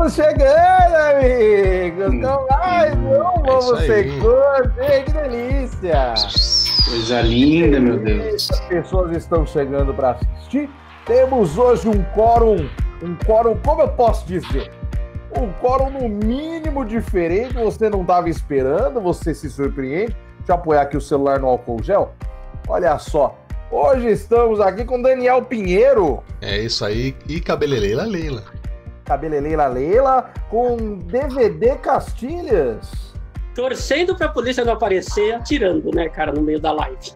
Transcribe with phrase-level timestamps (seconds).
[0.00, 4.04] Estamos chegando, amigos, com mais um Vamos É aí.
[4.04, 4.72] Segundo.
[4.78, 6.14] Ei, Que delícia!
[6.88, 8.50] Coisa linda, meu Deus.
[8.50, 10.70] As pessoas estão chegando para assistir.
[11.04, 12.66] Temos hoje um quórum,
[13.02, 14.70] um quórum, como eu posso dizer?
[15.38, 20.16] Um quórum no mínimo diferente, você não estava esperando, você se surpreende.
[20.38, 22.14] Deixa eu apoiar aqui o celular no álcool gel.
[22.66, 23.38] Olha só,
[23.70, 27.14] hoje estamos aqui com Daniel Pinheiro, É isso aí.
[27.28, 28.59] E cabeleleila Leila.
[29.10, 33.12] Cabeleleila Leila, com DVD Castilhas.
[33.56, 37.10] torcendo pra polícia não aparecer, atirando, né, cara, no meio da live.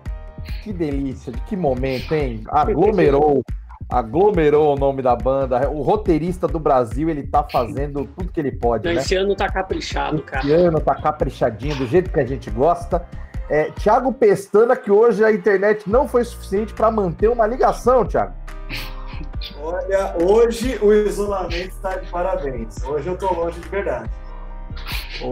[0.65, 2.43] Que delícia, de que momento, hein?
[2.49, 3.45] Aglomerou,
[3.89, 5.71] aglomerou o nome da banda.
[5.71, 8.95] O roteirista do Brasil, ele tá fazendo tudo que ele pode, né?
[8.95, 10.45] Esse ano tá caprichado, cara.
[10.45, 13.07] Esse ano tá caprichadinho, do jeito que a gente gosta.
[13.49, 18.35] É, Tiago Pestana, que hoje a internet não foi suficiente para manter uma ligação, Tiago.
[19.61, 22.83] Olha, hoje o isolamento está de parabéns.
[22.85, 24.11] Hoje eu tô longe de verdade.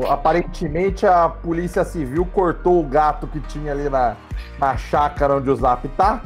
[0.09, 4.17] Aparentemente a polícia civil cortou o gato que tinha ali na,
[4.59, 6.23] na chácara onde o Zap tá.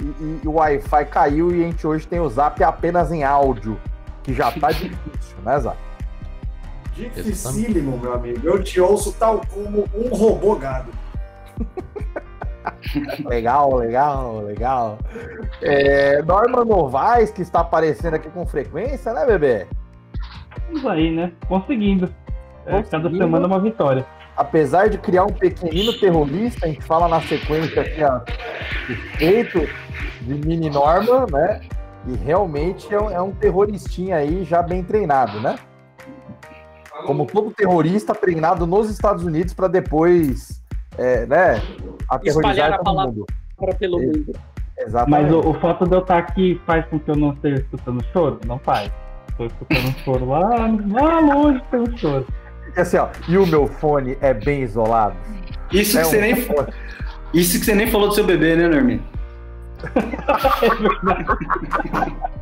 [0.00, 3.24] E, e- e o Wi-Fi caiu e a gente hoje tem o Zap apenas em
[3.24, 3.80] áudio,
[4.22, 5.76] que já tá difícil, né, Zap?
[6.94, 8.40] Dificílimo, meu amigo.
[8.46, 10.90] Eu te ouço tal como um robô gado.
[13.24, 14.98] Legal, legal, legal.
[15.62, 19.66] É, Norma Novaes, que está aparecendo aqui com frequência, né, bebê?
[20.56, 21.32] Estamos aí, né?
[21.48, 22.12] Conseguindo.
[22.66, 23.18] É, cada Conseguindo.
[23.18, 24.06] semana uma vitória.
[24.36, 28.20] Apesar de criar um pequenino terrorista, a gente fala na sequência aqui, ó,
[28.88, 29.60] respeito
[30.22, 31.60] de mini Norma, né?
[32.06, 35.56] E realmente é um, é um terroristinha aí já bem treinado, né?
[37.06, 40.63] Como todo terrorista treinado nos Estados Unidos para depois,
[40.98, 41.56] é, né?
[41.56, 43.12] Espalhar Aterrorizar a todo palavra.
[43.12, 43.26] mundo.
[43.56, 44.32] Para pelo mundo.
[44.78, 45.22] Exatamente.
[45.22, 48.04] Mas o, o fato de eu estar aqui faz com que eu não esteja escutando
[48.12, 48.40] choro?
[48.46, 48.90] Não faz.
[49.30, 50.48] Estou escutando choro lá,
[50.90, 52.26] lá longe um choro.
[52.76, 55.16] E assim, ó, e o meu fone é bem isolado.
[55.72, 56.68] Isso É que, você um nem, fone.
[57.32, 59.00] isso que você nem falou do seu bebê, né, Normin?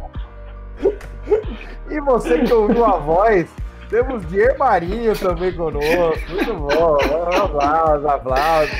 [1.90, 3.48] E você que ouviu a voz,
[3.92, 6.30] temos Dier Marinho também conosco.
[6.30, 6.96] Muito bom.
[7.44, 8.74] Aplausos, aplausos.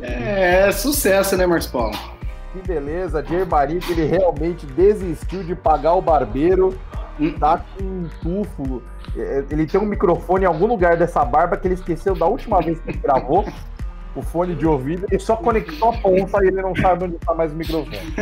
[0.00, 1.96] É, sucesso, né, Marcos Paulo?
[2.52, 6.76] Que beleza, Dier Marinho, que ele realmente desistiu de pagar o barbeiro.
[7.38, 8.82] Tá com um tufo.
[9.16, 12.60] É, Ele tem um microfone em algum lugar dessa barba que ele esqueceu da última
[12.60, 13.44] vez que ele gravou.
[14.16, 17.32] O fone de ouvido, ele só conectou a ponta e ele não sabe onde está
[17.32, 18.14] mais o microfone.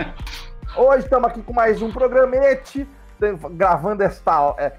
[0.76, 2.88] Hoje estamos aqui com mais um programete,
[3.50, 4.72] gravando esta, é, é,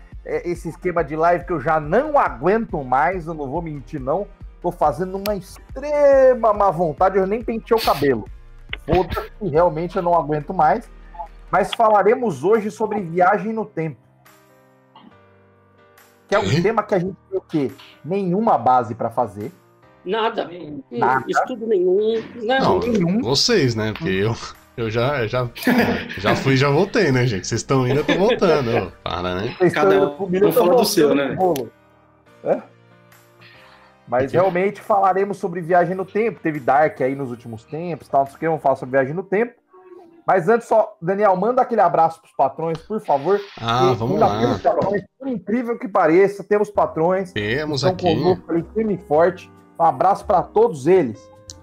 [0.46, 4.28] esse esquema de live que eu já não aguento mais, eu não vou mentir não.
[4.62, 8.26] Tô fazendo uma extrema má vontade, eu nem pentei o cabelo.
[8.86, 10.90] Foda-se, realmente eu não aguento mais.
[11.52, 13.98] Mas falaremos hoje sobre viagem no tempo.
[16.28, 16.62] Que é um Quê?
[16.62, 17.72] tema que a gente tem o quê?
[18.06, 19.52] Nenhuma base para fazer.
[20.06, 20.50] Nada.
[20.92, 21.26] Nada.
[21.28, 22.22] Estudo nenhum.
[22.44, 22.60] Não.
[22.60, 23.22] Não, Nenhum.
[23.22, 23.92] vocês, né?
[23.94, 24.36] Porque eu,
[24.82, 25.48] eu já, já,
[26.18, 27.48] já fui e já voltei, né, gente?
[27.48, 28.92] Vocês estão indo, eu tô voltando.
[29.04, 29.56] Para, né?
[29.74, 31.38] Cada um fala do seu, né?
[32.44, 32.62] É?
[34.08, 36.40] Mas realmente falaremos sobre viagem no tempo.
[36.42, 39.14] Teve Dark aí nos últimos tempos, tal, não sei o que, vamos falar sobre viagem
[39.14, 39.54] no tempo.
[40.26, 43.40] Mas antes só, Daniel, manda aquele abraço pros patrões, por favor.
[43.60, 44.60] Ah, E vamos lá.
[44.62, 47.32] patrões, por incrível que pareça, temos patrões.
[47.32, 48.04] Temos aqui.
[48.16, 49.52] conosco ali, firme e forte.
[49.80, 51.20] Um abraço para todos eles.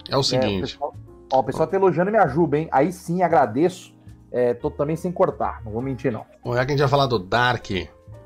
[0.09, 0.61] É o É, seguinte.
[0.73, 0.95] pessoal,
[1.33, 2.69] ó, o pessoal tá elogiando minha ajuda, hein?
[2.73, 3.95] Aí sim, agradeço.
[4.33, 6.25] É, tô também sem cortar, não vou mentir, não.
[6.45, 7.67] Olha que a gente vai falar do Dark.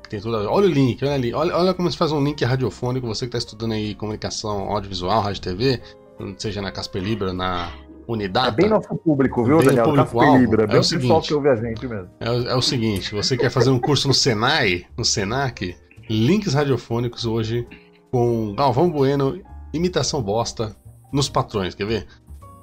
[0.09, 0.35] Tem tudo.
[0.49, 1.33] Olha o link, olha ali.
[1.33, 3.07] Olha, olha como se faz um link radiofônico.
[3.07, 5.79] Você que está estudando aí comunicação audiovisual, rádio TV,
[6.37, 7.71] seja na Casper Libra, na
[8.07, 8.49] Unidata.
[8.49, 9.89] É bem nosso público, viu, Bem Daniel?
[9.89, 10.33] o Casper.
[10.37, 11.27] Libra, É bem o o pessoal seguinte.
[11.27, 12.09] que ouve a gente mesmo.
[12.19, 15.77] É, é o seguinte, você quer fazer um curso no Senai, no Senac,
[16.09, 17.65] links radiofônicos hoje
[18.11, 19.39] com Galvão Bueno,
[19.73, 20.75] imitação bosta
[21.13, 22.07] nos patrões, quer ver?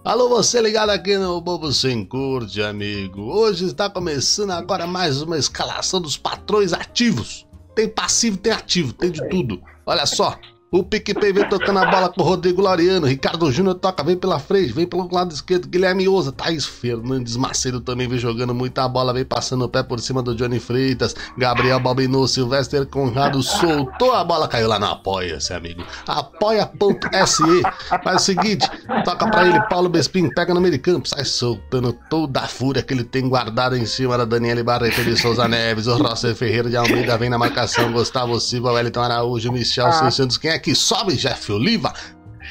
[0.09, 3.25] Alô, você ligado aqui no Bobo Sem Curte, amigo.
[3.25, 7.47] Hoje está começando agora mais uma escalação dos patrões ativos.
[7.75, 9.61] Tem passivo, tem ativo, tem de tudo.
[9.85, 10.35] Olha só,
[10.71, 14.39] o PicPay vem tocando a bola com o Rodrigo Lariano, Ricardo Júnior toca, vem pela
[14.39, 19.13] frente, vem pelo lado esquerdo, Guilherme Ouza, Thaís Fernandes Macedo também vem jogando muita bola,
[19.15, 24.23] vem passando o pé por cima do Johnny Freitas, Gabriel Balbinô, Silvestre Conrado soltou a
[24.23, 25.83] bola, caiu lá no Apoia-se, amigo.
[26.07, 27.63] Apoia.se.
[28.05, 28.69] Faz o seguinte,
[29.05, 32.83] toca pra ele, Paulo Bespin, pega no meio de campo, sai soltando toda a fúria
[32.83, 36.69] que ele tem guardada em cima da Daniele Barreto de Souza Neves, o Rosser Ferreira
[36.69, 40.11] de Almeida vem na marcação, Gustavo Silva, Wellington Araújo, Michel Ah.
[40.11, 41.17] Santos, quem é que sobe?
[41.17, 41.93] Jeff Oliva.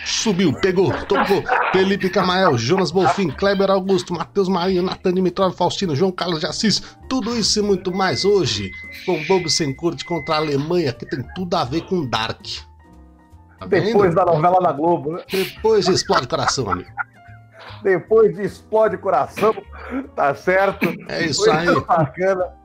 [0.06, 1.44] subiu, pegou, tocou.
[1.72, 6.82] Felipe Camael, Jonas Bolfin, Kleber Augusto, Matheus Marinho, Natan Dimitrov, Faustino, João Carlos de Assis.
[7.10, 8.72] Tudo isso e muito mais hoje
[9.06, 12.40] com Bobo Sem Corte contra a Alemanha, que tem tudo a ver com Dark.
[13.60, 15.24] Tá Depois da novela da Globo, né?
[15.32, 16.90] Depois explode coração, amigo.
[17.84, 19.54] Depois de Explode Coração,
[20.16, 20.88] tá certo?
[21.10, 21.82] É isso Foi aí.
[21.82, 22.57] bacana.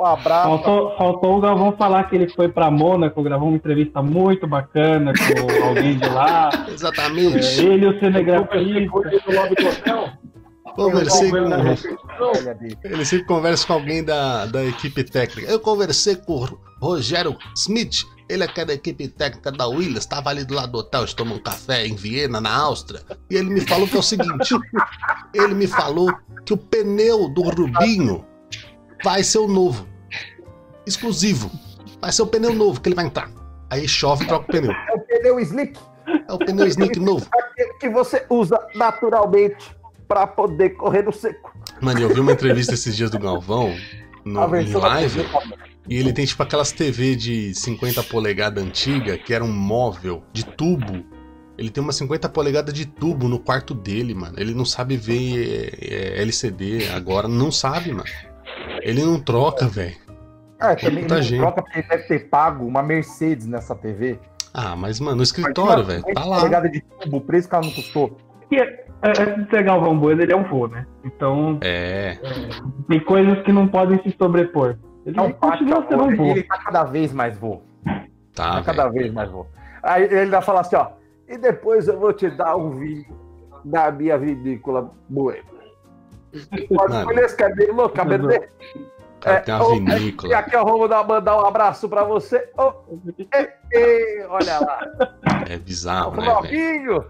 [0.00, 0.48] Um abraço.
[0.48, 5.12] Faltou, faltou o Galvão falar que ele foi pra Mônaco, gravou uma entrevista muito bacana
[5.12, 6.48] com alguém de lá.
[6.70, 7.60] É, Exatamente.
[7.60, 8.90] ele e o cinegrafista.
[10.74, 11.36] Conversei com.
[12.84, 15.50] Ele sempre conversa com alguém da, da equipe técnica.
[15.50, 20.04] Eu conversei com o Rogério Smith, ele é que é da equipe técnica da Williams,
[20.04, 23.02] estava ali do lado do hotel, a gente tomou um café em Viena, na Áustria,
[23.28, 24.54] e ele me falou que é o seguinte:
[25.34, 26.10] ele me falou
[26.46, 28.24] que o pneu do Rubinho
[29.02, 29.86] vai ser o novo,
[30.86, 31.50] exclusivo.
[32.00, 33.30] Vai ser o pneu novo que ele vai entrar.
[33.68, 34.72] Aí chove e troca o pneu.
[34.72, 35.78] É o pneu slick
[36.28, 37.26] É o pneu sneak novo.
[37.32, 39.76] aquele que você usa naturalmente
[40.08, 41.54] para poder correr no seco.
[41.80, 43.74] Mano, eu vi uma entrevista esses dias do Galvão
[44.24, 45.26] no, A em live.
[45.88, 50.44] E ele tem tipo aquelas TV de 50 polegadas antiga, que era um móvel de
[50.44, 51.04] tubo.
[51.56, 54.34] Ele tem uma 50 polegadas de tubo no quarto dele, mano.
[54.38, 58.08] Ele não sabe ver é, é, LCD agora, não sabe, mano.
[58.82, 59.96] Ele não troca, velho.
[60.60, 61.40] É, também Muita gente.
[61.40, 64.18] troca porque ele deve ter pago uma Mercedes nessa TV.
[64.52, 66.42] Ah, mas, mano, no escritório, velho, tá lá.
[66.42, 68.16] Pegada de tubo, preço que ela não custou.
[68.50, 70.86] E, é, antes de ser Galvão Bueno, ele é um vô, né?
[71.04, 72.18] Então, É,
[72.88, 74.76] tem coisas que não podem se sobrepor.
[75.06, 76.24] Ele É um continua sendo um vô.
[76.26, 77.62] ele tá cada vez mais vô.
[78.34, 79.46] tá, Tá cada vez mais vô.
[79.82, 80.88] Aí ele vai falar assim, ó.
[81.28, 83.06] E depois eu vou te dar um vinho
[83.64, 85.44] da minha vinícola Bueno.
[86.76, 88.48] Pode escolher esse cabelo louco, cabelo dele.
[89.20, 90.36] O cara É, tem uma ô, E vinícola.
[90.38, 92.48] aqui eu vou dar, mandar um abraço pra você.
[93.72, 94.80] E, olha lá.
[95.46, 97.04] É bizarro, né, velho?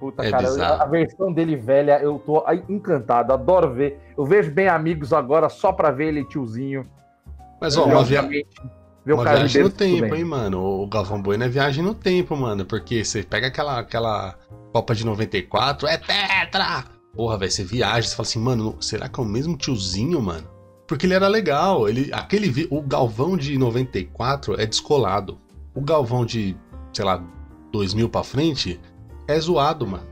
[0.00, 0.82] Puta, É cara, bizarro.
[0.82, 4.00] a versão dele velha, eu tô encantado, adoro ver.
[4.16, 6.84] Eu vejo bem amigos agora só pra ver ele tiozinho.
[7.60, 8.20] Mas, ó, uma, via...
[8.20, 8.60] Obviamente,
[9.04, 10.82] ver uma viagem no tempo, hein, mano?
[10.82, 12.64] O Galvão Bueno é viagem no tempo, mano.
[12.64, 14.34] Porque você pega aquela, aquela
[14.72, 16.84] Copa de 94, é tetra!
[17.14, 20.46] Porra, velho, você viaja, você fala assim, mano, será que é o mesmo tiozinho, mano?
[20.88, 21.88] Porque ele era legal.
[21.88, 25.38] Ele, aquele, vi- o Galvão de 94 é descolado.
[25.74, 26.56] O Galvão de,
[26.92, 27.22] sei lá,
[27.70, 28.80] 2000 pra frente
[29.28, 30.08] é zoado, mano.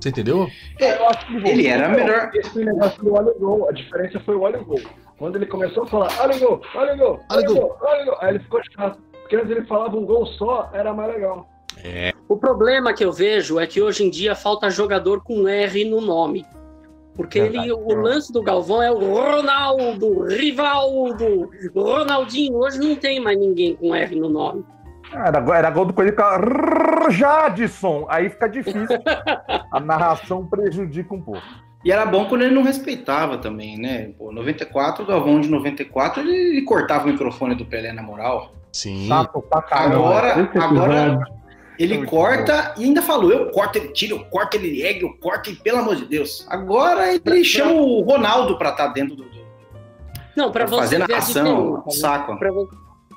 [0.00, 0.48] Você entendeu?
[0.78, 2.30] Eu acho que Ele era melhor.
[2.34, 4.80] Esse negócio do olha o gol, a diferença foi o olha o gol.
[5.16, 7.76] Quando ele começou a falar, olha o gol, olha o gol, Olha o o gol,
[7.80, 8.98] olha o gol, aí ele ficou chato.
[9.22, 11.48] Porque antes ele falava um gol só, era mais legal.
[11.82, 12.12] É.
[12.28, 16.00] O problema que eu vejo é que hoje em dia falta jogador com R no
[16.00, 16.44] nome.
[17.18, 22.58] Porque ele, o lance do Galvão é o Ronaldo, Rivaldo, Ronaldinho.
[22.58, 24.64] Hoje não tem mais ninguém com R no nome.
[25.12, 28.06] Era, era gol do Coelho que ficava Jadson.
[28.08, 29.02] Aí fica difícil.
[29.72, 31.42] A narração prejudica um pouco.
[31.84, 34.12] E era bom quando ele não respeitava também, né?
[34.16, 38.52] Pô, 94, o Galvão de 94, ele, ele cortava o microfone do Pelé na moral.
[38.72, 39.08] Sim.
[39.08, 39.96] Chato pra caramba.
[39.96, 41.37] Agora, agora
[41.78, 45.12] ele Muito corta e ainda falou: eu corto, ele tira, eu corto, ele ergue, eu
[45.18, 46.46] corto, e pelo amor de Deus.
[46.50, 49.26] Agora ele chama o Ronaldo pra estar dentro do.
[50.36, 51.84] Não, para pra você fazer ver a narração, diferença.
[51.86, 51.92] né?
[51.92, 52.38] saco.
[52.38, 52.50] Pra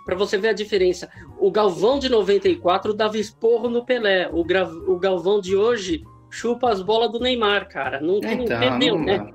[0.03, 1.07] Pra você ver a diferença.
[1.39, 4.27] O Galvão de 94 dava esporro no Pelé.
[4.33, 8.01] O, gra- o Galvão de hoje chupa as bolas do Neymar, cara.
[8.01, 9.17] Não, tem Então, perdeu, não né?
[9.19, 9.29] dá.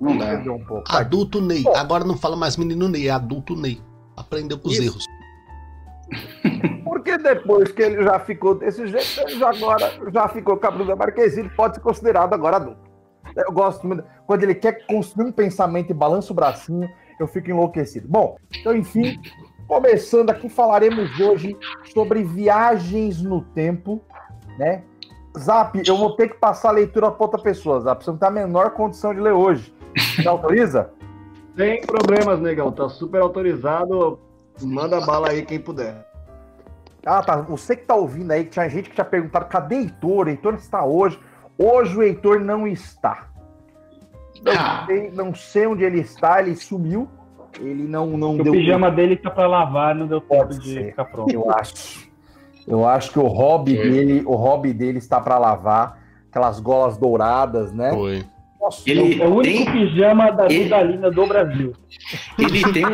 [0.00, 0.26] Não dá.
[0.26, 0.82] Perdeu um pouco.
[0.88, 1.62] Adulto Ney.
[1.76, 3.80] Agora não fala mais menino Ney, é adulto Ney.
[4.16, 4.82] Aprendeu com os Isso.
[4.82, 5.06] erros.
[6.92, 10.70] Porque depois que ele já ficou desse jeito, ele já agora já ficou com a
[10.70, 12.82] Bruna Marquezine, pode ser considerado agora adulto.
[13.34, 14.04] Eu gosto muito.
[14.26, 16.86] Quando ele quer construir um pensamento e balança o bracinho,
[17.18, 18.06] eu fico enlouquecido.
[18.06, 19.18] Bom, então, enfim,
[19.66, 21.56] começando aqui, falaremos hoje
[21.94, 24.02] sobre viagens no tempo,
[24.58, 24.82] né?
[25.38, 28.04] Zap, eu vou ter que passar a leitura para outra pessoa, Zap.
[28.04, 29.74] Você não tem a menor condição de ler hoje.
[29.96, 30.90] Você autoriza?
[31.56, 34.20] Sem problemas, negão, tá super autorizado.
[34.60, 36.11] Manda bala aí quem puder.
[37.04, 37.36] Ah, tá.
[37.36, 40.28] Você que tá ouvindo aí, que tinha gente que tinha perguntado, cadê Heitor?
[40.28, 41.18] Heitor está hoje.
[41.58, 43.28] Hoje o Heitor não está.
[44.44, 44.84] Não, Ah.
[44.86, 47.08] sei, não sei onde ele está, ele sumiu.
[47.60, 50.72] Ele não, não o deu pijama dele tá pra lavar, não deu tempo Pode de
[50.74, 50.84] ser.
[50.86, 51.32] ficar pronto.
[51.32, 52.10] Eu acho.
[52.66, 53.90] Eu acho que o hobby Foi.
[53.90, 56.00] dele, o hobby dele está para lavar.
[56.30, 57.90] Aquelas golas douradas, né?
[57.92, 58.24] Foi.
[58.62, 61.72] Nossa, Ele- É o único Tem- pijama da ele- Vidalina do Brasil.
[62.38, 62.84] Ele tem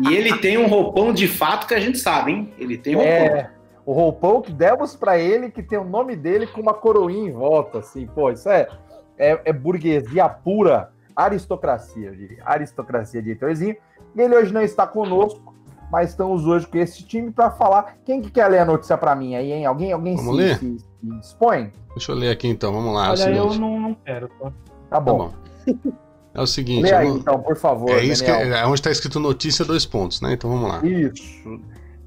[0.00, 2.52] e ele tem um roupão de fato que a gente sabe, hein?
[2.58, 3.12] Ele tem um roupão.
[3.14, 3.50] É,
[3.86, 7.32] o roupão que demos para ele, que tem o nome dele com uma coroinha em
[7.32, 8.68] volta, assim, pô, isso é,
[9.16, 13.76] é, é burguesia pura, aristocracia, eu diria, aristocracia de Heitorzinho.
[14.16, 15.54] E ele hoje não está conosco,
[15.92, 17.96] mas estamos hoje com esse time para falar.
[18.04, 19.66] Quem que quer ler a notícia para mim aí, hein?
[19.66, 20.56] Alguém, alguém Vamos se, ler?
[20.58, 20.86] se- se
[21.20, 21.70] dispõe?
[21.94, 23.06] Deixa eu ler aqui então, vamos lá.
[23.06, 23.60] é Olha, eu seguinte.
[23.60, 24.28] não, não quero.
[24.40, 24.52] Tá?
[24.90, 25.30] Tá Tá bom.
[25.66, 25.92] bom.
[26.34, 27.90] É o seguinte, Lê aí, não- então, por favor.
[27.90, 28.54] é isso que Daniel.
[28.56, 30.32] é onde está escrito notícia dois pontos, né?
[30.34, 30.80] Então vamos lá.
[30.86, 31.22] Isso.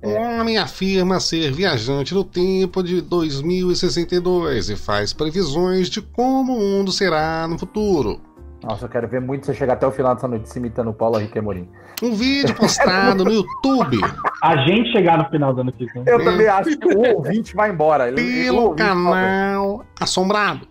[0.06, 6.60] Um homem afirma ser viajante no tempo de 2062 e faz previsões de como o
[6.60, 8.20] mundo será no futuro.
[8.64, 11.20] Nossa, eu quero ver muito você chegar até o final dessa notícia imitando o Paulo
[11.20, 11.68] Henrique Amorim.
[12.02, 14.00] Um vídeo postado no YouTube
[14.42, 16.02] A gente chegar no final da notícia.
[16.06, 16.24] Eu Hum.
[16.24, 18.10] também acho que o ouvinte vai embora.
[18.12, 20.66] O pelo ouvinte canal Assombrado.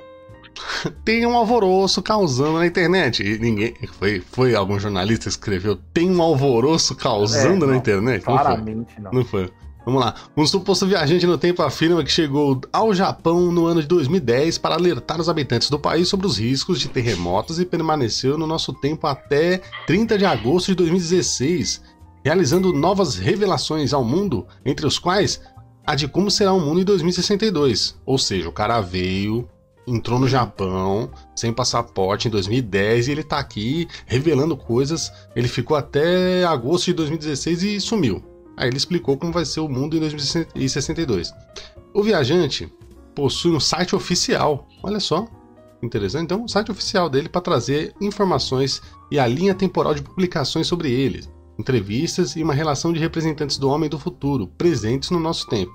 [1.05, 3.23] Tem um alvoroço causando na internet.
[3.23, 3.75] E ninguém.
[3.99, 8.27] Foi, foi algum jornalista que escreveu: tem um alvoroço causando É, na não, internet?
[8.27, 8.45] Não foi.
[8.45, 9.11] Claramente não.
[9.13, 9.51] Não foi.
[9.85, 10.15] Vamos lá.
[10.37, 14.77] Um suposto viajante no tempo afirma que chegou ao Japão no ano de 2010 para
[14.77, 19.09] alertar os habitantes do país sobre os riscos de terremotos e permaneceu no nosso tempo
[19.09, 21.83] até 30 de agosto de 2016,
[22.25, 25.41] realizando novas revelações ao mundo, entre os quais
[25.85, 28.01] a de como será o mundo em 2062.
[28.07, 29.49] Ou seja, o cara veio,
[29.87, 35.13] entrou no Japão sem passaporte em 2010 e ele tá aqui revelando coisas.
[35.35, 38.23] Ele ficou até agosto de 2016 e sumiu.
[38.57, 41.33] Aí ele explicou como vai ser o mundo em 2062.
[41.95, 42.73] O viajante
[43.15, 44.69] possui um site oficial.
[44.83, 45.27] Olha só,
[45.83, 46.25] interessante.
[46.25, 50.91] Então, um site oficial dele para trazer informações e a linha temporal de publicações sobre
[50.91, 51.25] ele,
[51.59, 55.73] entrevistas e uma relação de representantes do homem do futuro presentes no nosso tempo.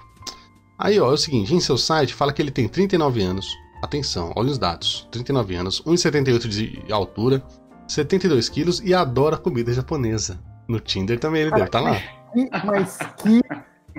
[0.77, 3.47] Aí, ó, é o seguinte, em seu site fala que ele tem 39 anos.
[3.81, 5.07] Atenção, olha os dados.
[5.11, 7.43] 39 anos, 1,78 de altura,
[7.87, 10.39] 72 quilos e adora comida japonesa.
[10.67, 11.95] No Tinder também ele deve estar lá.
[12.33, 13.41] Que- Mas que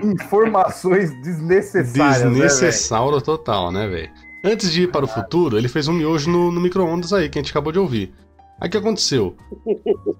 [0.03, 2.23] informações desnecessárias.
[2.23, 4.09] né, Desnecessauro total, né, velho?
[4.45, 7.37] Antes de ir para o futuro, ele fez um miojo no, no micro-ondas aí, que
[7.37, 8.13] a gente acabou de ouvir.
[8.61, 9.35] Aí o que aconteceu?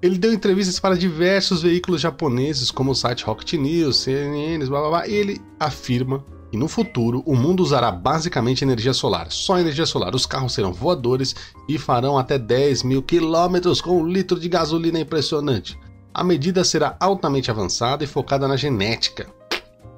[0.02, 4.90] Ele deu entrevistas para diversos veículos japoneses, como o site Rocket News, CNN, blá blá
[4.90, 9.86] blá, e ele afirma que no futuro o mundo usará basicamente energia solar, só energia
[9.86, 10.16] solar.
[10.16, 11.36] Os carros serão voadores
[11.68, 15.78] e farão até 10 mil quilômetros com um litro de gasolina impressionante.
[16.14, 19.28] A medida será altamente avançada e focada na genética.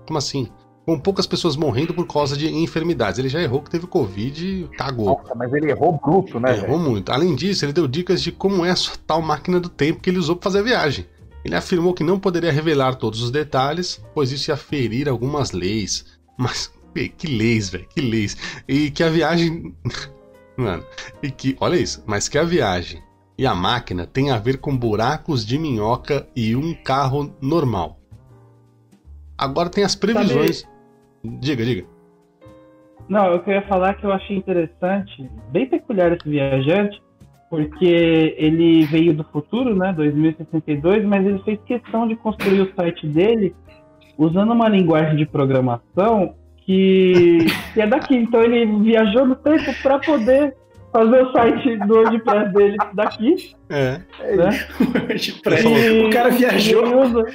[0.06, 0.50] Como assim?
[0.86, 3.18] Com poucas pessoas morrendo por causa de enfermidades.
[3.18, 5.06] Ele já errou que teve Covid e cagou.
[5.22, 6.90] Nossa, mas ele errou bruto, né, Errou velho?
[6.90, 7.12] muito.
[7.12, 10.10] Além disso, ele deu dicas de como é a sua tal máquina do tempo que
[10.10, 11.06] ele usou para fazer a viagem.
[11.46, 16.06] Ele afirmou que não poderia revelar todos os detalhes, pois isso ia ferir algumas leis.
[16.38, 16.74] Mas,
[17.18, 18.62] que leis, velho, que leis.
[18.68, 19.76] E que a viagem.
[20.58, 20.84] Mano,
[21.24, 21.56] e que.
[21.60, 23.02] Olha isso, mas que a viagem
[23.38, 27.98] e a máquina tem a ver com buracos de minhoca e um carro normal.
[29.38, 30.64] Agora tem as previsões.
[31.24, 31.88] Diga, diga.
[33.10, 37.02] Não, eu queria falar que eu achei interessante, bem peculiar esse viajante,
[37.50, 43.08] porque ele veio do futuro, né, 2062, mas ele fez questão de construir o site
[43.08, 43.56] dele
[44.18, 47.40] usando uma linguagem de programação que,
[47.74, 48.16] que é daqui.
[48.16, 50.56] Então ele viajou no tempo para poder
[50.92, 54.00] fazer o site do WordPress dele daqui, É.
[54.36, 54.50] né?
[56.06, 57.26] o cara E viajou, ele usa-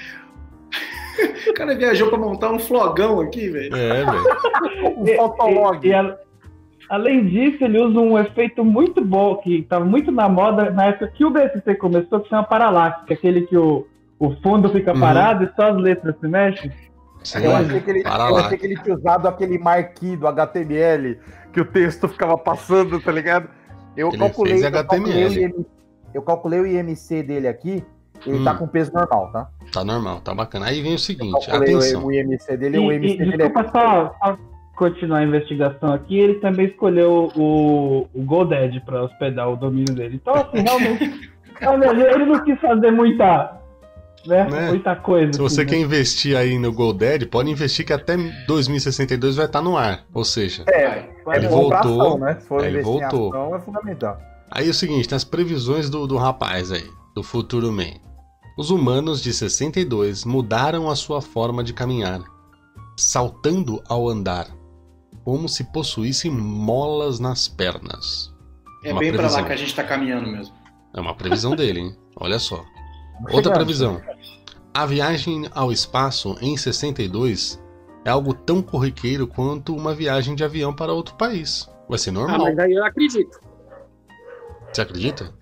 [1.49, 3.75] o cara viajou pra montar um flogão aqui, velho.
[3.75, 4.95] É, velho.
[4.99, 5.87] O Fotolog.
[5.87, 6.16] E, e a-
[6.90, 11.09] além disso, ele usa um efeito muito bom, que estava muito na moda na época
[11.09, 13.87] que o BSC começou, que chama Parallax, que é aquele que o,
[14.18, 15.00] o fundo fica Uhum.
[15.00, 16.70] parado e só as letras se mexem.
[17.23, 21.18] Sim, Eu achei, que ele, eu achei que ele tinha usado aquele marquee do HTML,
[21.52, 23.49] que o texto ficava passando, tá ligado?
[23.96, 25.66] Eu Ele calculei, fez eu calculei, o
[26.14, 27.82] eu calculei o IMC dele aqui,
[28.25, 28.44] ele Hum.
[28.44, 29.49] tá com peso normal, tá?
[29.73, 30.66] Tá normal, tá bacana.
[30.66, 32.04] Aí vem o Eu seguinte, calculei o- atenção.
[32.06, 33.37] o IMC dele, E, o e, IMC dele é...
[33.38, 34.38] desculpa só, só
[34.76, 40.20] continuar a investigação aqui, ele também escolheu o, o GoDaddy para hospedar o domínio dele.
[40.23, 43.58] Então, assim, realmente, realmente, ele não quis fazer muita,
[44.26, 44.68] né, Né?
[44.68, 45.33] muita coisa.
[45.33, 45.83] Se você assim, quer né?
[45.83, 48.16] investir aí no GoDaddy, pode investir que até
[48.47, 50.04] 2062 vai estar no ar.
[50.12, 52.37] Ou seja, É, é Ele pra voltou, ação, né?
[52.40, 53.26] Se for aí ele voltou.
[53.26, 54.18] em ação, é fundamental.
[54.50, 57.95] aí é o seguinte, tem as previsões do, do rapaz aí, do futuro man.
[58.59, 62.21] Os humanos de 62 mudaram a sua forma de caminhar,
[62.97, 64.47] saltando ao andar,
[65.25, 68.33] como se possuíssem molas nas pernas.
[68.85, 69.40] É Uma bem pra previsão.
[69.42, 70.54] lá que a gente tá caminhando mesmo.
[70.95, 71.97] É uma previsão dele, hein?
[72.18, 72.64] Olha só.
[73.33, 74.00] Outra previsão.
[74.76, 77.59] A viagem ao espaço em 62
[78.04, 81.66] é algo tão corriqueiro quanto uma viagem de avião para outro país.
[81.88, 82.38] Vai ser Ah, normal.
[82.40, 83.40] mas aí eu acredito.
[84.71, 85.33] Você acredita?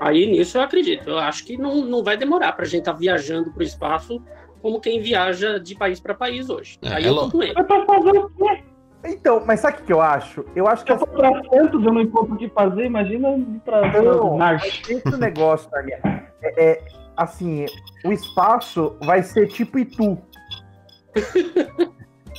[0.00, 1.10] Aí nisso eu acredito.
[1.10, 4.22] Eu acho que não, não vai demorar pra gente estar viajando pro espaço
[4.62, 6.78] como quem viaja de país para país hoje.
[6.82, 7.54] É, aí é eu tô com ele.
[7.54, 8.62] Fazer o quê?
[9.06, 10.44] Então, mas sabe o que que eu acho?
[10.54, 13.60] Eu acho que eu for pra Santos, eu não encontro o que fazer, imagina ir
[13.64, 14.82] pra Não, Marte.
[14.88, 15.98] Esse negócio, Tânia,
[16.40, 16.84] é, é,
[17.16, 17.66] assim,
[18.04, 20.18] o espaço vai ser tipo Itu.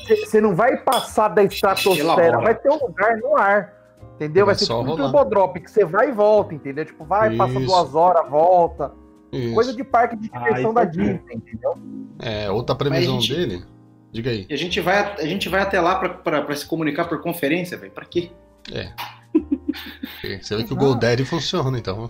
[0.07, 3.73] Você não vai passar da estratosfera, vai ter um lugar no ar.
[4.15, 4.45] Entendeu?
[4.45, 5.03] Vai Vai ser tipo um rolar.
[5.03, 6.85] turbodrop, que você vai e volta, entendeu?
[6.85, 7.65] Tipo, vai, passa Isso.
[7.65, 8.91] duas horas, volta.
[9.31, 9.53] Isso.
[9.53, 10.85] Coisa de parque de Ah, diversão isso da é.
[10.85, 11.73] Disney, entendeu?
[12.19, 13.65] É, outra previsão gente- dele.
[14.13, 14.45] Diga aí.
[14.49, 17.21] E a gente vai, a gente vai até lá pra, pra, pra se comunicar por
[17.21, 17.91] conferência, velho.
[17.91, 18.31] Pra quê?
[20.41, 22.09] Você vê que o GoDaddy funciona, então.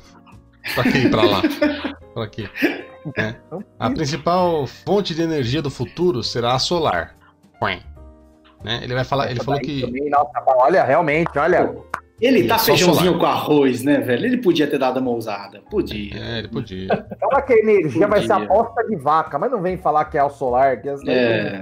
[0.74, 1.42] Pra que ir pra lá?
[2.14, 2.50] Pra quê?
[3.18, 3.36] É.
[3.80, 7.16] A principal fonte de energia do futuro será a solar.
[8.64, 8.80] Né?
[8.82, 9.82] Ele vai falar, ele Essa falou que.
[9.82, 11.76] também, nossa, olha, realmente, olha.
[12.20, 13.20] Ele tá Só feijãozinho solar.
[13.20, 14.26] com arroz, né, velho?
[14.26, 15.62] Ele podia ter dado uma ousada.
[15.70, 16.16] Podia.
[16.18, 16.88] É, ele podia.
[17.20, 18.46] Fala que a energia vai ser Podia.
[18.46, 21.62] aposta de vaca, mas não vem falar que é o solar, que as É.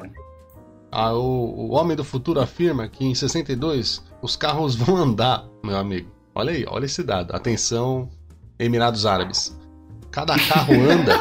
[0.92, 5.76] Ah, o, o Homem do Futuro afirma que em 62 os carros vão andar, meu
[5.76, 6.10] amigo.
[6.36, 7.36] Olha aí, olha esse dado.
[7.36, 8.08] Atenção,
[8.60, 9.58] Emirados Árabes.
[10.12, 11.18] Cada carro anda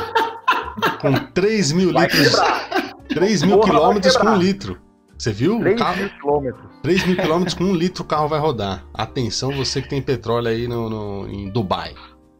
[1.00, 2.28] com 3 mil vai litros.
[2.30, 2.92] quebrar.
[3.08, 4.78] 3 mil Porra, quilômetros com um litro.
[5.18, 5.58] Você viu?
[5.58, 6.64] O 3 carro, mil quilômetros.
[6.82, 8.84] 3 mil quilômetros com um litro o carro vai rodar.
[8.92, 11.92] Atenção, você que tem petróleo aí no, no- em Dubai.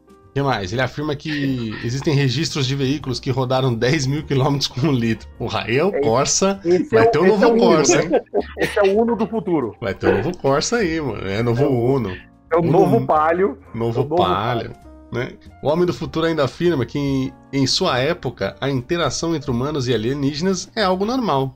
[0.09, 0.73] O que mais?
[0.73, 5.27] Ele afirma que existem registros de veículos que rodaram 10 mil quilômetros com um litro.
[5.37, 6.01] Porra, aí é o É.
[6.01, 6.59] Corsa.
[6.65, 8.03] Esse Vai é o- ter um novo é o Uno, Corsa, né?
[8.17, 8.21] hein?
[8.59, 9.75] Esse é o Uno do futuro.
[9.79, 11.27] Vai ter um novo Corsa aí, mano.
[11.27, 12.09] É novo Uno.
[12.51, 12.71] É o Uno.
[12.71, 13.57] novo Palio.
[13.75, 14.71] Novo O novo Palio.
[15.13, 15.37] Né?
[15.61, 19.87] O Homem do Futuro ainda afirma que, em, em sua época, a interação entre humanos
[19.87, 21.55] e alienígenas é algo normal.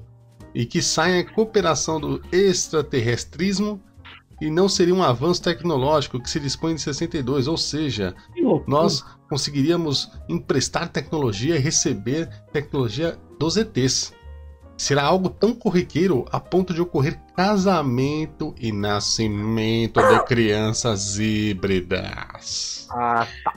[0.54, 3.82] E que sai a cooperação do extraterrestrismo
[4.40, 8.14] e não seria um avanço tecnológico que se dispõe de 62, ou seja,
[8.68, 14.14] nós conseguiríamos emprestar tecnologia e receber tecnologia dos ETs.
[14.77, 22.88] Será algo tão corriqueiro a ponto de ocorrer casamento e nascimento de crianças híbridas.
[22.91, 23.53] Ah, tá.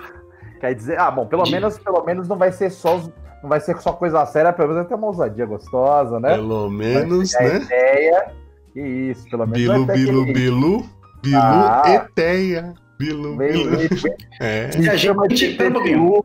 [0.61, 3.03] Quer dizer, ah, bom, pelo menos, pelo menos não vai ser só
[3.43, 6.35] não vai ser só coisa séria, pelo menos vai ter uma ousadia gostosa, né?
[6.35, 7.57] Pelo menos, né?
[7.57, 8.27] ideia.
[8.75, 10.85] Que isso, pelo menos Bilu, bilu, aquele- bilu,
[11.23, 11.83] bilu, Ah.
[11.87, 12.75] eteia.
[12.99, 13.71] Bilu, bilu.
[13.89, 15.49] vem- É, Me chama de.
[15.57, 16.25] Bilu,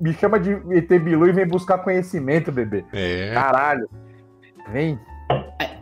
[0.00, 2.84] me chama de ET Bilu e vem buscar conhecimento, bebê.
[2.92, 3.32] é.
[3.32, 3.88] Caralho.
[4.72, 4.98] Vem.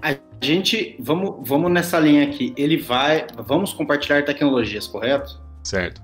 [0.02, 2.52] A gente, vamos, vamos nessa linha aqui.
[2.56, 5.42] Ele vai, vamos compartilhar tecnologias, correto?
[5.62, 6.02] Certo.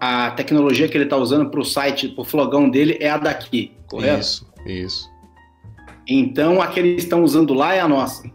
[0.00, 4.20] A tecnologia que ele tá usando pro site, pro flogão dele é a daqui, correto?
[4.20, 5.12] Isso, isso.
[6.08, 8.28] Então a que eles estão usando lá é a nossa.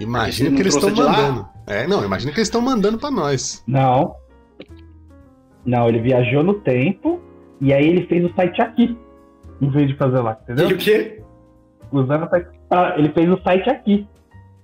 [0.00, 1.12] Imagina que eles não estão de lá?
[1.12, 1.48] mandando.
[1.66, 3.62] É, não, imagina que eles estão mandando pra nós.
[3.66, 4.16] Não.
[5.64, 7.20] Não, ele viajou no tempo
[7.60, 8.98] e aí ele fez o site aqui.
[9.60, 10.70] Em vez de fazer lá, entendeu?
[10.70, 11.21] E o quê?
[11.92, 12.48] Usando o site.
[12.70, 14.08] Ah, ele fez o site aqui.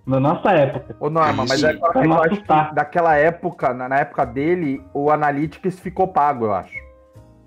[0.07, 0.97] Na nossa época.
[0.99, 5.11] Ô, Norma, mas é, Pra eu acho que daquela época, na, na época dele, o
[5.11, 6.75] Analytics ficou pago, eu acho.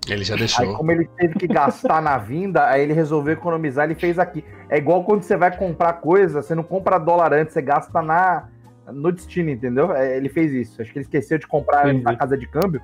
[0.08, 0.76] Ele já Aí, deixou.
[0.76, 4.44] como ele teve que gastar na vinda, aí ele resolveu economizar, ele fez aqui.
[4.68, 8.48] É igual quando você vai comprar coisa, você não compra dólar antes, você gasta na,
[8.86, 9.92] no destino, entendeu?
[9.92, 10.80] É, ele fez isso.
[10.82, 12.04] Acho que ele esqueceu de comprar Entendi.
[12.04, 12.80] na casa de câmbio,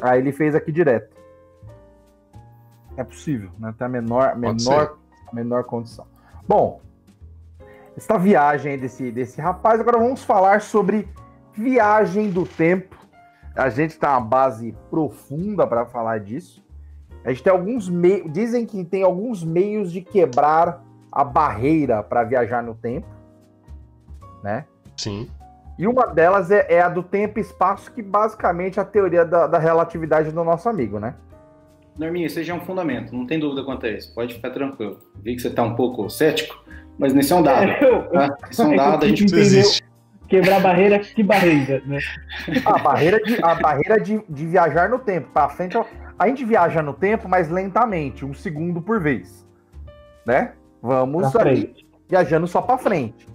[0.00, 1.16] aí ele fez aqui direto.
[2.96, 3.74] É possível, né?
[3.76, 4.98] Tem a menor, Pode menor,
[5.32, 6.06] menor condição.
[6.46, 6.80] Bom,
[7.96, 11.08] essa viagem desse, desse rapaz, agora vamos falar sobre
[11.52, 12.96] viagem do tempo.
[13.54, 16.62] A gente tem uma base profunda para falar disso.
[17.24, 18.32] A gente tem alguns meios.
[18.32, 23.06] Dizem que tem alguns meios de quebrar a barreira para viajar no tempo,
[24.42, 24.64] né?
[24.96, 25.30] Sim.
[25.78, 29.24] E uma delas é, é a do tempo e espaço, que basicamente é a teoria
[29.24, 31.14] da, da relatividade do nosso amigo, né?
[31.98, 34.14] Norminha, isso aí já é um fundamento, não tem dúvida quanto a isso.
[34.14, 34.98] Pode ficar tranquilo.
[35.22, 36.62] Vi que você tá um pouco cético,
[36.98, 37.64] mas nesse é um dado.
[37.70, 38.36] É, eu- Tá?
[38.50, 39.82] Isso é um dado, a gente existe.
[40.28, 41.98] Quebrar barreira, que barreira, né?
[42.64, 45.28] A barreira de, a barreira de, de viajar no tempo.
[45.30, 45.76] Para frente,
[46.18, 49.46] a gente viaja no tempo, mas lentamente, um segundo por vez,
[50.26, 50.52] né?
[50.80, 51.86] Vamos Pra ali frente.
[52.08, 53.26] viajando só para frente.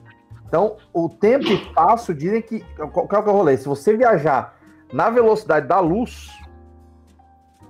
[0.48, 2.62] Então, o tempo e espaço dizem que.
[2.76, 3.56] Qual, qual que é o rolê?
[3.58, 4.58] Se você viajar
[4.92, 6.32] na velocidade da luz,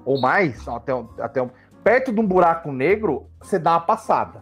[0.08, 1.50] ou mais, até, um- até um-
[1.84, 4.42] perto de um buraco negro, você dá uma passada.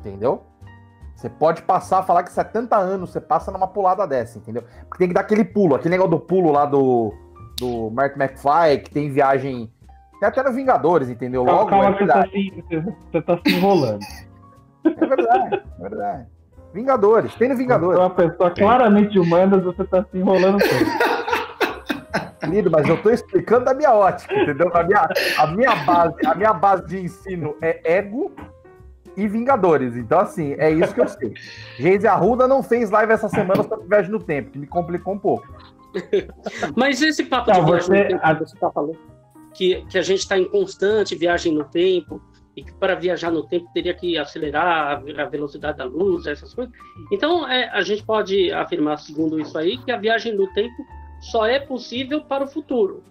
[0.00, 0.42] Entendeu?
[1.14, 4.62] Você pode passar, falar que 70 anos você passa numa pulada dessa, entendeu?
[4.88, 7.14] Porque tem que dar aquele pulo, aquele negócio do pulo lá do,
[7.58, 9.72] do Mark McFly, que tem viagem.
[10.20, 11.42] Tem até no Vingadores, entendeu?
[11.44, 12.64] Logo, Calma, é que você tá, verdade.
[12.68, 14.00] se, você tá se enrolando.
[14.84, 16.26] É verdade, é verdade.
[16.74, 17.98] Vingadores, tem no Você é Vingadores.
[17.98, 21.15] uma pessoa claramente humana, você tá se enrolando todo.
[22.40, 24.70] Querido, mas eu tô explicando da minha ótica, entendeu?
[24.74, 28.32] A minha, a minha, base, a minha base de ensino é ego
[29.16, 29.96] e Vingadores.
[29.96, 31.32] Então, assim, é isso que eu sei.
[31.78, 35.18] Geise Arruda não fez live essa semana sobre viagem no tempo, que me complicou um
[35.18, 35.46] pouco.
[36.76, 38.98] Mas esse papo Não, de viagem você- no tempo que você tá falando.
[39.54, 42.20] que, que a gente está em constante viagem no tempo,
[42.54, 46.72] e que para viajar no tempo teria que acelerar a velocidade da luz, essas coisas.
[47.12, 50.74] Então, é, a gente pode afirmar, segundo isso aí, que a viagem no tempo
[51.20, 53.02] só é possível para o futuro.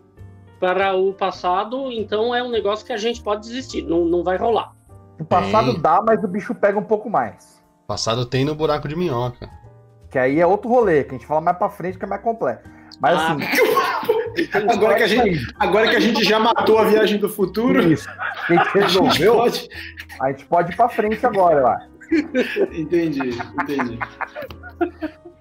[0.59, 4.37] Para o passado, então, é um negócio que a gente pode desistir, não, não vai
[4.37, 4.73] rolar.
[5.19, 5.81] O passado Tem.
[5.81, 7.61] dá, mas o bicho pega um pouco mais.
[7.87, 9.49] Passado tem no buraco de minhoca.
[10.09, 12.21] Que aí é outro rolê, que a gente fala mais pra frente, que é mais
[12.21, 12.67] completo.
[13.01, 13.41] Mas Ah, assim,
[14.69, 18.07] Agora que, a gente, agora que a gente já matou a viagem do futuro, isso.
[18.09, 19.69] A gente a gente resolveu, pode.
[20.21, 21.87] a gente pode ir pra frente agora, lá.
[22.73, 23.29] Entendi,
[23.61, 23.99] entendi.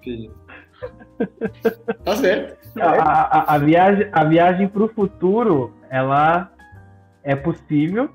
[0.00, 0.30] Entendi.
[2.04, 2.58] Tá certo.
[2.80, 6.50] A, a, a viagem, a viagem para o futuro, ela
[7.22, 8.10] é possível,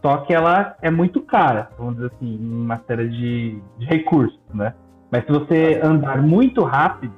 [0.00, 4.74] só que ela é muito cara, vamos dizer assim, em matéria de, de recursos, né?
[5.10, 7.14] Mas se você andar muito rápido,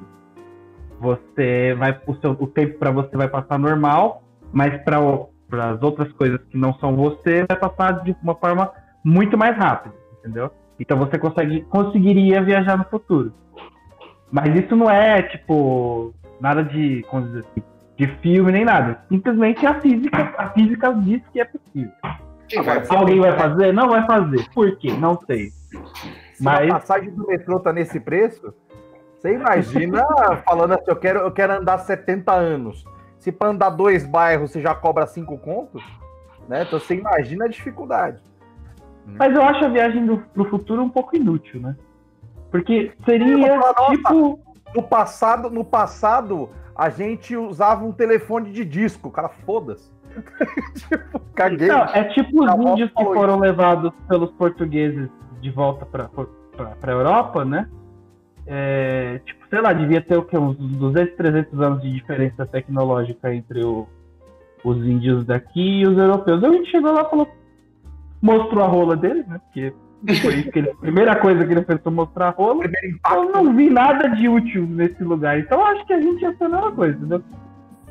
[1.01, 4.23] você vai o, seu, o tempo para você vai passar normal,
[4.53, 8.71] mas para as outras coisas que não são você vai passar de uma forma
[9.05, 10.51] muito mais rápida, entendeu?
[10.79, 13.33] Então você consegue, conseguiria viajar no futuro.
[14.35, 17.63] Mas isso não é, tipo, nada de, como dizer assim,
[17.97, 18.99] de filme nem nada.
[19.09, 21.93] Simplesmente a física, a física diz que é possível.
[22.65, 22.83] Vai?
[22.89, 23.73] Alguém vai fazer?
[23.73, 24.45] Não vai fazer.
[24.53, 24.93] Por quê?
[24.93, 25.51] Não sei.
[26.33, 28.53] Se Mas- a passagem do metrô tá nesse preço,
[29.17, 30.05] você imagina
[30.45, 32.85] falando assim, eu quero, eu quero andar 70 anos.
[33.21, 35.81] Se para andar dois bairros você já cobra cinco contos,
[36.49, 36.65] né?
[36.67, 38.19] Então você imagina a dificuldade.
[39.07, 41.77] Mas eu acho a viagem do, pro futuro um pouco inútil, né?
[42.55, 43.59] Porque seria
[43.91, 44.39] tipo.
[44.77, 49.91] No passado, no passado, a gente usava um telefone de disco, cara, foda-se.
[50.89, 51.67] tipo, caguei.
[51.67, 55.09] Não, é tipo os avó índios que foram levados pelos portugueses
[55.41, 56.09] de volta pra,
[56.81, 57.69] pra Europa, né?
[58.47, 60.39] É, tipo, sei lá, devia ter o quê?
[60.39, 63.89] Uns 200, 300 anos de diferença tecnológica entre o-
[64.63, 66.45] os índios daqui e os europeus.
[66.45, 67.29] A gente chegou lá e falou,
[68.23, 69.41] mostrou a rola dele, né?
[69.45, 69.73] Porque
[70.21, 72.61] foi isso que ele, a primeira coisa que ele fez foi mostrar a rola.
[72.61, 75.39] Primeiro Eu não vi nada de útil nesse lugar.
[75.39, 77.23] Então eu acho que a gente ia ser a mesma coisa, entendeu?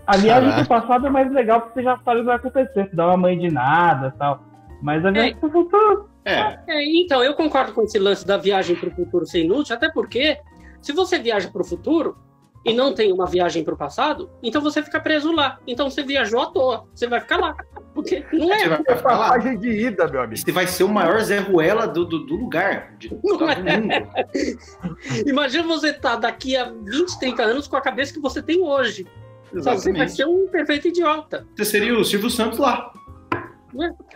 [0.05, 0.67] A viagem Caraca.
[0.67, 3.07] pro passado é mais legal porque você já sabe o que vai acontecer, você dá
[3.07, 4.43] uma mãe de nada e tal.
[4.81, 6.09] Mas a viagem pro futuro.
[6.25, 9.75] É, É, então, eu concordo com esse lance da viagem para o futuro ser inútil,
[9.75, 10.37] até porque
[10.81, 12.17] se você viaja para o futuro
[12.65, 15.59] e não tem uma viagem para o passado, então você fica preso lá.
[15.67, 17.55] Então você viajou à toa, você vai ficar lá.
[17.93, 18.69] Porque não você é.
[18.69, 19.29] vai É ficar lá.
[19.29, 20.37] passagem de ida, meu amigo.
[20.37, 23.45] Você vai ser o maior Zé Ruela do, do, do lugar, de, do mundo.
[25.27, 29.05] Imagina você estar daqui a 20, 30 anos com a cabeça que você tem hoje.
[29.05, 29.61] Sabe?
[29.61, 30.11] Você vai Exatamente.
[30.15, 31.45] ser um perfeito idiota.
[31.55, 32.91] Você seria o Silvio Santos lá.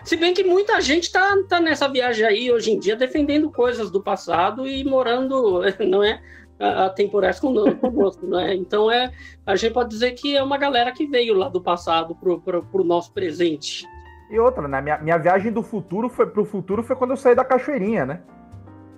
[0.04, 3.90] Se bem que muita gente tá, tá nessa viagem aí hoje em dia defendendo coisas
[3.92, 6.22] do passado e morando, não é?
[6.60, 8.54] A- Atemporais con- conosco, não é?
[8.56, 9.12] Então é,
[9.46, 12.64] a gente pode dizer que é uma galera que veio lá do passado pro, pro,
[12.64, 13.86] pro nosso presente.
[14.30, 14.82] E outra, né?
[14.82, 18.22] Minha, minha viagem do futuro foi pro futuro foi quando eu saí da cachoeirinha, né?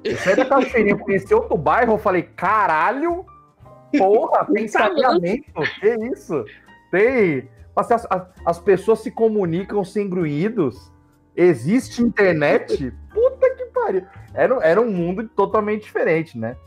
[0.04, 3.26] Eu saí da cachoeirinha, conheci outro bairro, eu falei, caralho,
[3.98, 6.44] porra, tem saneamento, que isso?
[6.92, 7.50] Tem.
[7.76, 8.08] As, as,
[8.46, 10.92] as pessoas se comunicam sem gruídos,
[11.36, 14.04] existe internet, puta que pariu.
[14.34, 16.58] Era, era um mundo totalmente diferente, né?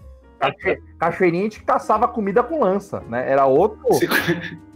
[0.51, 3.31] Cacho- Cachoeirinha a gente caçava comida com lança, né?
[3.31, 3.79] Era outro.
[3.89, 4.07] Você-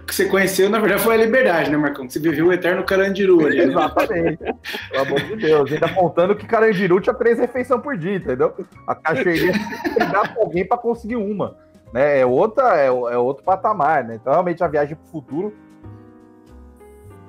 [0.00, 2.08] O que você conheceu, na verdade, foi a liberdade, né, Marcão?
[2.08, 3.58] Você viveu o eterno Carandiru ali.
[3.58, 3.64] né?
[3.64, 4.38] Exatamente.
[4.38, 5.70] Pelo amor de Deus.
[5.70, 8.54] Ainda contando que Carandiru tinha três refeições por dia, entendeu?
[8.86, 9.52] A cachoeirinha
[9.84, 11.58] tem que pra alguém pra conseguir uma.
[11.92, 12.20] Né?
[12.20, 14.14] É, outra, é, é outro patamar, né?
[14.14, 15.54] Então, realmente, a viagem pro futuro.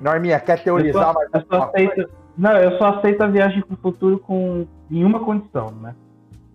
[0.00, 1.90] Norminha, quer teorizar mais Eu só alguma coisa?
[1.92, 5.94] aceito, não, eu só aceito a viagem pro futuro com em uma condição, né?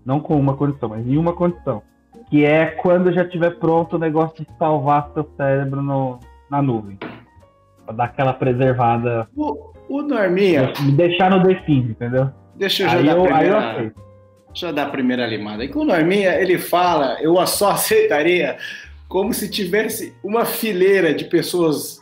[0.06, 1.82] Não com uma condição, mas em uma condição.
[2.30, 6.98] Que é quando já estiver pronto o negócio de salvar seu cérebro no, na nuvem.
[7.86, 9.28] Pra dar aquela preservada.
[9.36, 12.30] O, o Norminha, Me deixar no The Sims, entendeu?
[12.56, 13.72] deixa eu já Aí dar a eu, aí eu primeira...
[13.72, 14.04] aceito.
[14.48, 15.64] Deixa eu dar a primeira limada.
[15.64, 18.58] E com o Norminha, ele fala, eu só aceitaria
[19.08, 22.00] como se tivesse uma fileira de pessoas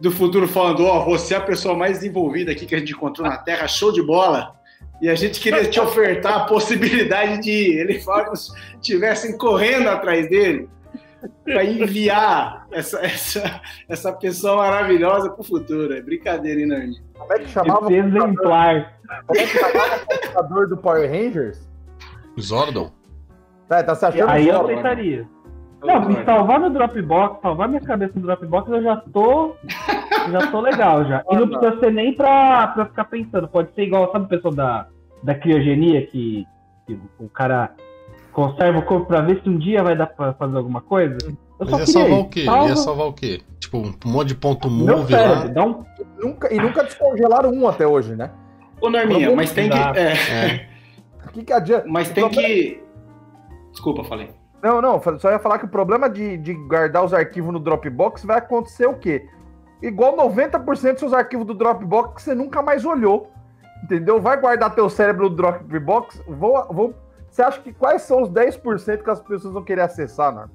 [0.00, 3.26] do futuro falando, ó, você é a pessoa mais desenvolvida aqui que a gente encontrou
[3.26, 4.54] na Terra, show de bola.
[5.02, 7.78] E a gente queria te ofertar a possibilidade de ir.
[7.80, 10.68] Ele fala como se estivessem correndo atrás dele
[11.44, 15.92] para enviar essa, essa, essa pessoa maravilhosa para o futuro.
[15.92, 17.02] É brincadeira, hein, Norminha?
[17.18, 18.98] Como é que chamava, o computador- Exemplar.
[19.26, 21.68] como é que chamava o computador do Power Rangers?
[22.40, 22.92] Zordon?
[23.68, 25.26] Tá, tá se achando Aí eu foda, né?
[25.82, 29.54] Não, me salvar no Dropbox, salvar minha cabeça no Dropbox, eu já tô.
[30.30, 31.24] Já tô legal já.
[31.30, 33.48] E não precisa ser nem pra, pra ficar pensando.
[33.48, 34.86] Pode ser igual, sabe o pessoal da,
[35.22, 36.46] da criogenia que,
[36.86, 37.72] que o cara
[38.32, 41.18] conserva o corpo pra ver se um dia vai dar pra fazer alguma coisa?
[41.60, 42.44] Eu Mas só ia queria salvar o quê?
[42.44, 43.40] Salva- Ia salvar o quê?
[43.58, 45.18] Tipo, um monte de ponto move lá.
[45.18, 45.84] cérebro, um.
[46.28, 48.30] Nunca, e nunca descongelaram um até hoje, né?
[48.80, 49.76] Ô, Norminha, mas tem que.
[49.76, 50.68] É, É.
[51.26, 51.84] O que, que adianta?
[51.88, 52.82] mas tem problema- que.
[53.72, 54.30] Desculpa, falei.
[54.62, 58.24] Não, não, só ia falar que o problema de, de guardar os arquivos no Dropbox
[58.24, 59.28] vai acontecer o quê?
[59.82, 63.28] Igual 90% dos seus arquivos do Dropbox que você nunca mais olhou.
[63.82, 64.20] Entendeu?
[64.20, 66.22] Vai guardar teu cérebro no Dropbox.
[66.28, 66.94] Vou, vou,
[67.28, 70.46] você acha que quais são os 10% que as pessoas vão querer acessar, né?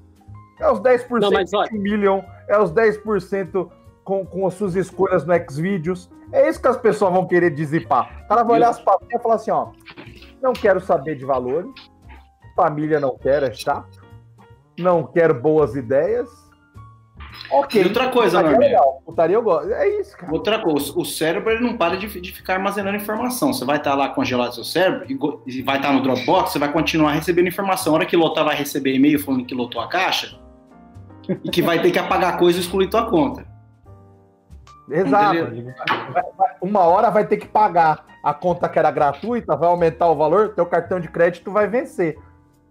[0.58, 3.70] É os 10% Não, mas olha- de Million, é os 10%
[4.02, 6.10] com, com as suas escolhas no Xvideos.
[6.32, 8.22] É isso que as pessoas vão querer dizipar.
[8.24, 9.68] O cara vai olhar as papinhas e falar assim, ó.
[10.40, 11.70] Não quero saber de valores.
[12.56, 13.97] Família não quero, é chato.
[14.78, 16.28] Não quero boas ideias.
[17.50, 17.80] Ok.
[17.80, 19.02] E outra coisa, Putaria é legal.
[19.04, 19.72] Putaria eu gosto.
[19.72, 20.32] É isso, cara.
[20.32, 23.52] Outra coisa, o cérebro ele não para de, de ficar armazenando informação.
[23.52, 25.06] Você vai estar lá congelado seu cérebro
[25.46, 27.92] e, vai estar no Dropbox, você vai continuar recebendo informação.
[27.92, 30.38] A hora que lotar vai receber e-mail falando que lotou a caixa
[31.28, 33.46] e que vai ter que apagar coisa e excluir tua conta.
[34.90, 35.52] Exato.
[36.60, 40.54] Uma hora vai ter que pagar a conta que era gratuita, vai aumentar o valor,
[40.54, 42.18] teu cartão de crédito vai vencer.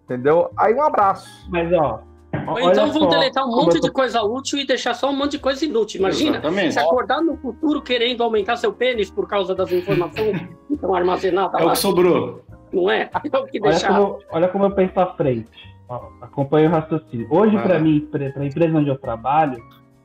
[0.07, 0.49] Entendeu?
[0.57, 1.27] Aí um abraço.
[1.49, 1.99] Mas, ó.
[2.47, 5.31] Ou então vão deletar um monte tô- de coisa útil e deixar só um monte
[5.31, 5.99] de coisa inútil.
[5.99, 6.73] Imagina, Exatamente.
[6.73, 11.59] se acordar no futuro querendo aumentar seu pênis por causa das informações que estão armazenadas
[11.59, 12.41] É o lá, que sobrou.
[12.71, 13.09] não é?
[13.33, 13.87] É o que Olha deixar.
[13.97, 15.49] como, olha como eu penso à frente.
[15.89, 17.27] Ó, acompanha o raciocínio.
[17.29, 19.61] Hoje, Vai para mim, para a empresa onde eu trabalho,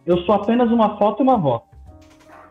[0.06, 1.62] eu sou apenas uma foto e uma voz.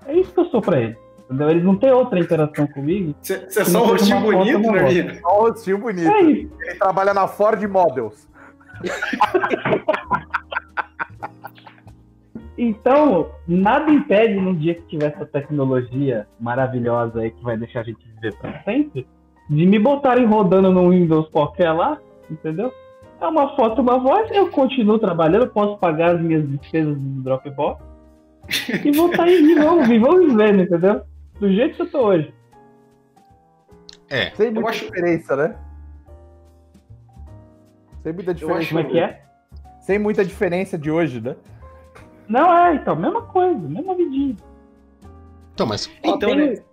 [0.05, 0.97] É isso que eu sou para eles.
[1.31, 1.49] Entendeu?
[1.49, 3.15] Eles não têm outra interação comigo.
[3.21, 5.19] Você é só um rostinho bonito, Norminha?
[5.21, 6.11] Só um rostinho bonito.
[6.11, 6.51] É isso.
[6.59, 8.27] Ele trabalha na Ford Models.
[12.57, 17.83] Então, nada impede no dia que tiver essa tecnologia maravilhosa aí que vai deixar a
[17.83, 19.07] gente viver para sempre,
[19.49, 21.97] de me botarem rodando no Windows qualquer lá,
[22.29, 22.73] entendeu?
[23.21, 27.81] É uma foto, uma voz, eu continuo trabalhando, posso pagar as minhas despesas do Dropbox
[28.83, 31.01] e vou estar aí de novo, e vou vivendo, entendeu?
[31.41, 32.33] Do jeito que eu tô hoje.
[34.09, 34.29] É.
[34.35, 35.55] Sem muita acho- diferença, né?
[38.03, 38.59] Sem muita diferença.
[38.59, 39.23] acho- Como é que é?
[39.81, 41.35] Sem muita diferença de hoje, né?
[42.27, 44.37] Não, é, então, mesma coisa, mesma vidinha.
[45.53, 46.63] Então, mas Então, tem, né?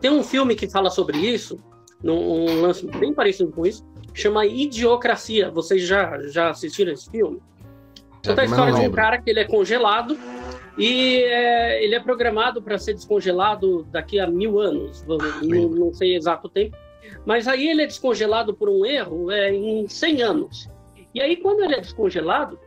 [0.00, 1.56] tem um filme que fala sobre isso,
[2.02, 5.50] num um lance bem parecido com isso, chama Idiocracia.
[5.50, 7.40] Vocês já, já assistiram esse filme?
[8.26, 10.16] Conta a história de um cara que ele é congelado
[10.78, 15.04] e é, ele é programado para ser descongelado daqui a mil anos.
[15.06, 15.18] Não,
[15.68, 16.76] não sei exato tempo.
[17.26, 20.68] Mas aí ele é descongelado por um erro é, em 100 anos.
[21.14, 22.58] E aí, quando ele é descongelado,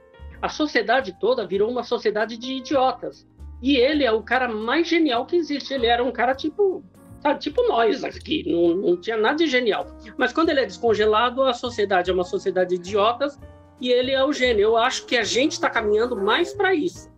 [0.42, 3.28] a sociedade toda virou uma sociedade de idiotas.
[3.62, 5.74] E ele é o cara mais genial que existe.
[5.74, 6.84] Ele era um cara tipo.
[7.22, 9.88] sabe, tipo nós aqui, não, não tinha nada de genial.
[10.18, 13.40] Mas quando ele é descongelado, a sociedade é uma sociedade de idiotas
[13.82, 14.62] e ele é o gênio.
[14.62, 17.15] Eu acho que a gente está caminhando mais para isso.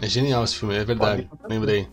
[0.00, 1.28] É genial esse filme, é verdade.
[1.48, 1.88] Lembrei,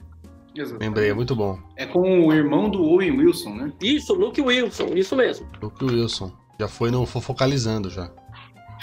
[0.79, 1.57] lembrei, é muito bom.
[1.77, 3.73] É com o irmão do Owen Wilson, né?
[3.81, 5.47] Isso, Luke Wilson, isso mesmo.
[5.61, 6.31] Luke Wilson.
[6.59, 8.11] Já foi no Fofocalizando já.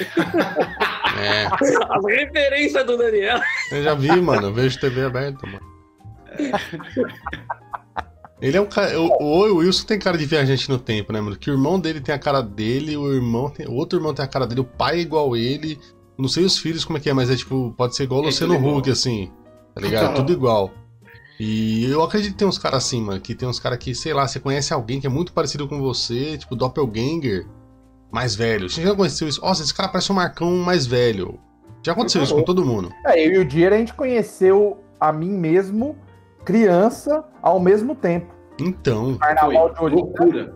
[1.21, 3.41] é, A referência do Daniel.
[3.71, 4.49] eu já vi, mano.
[4.49, 5.71] Eu vejo TV aberta, mano.
[8.41, 8.99] Ele é um cara.
[8.99, 11.37] O, o Owen Wilson tem cara de viajante no tempo, né, mano?
[11.37, 13.67] Que o irmão dele tem a cara dele, o irmão tem.
[13.67, 15.79] O outro irmão tem a cara dele, o pai é igual ele.
[16.21, 18.25] Não sei os filhos como é que é, mas é tipo, pode ser igual o
[18.25, 18.55] É Luciano.
[18.55, 19.31] Huck, assim.
[19.75, 20.17] Tá ligado?
[20.17, 20.71] Tudo igual.
[21.39, 24.13] E eu acredito que tem uns caras assim, mano, que tem uns caras que, sei
[24.13, 27.47] lá, você conhece alguém que é muito parecido com você, tipo Doppelganger,
[28.13, 28.69] mais velho.
[28.69, 29.41] Você já conheceu isso?
[29.41, 31.41] Nossa, esse cara parece um Marcão mais velho.
[31.83, 32.93] Já aconteceu isso com todo mundo.
[33.07, 35.97] É, eu e o Dier a gente conheceu a mim mesmo,
[36.45, 38.35] criança, ao mesmo tempo.
[38.61, 39.81] Então, Carnaval de.
[39.81, 40.55] Olinda, Loucura.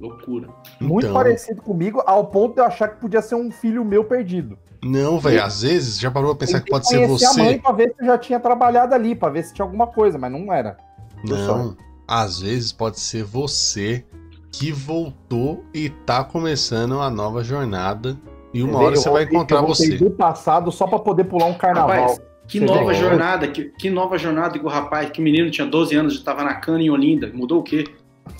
[0.00, 0.48] Loucura.
[0.80, 1.14] muito então.
[1.14, 4.58] parecido comigo, ao ponto de eu achar que podia ser um filho meu perdido.
[4.82, 7.58] Não, velho, às vezes já parou pra pensar que pode ser conhecer a mãe você.
[7.58, 10.30] pra ver se eu já tinha trabalhado ali, pra ver se tinha alguma coisa, mas
[10.30, 10.76] não era.
[11.24, 14.04] Não, às vezes pode ser você
[14.52, 18.16] que voltou e tá começando uma nova jornada.
[18.54, 19.96] E uma hora Eu você vai encontrar eu você.
[19.96, 21.90] do passado só pra poder pular um carnaval.
[22.00, 22.94] Rapaz, que Você nova vê?
[22.94, 26.42] jornada, que, que nova jornada que o rapaz, que menino tinha 12 anos, já tava
[26.44, 27.30] na cana em Olinda.
[27.34, 27.84] Mudou o quê?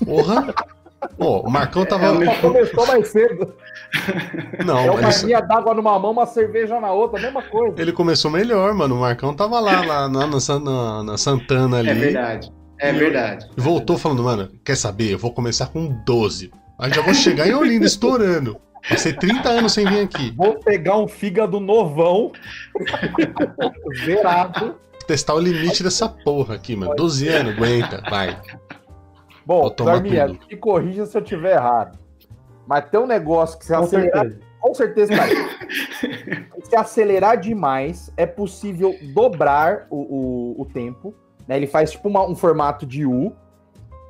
[0.03, 0.53] Porra!
[1.17, 2.23] Ó, o Marcão tava.
[2.23, 3.53] É, Só começou mais cedo.
[4.65, 7.81] Não, É uma ele, linha d'água numa mão, uma cerveja na outra, a mesma coisa.
[7.81, 8.95] ele começou melhor, mano.
[8.95, 11.89] O Marcão tava lá, lá na, na na- na Santana ali.
[11.89, 12.51] É verdade.
[12.79, 13.47] É verdade.
[13.57, 15.11] E voltou falando, mano, quer saber?
[15.13, 16.51] Eu vou começar com 12.
[16.77, 18.57] Aí já vou chegar em Olinda estourando.
[18.87, 20.33] Passei 30 anos sem vir aqui.
[20.37, 22.31] Vou pegar um fígado novão,
[24.05, 24.75] zerado.
[25.07, 26.95] Testar o limite dessa porra aqui, mano.
[26.95, 28.37] 12 anos, aguenta, vai.
[29.49, 29.89] Bom, tudo.
[30.47, 31.97] me corrija se eu tiver errado.
[32.67, 34.41] Mas tem um negócio que você Com acelerar, certeza.
[34.61, 35.29] com certeza, cara.
[36.69, 39.97] Se acelerar demais, é possível dobrar o,
[40.57, 41.15] o, o tempo.
[41.47, 41.57] Né?
[41.57, 43.33] Ele faz tipo uma- um formato de U.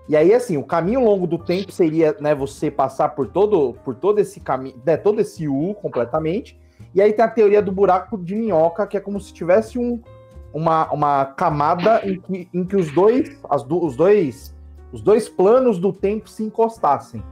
[0.10, 3.96] E aí, assim, o caminho longo do tempo seria né, você passar por todo, por
[3.96, 6.60] todo esse caminho, né, todo esse U completamente.
[6.94, 10.02] E aí tem a teoria do buraco de minhoca, que é como se tivesse um,
[10.54, 14.54] uma, uma camada em que, em que os dois, as du- os dois,
[14.92, 17.24] os dois planos do tempo se encostassem.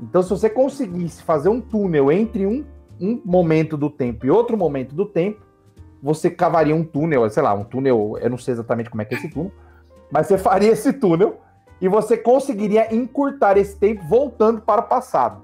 [0.00, 2.64] Então, se você conseguisse fazer um túnel entre um,
[3.00, 5.44] um momento do tempo e outro momento do tempo,
[6.02, 9.14] você cavaria um túnel, sei lá, um túnel, eu não sei exatamente como é que
[9.14, 9.52] é esse túnel,
[10.10, 11.40] mas você faria esse túnel
[11.80, 15.42] e você conseguiria encurtar esse tempo voltando para o passado.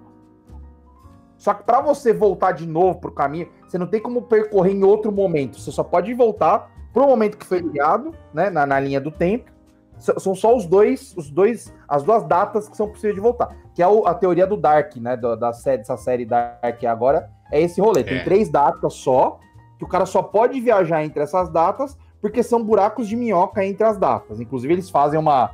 [1.36, 4.72] Só que para você voltar de novo para o caminho, você não tem como percorrer
[4.72, 5.60] em outro momento.
[5.60, 9.10] Você só pode voltar para o momento que foi criado, né, na, na linha do
[9.10, 9.50] tempo.
[9.98, 13.48] São só os dois, os dois, as duas datas que são possíveis de voltar.
[13.74, 17.30] Que é o- a teoria do Dark, né, da, da série, dessa série Dark agora.
[17.50, 18.02] É esse rolê.
[18.04, 18.24] Tem É.
[18.24, 19.38] três datas só,
[19.78, 23.84] que o cara só pode viajar entre essas datas, porque são buracos de minhoca entre
[23.84, 24.40] as datas.
[24.40, 25.50] Inclusive, eles fazem uma,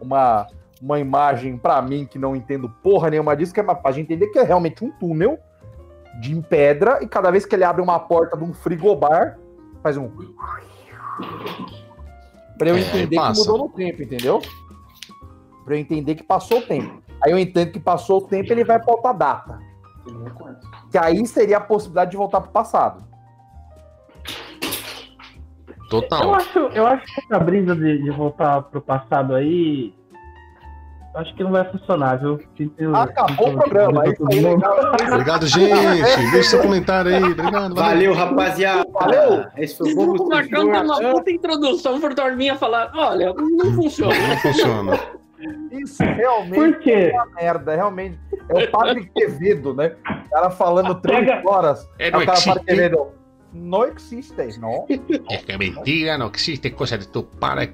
[0.00, 0.46] uma,
[0.80, 4.06] uma imagem pra mim que não entendo porra nenhuma disso, que é uma- pra gente
[4.12, 5.38] entender que é realmente um túnel
[6.20, 9.38] de pedra e cada vez que ele abre uma porta de um frigobar,
[9.82, 10.10] faz um.
[12.62, 14.40] Pra eu É, entender que mudou no tempo, entendeu?
[15.64, 17.02] Pra eu entender que passou o tempo.
[17.24, 19.58] Aí eu entendo que passou o tempo ele vai pra outra data.
[20.90, 23.04] Que aí seria a possibilidade de voltar pro passado.
[25.74, 26.34] Eu Total.
[26.34, 29.92] acho, eu acho que essa brisa de, de voltar pro passado aí.
[31.14, 32.40] Acho que não vai funcionar, viu?
[32.56, 34.04] Sinto- Acabou o programa.
[34.04, 34.14] É aí.
[35.12, 36.30] Obrigado, gente.
[36.32, 37.22] Deixa seu comentário aí.
[37.22, 37.74] Obrigado.
[37.74, 38.88] Valeu, rapaziada.
[38.90, 39.44] Valeu.
[39.56, 43.72] Esse foi o Bobo O Marcão deu uma puta introdução pro Dorminha falar: olha, não
[43.74, 44.14] funciona.
[44.28, 45.00] Não funciona.
[45.72, 47.10] Isso realmente Por quê?
[47.12, 48.18] uma merda, realmente.
[48.48, 49.96] É o Padre Quevedo, né?
[50.26, 51.86] O cara falando três Pega- horas.
[51.98, 52.64] É, não o cara Padre existe.
[52.64, 53.06] Quevedo.
[53.52, 54.86] Não existe, não.
[54.88, 57.24] Es que mentira, no existe cosa de tu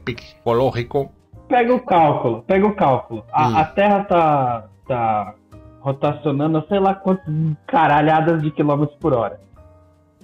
[0.04, 1.12] psicológico.
[1.48, 3.24] Pega o cálculo, pega o cálculo.
[3.32, 3.56] A, Hum.
[3.56, 5.34] a Terra tá, tá
[5.80, 7.24] rotacionando a sei lá quantas
[7.66, 9.40] caralhadas de quilômetros por hora.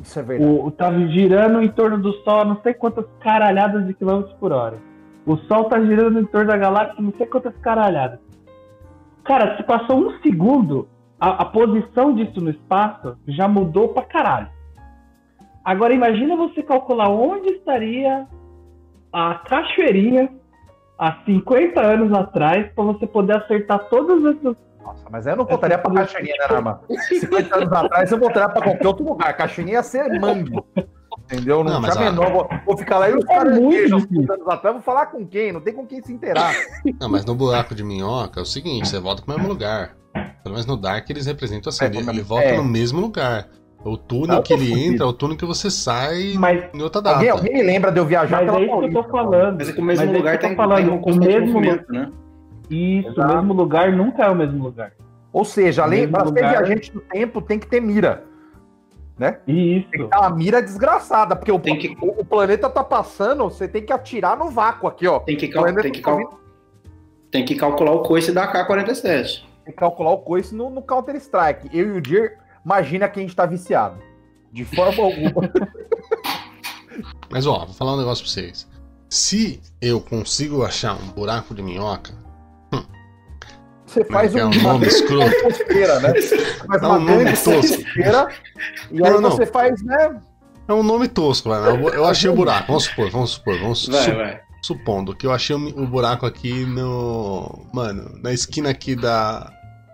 [0.00, 0.50] Isso é verdade.
[0.50, 4.34] O, o tá girando em torno do Sol a não sei quantas caralhadas de quilômetros
[4.34, 4.76] por hora.
[5.24, 8.18] O Sol tá girando em torno da galáxia a não sei quantas caralhadas.
[9.24, 10.87] Cara, se passou um segundo,
[11.18, 14.48] a, a posição disso no espaço já mudou pra caralho.
[15.64, 18.26] Agora imagina você calcular onde estaria
[19.10, 20.28] a cachoeirinha
[20.98, 25.78] há 50 anos atrás pra você poder acertar todas essas Nossa, mas eu não voltaria
[25.78, 26.80] pra Caixinha, né, Narma?
[27.09, 29.37] 50 anos atrás eu voltaria pra qualquer outro lugar.
[29.37, 30.62] Caixinha ia ser mangue.
[31.24, 31.64] Entendeu?
[31.64, 32.30] Não, Não, mas tinha a- menor.
[32.30, 34.20] Vou, vou ficar lá e os É caras muito beijam difícil.
[34.22, 34.74] 50 anos atrás.
[34.76, 35.52] Vou falar com quem?
[35.52, 36.52] Não tem com quem se inteirar.
[37.00, 39.96] Não, mas no buraco de minhoca é o seguinte, você volta pro mesmo lugar.
[40.42, 42.57] Pelo menos no Dark eles representam assim, É, ele, ele volta é.
[42.59, 43.48] no mesmo lugar.
[43.85, 44.94] O túnel Ah, que ele fudido.
[44.94, 47.16] entra é o túnel que você sai Mas, em outra data.
[47.16, 49.09] Alguém, alguém me lembra de eu viajar mas pela é isso que eu Paulista, tô
[49.11, 49.57] falando.
[49.59, 50.90] Mas é que o mesmo Mas é lugar isso que tem, eu tô falando, tem
[50.94, 52.12] um o mesmo- movimento, né?
[52.70, 53.20] Isso, Exato.
[53.33, 54.92] o mesmo lugar nunca é o mesmo lugar.
[55.33, 58.25] Ou seja, além para ser viajante do tempo, tem que ter mira.
[59.18, 60.09] Tem que Isso.
[60.09, 63.92] ter uma mira desgraçada, porque o, que- o, o planeta tá passando, você tem que
[63.92, 65.20] atirar no vácuo aqui, ó.
[65.20, 66.31] Tem que, cal- tem que, tá cal- vindo-
[67.31, 69.44] tem que calcular o coice da K-47.
[69.64, 71.68] tem que calcular o coice no, no Counter-Strike.
[71.77, 72.33] Eu e o Dir,
[72.64, 73.96] imagina que a gente tá viciado.
[74.53, 75.50] De forma alguma.
[77.31, 78.68] Mas ó, vou falar um negócio pra vocês.
[79.09, 82.12] Se eu consigo achar um buraco de minhoca,
[83.87, 85.31] Você faz é que é um, um uma nome escroto.
[85.42, 86.14] composteira, né?
[86.20, 87.83] Você faz Dá uma um nome tosco.
[88.90, 89.31] e aí Não, não.
[89.31, 90.20] você faz, né?
[90.66, 92.66] é um nome tosco, vai, eu, eu achei o buraco.
[92.68, 94.40] Vamos supor, vamos supor, vamos Vai, su- vai.
[94.62, 97.66] supondo que eu achei o, o buraco aqui no.
[97.72, 99.53] Mano, na esquina aqui da.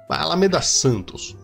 [0.09, 1.37] Alameda Santos.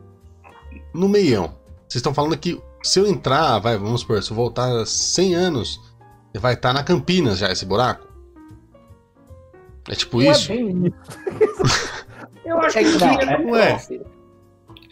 [0.97, 1.55] No meião.
[1.89, 5.81] Vocês estão falando que se eu entrar, vai, vamos supor, se eu voltar 100 anos,
[6.35, 8.07] vai estar na Campinas já esse buraco?
[9.89, 10.53] É tipo Não isso?
[10.53, 11.97] é bem isso.
[12.45, 13.69] Eu acho É que que não, não, é ué.
[13.71, 14.05] próximo.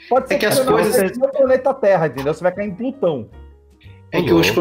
[0.09, 2.35] Pode ser É que as você não coisas- no planeta Terra, entendeu?
[2.35, 3.29] Você vai cair em Plutão.
[4.11, 4.53] É que eu acho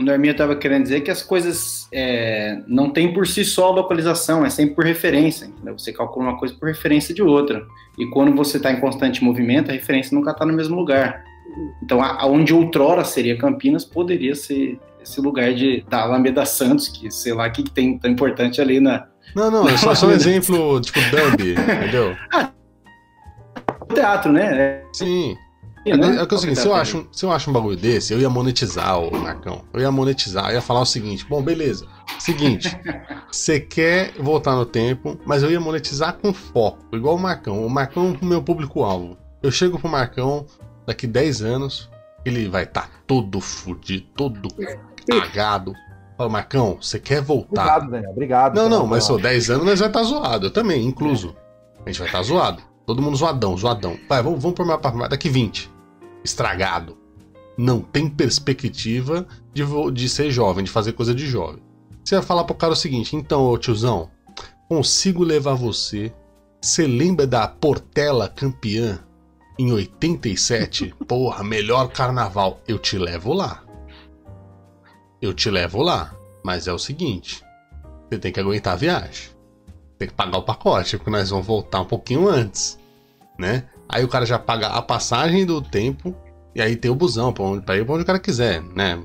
[0.00, 3.26] que o Norminha, o Norminha tava querendo dizer que as coisas é, não tem por
[3.26, 5.46] si só localização, é sempre por referência.
[5.46, 5.78] entendeu?
[5.78, 7.64] Você calcula uma coisa por referência de outra.
[7.98, 11.22] E quando você está em constante movimento, a referência nunca está no mesmo lugar.
[11.82, 17.10] Então, a- aonde outrora seria Campinas, poderia ser esse lugar de, da Alameda Santos, que
[17.10, 20.10] sei lá o que tem tão importante ali na, Não, não, é só, só um
[20.12, 22.14] exemplo, tipo, Dumb, entendeu?
[23.88, 24.60] no teatro, né?
[24.60, 25.34] É, Sim.
[25.86, 26.22] É, É, né?
[26.22, 28.12] é que é o seguinte, se eu, acho, um- se eu acho um bagulho desse,
[28.12, 29.64] eu ia monetizar o Marcão.
[29.72, 31.86] Eu ia monetizar, eu ia falar o seguinte: bom, beleza.
[32.18, 32.76] Seguinte,
[33.30, 37.64] você quer voltar no tempo, mas eu ia monetizar com foco, igual o Marcão.
[37.64, 39.16] O Marcão é o meu público-alvo.
[39.42, 40.44] Eu chego pro Marcão,
[40.86, 41.88] daqui 10 anos,
[42.24, 44.48] ele vai estar todo fudido, todo
[45.08, 45.72] cagado.
[46.18, 47.62] Fala, Marcão, você quer voltar?
[47.78, 48.10] Obrigado, Daniel.
[48.10, 48.54] Obrigado.
[48.56, 50.46] Não, não, mas só 10 anos nós vai estar zoado.
[50.48, 51.34] Eu também, incluso.
[51.86, 52.62] A gente vai estar zoado.
[52.90, 53.96] Todo mundo zoadão, zoadão.
[54.08, 54.98] Vai, vamos, vamos uma parte.
[55.08, 55.70] Daqui 20.
[56.24, 56.98] Estragado.
[57.56, 59.62] Não tem perspectiva de,
[59.92, 61.62] de ser jovem, de fazer coisa de jovem.
[62.02, 64.10] Você vai falar pro cara o seguinte: então, ô tiozão,
[64.68, 66.12] consigo levar você.
[66.60, 68.98] Você lembra da Portela campeã
[69.56, 70.92] em 87?
[71.06, 72.60] Porra, melhor carnaval.
[72.66, 73.62] Eu te levo lá.
[75.22, 76.12] Eu te levo lá.
[76.42, 77.40] Mas é o seguinte:
[78.10, 79.30] você tem que aguentar a viagem.
[79.96, 82.79] Tem que pagar o pacote, porque nós vamos voltar um pouquinho antes,
[83.40, 83.64] né?
[83.88, 86.14] Aí o cara já paga a passagem do tempo
[86.54, 89.00] e aí tem o busão pra, onde, pra ir pra onde o cara quiser, né?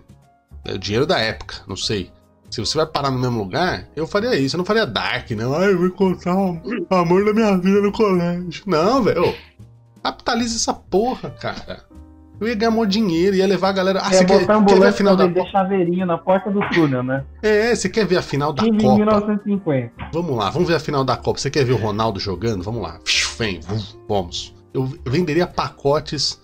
[0.64, 2.12] É o dinheiro da época, não sei.
[2.50, 4.56] Se você vai parar no mesmo lugar, eu faria isso.
[4.56, 5.54] Eu não faria Dark, não.
[5.54, 8.64] Ai, eu vou encontrar o amor da minha vida no colégio.
[8.66, 9.34] Não, velho.
[10.02, 11.84] Capitaliza essa porra, cara.
[12.40, 14.02] Eu ia ganhar mó dinheiro, ia levar a galera.
[14.04, 16.60] Ah, é você quer, botar quer ver a final da vender chaveirinho na porta do
[16.70, 17.24] túnel, né?
[17.42, 18.76] É, você quer ver a final da Copa?
[18.76, 19.92] 1950.
[20.12, 21.40] Vamos lá, vamos ver a final da Copa.
[21.40, 22.64] Você quer ver o Ronaldo jogando?
[22.64, 23.00] Vamos lá.
[23.38, 23.60] Vem,
[24.08, 24.54] vamos.
[24.74, 26.42] Eu venderia pacotes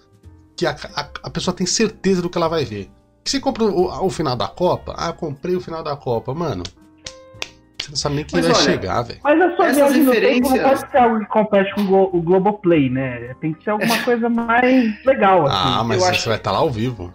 [0.56, 2.90] que a, a- a pessoa tem certeza do que ela vai ver.
[3.26, 4.94] Você compra o, o final da Copa?
[4.98, 6.34] Ah, comprei o final da Copa.
[6.34, 6.64] Mano,
[7.80, 9.20] você não sabe nem que Mas vai olha, chegar, velho.
[9.24, 12.16] Mas a sua Essas viagem tempo não referências- pode ser algo que compete com o
[12.18, 13.34] o Globoplay, né?
[13.42, 15.56] Tem que ser alguma coisa mais legal, assim.
[15.58, 17.14] Ah, mas eu você acho- vai estar lá ao vivo.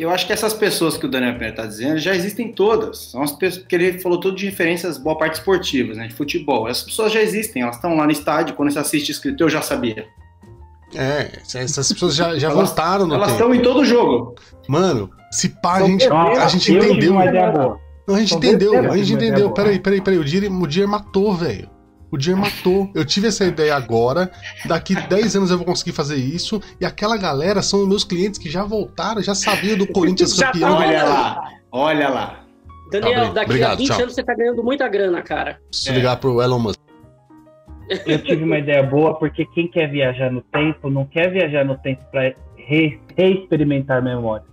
[0.00, 3.10] Eu acho que essas pessoas que o Daniel Pena está dizendo já existem todas.
[3.10, 6.08] São as pessoas, porque ele falou tudo de referências, boa parte esportivas, né?
[6.08, 6.66] De futebol.
[6.66, 8.54] Essas pessoas já existem, elas estão lá no estádio.
[8.54, 10.06] Quando você assiste escrito, eu já sabia.
[10.94, 14.34] É, essas pessoas já, já Elas- voltaram no Elas estão em todo jogo.
[14.66, 17.14] Mano, se pá, a gente, a gente entendeu.
[18.08, 19.50] Não, a gente entendeu, a gente entendeu.
[19.52, 20.18] Peraí, peraí, peraí.
[20.18, 21.69] O Dier, o Dier matou, velho.
[22.12, 22.90] O Dier matou.
[22.94, 24.30] Eu tive essa ideia agora.
[24.66, 26.60] Daqui 10 anos eu vou conseguir fazer isso.
[26.80, 30.76] E aquela galera são os meus clientes que já voltaram, já sabiam do Corinthians campeão.
[30.76, 32.40] tá Olha lá, olha lá.
[32.90, 34.00] Daniel, Tá, daqui obrigado, a 20 tchau.
[34.00, 35.60] anos você tá ganhando muita grana, cara.
[35.70, 36.80] Preciso ligar pro Elon Musk.
[38.06, 41.76] Eu tive uma ideia boa porque quem quer viajar no tempo não quer viajar no
[41.78, 44.44] tempo para re- reexperimentar memória.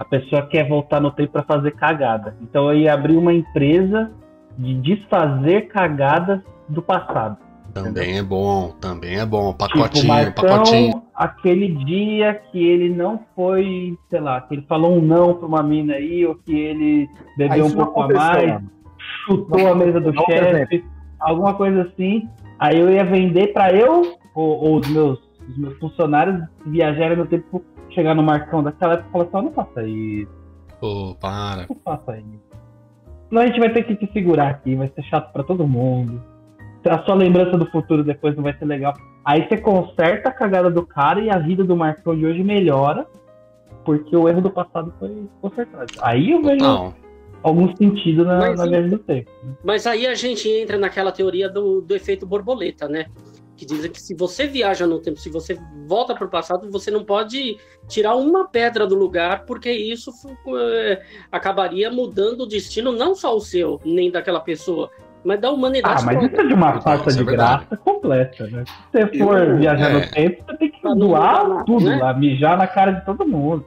[0.00, 2.36] A pessoa quer voltar no tempo para fazer cagada.
[2.40, 4.10] Então eu ia abrir uma empresa
[4.58, 7.36] de desfazer cagadas do passado.
[7.72, 9.52] Também é bom, também é bom.
[9.52, 11.02] tipo, Pacotinho, Marcão, pacotinho.
[11.14, 15.62] aquele dia que ele não foi, sei lá, que ele falou um não pra uma
[15.62, 18.62] mina aí, ou que ele Ah, bebeu um isso não pouco a mais,
[19.24, 20.84] chutou a mesa do Não, chefe,
[21.20, 22.28] alguma coisa assim.
[22.58, 27.26] Aí eu ia vender pra eu ou, ou os, meus, os meus funcionários viajarem no
[27.26, 30.32] tempo, chegar no Marcão daquela época e falar assim, "Ó, não faça isso,
[30.80, 31.66] Pô, para.
[31.68, 32.49] não faça isso.
[33.30, 36.20] Senão a gente vai ter que te segurar aqui, vai ser chato pra todo mundo.
[36.84, 38.92] A sua lembrança do futuro depois não vai ser legal.
[39.24, 43.06] Aí você conserta a cagada do cara e a vida do Marcão de hoje melhora,
[43.84, 45.92] porque o erro do passado foi consertado.
[46.02, 46.94] Aí eu vejo Total.
[47.42, 49.30] algum sentido na, Mas na viagem do tempo.
[49.62, 53.06] Mas aí a gente entra naquela teoria do, do efeito borboleta, né?
[53.60, 56.90] Que dizem que se você viaja no tempo, se você volta para o passado, você
[56.90, 60.10] não pode tirar uma pedra do lugar, porque isso
[60.58, 64.88] eh, acabaria mudando o destino, não só o seu, nem daquela pessoa,
[65.22, 67.66] mas da humanidade Ah, mas isso é de uma Não, falta é de verdade.
[67.66, 68.64] graça completa, né?
[68.66, 69.92] Se você for Eu- viajar é.
[70.06, 71.96] no tempo, você tem que doar tudo né?
[71.96, 73.66] lá, mijar na cara de todo mundo.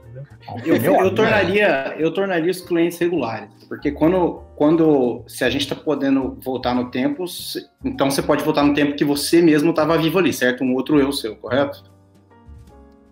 [0.65, 5.75] Eu, eu tornaria, eu tornaria os clientes regulares, porque quando, quando se a gente está
[5.75, 7.25] podendo voltar no tempo,
[7.83, 10.63] então você pode voltar no tempo que você mesmo estava vivo ali, certo?
[10.63, 11.92] Um outro eu seu, correto?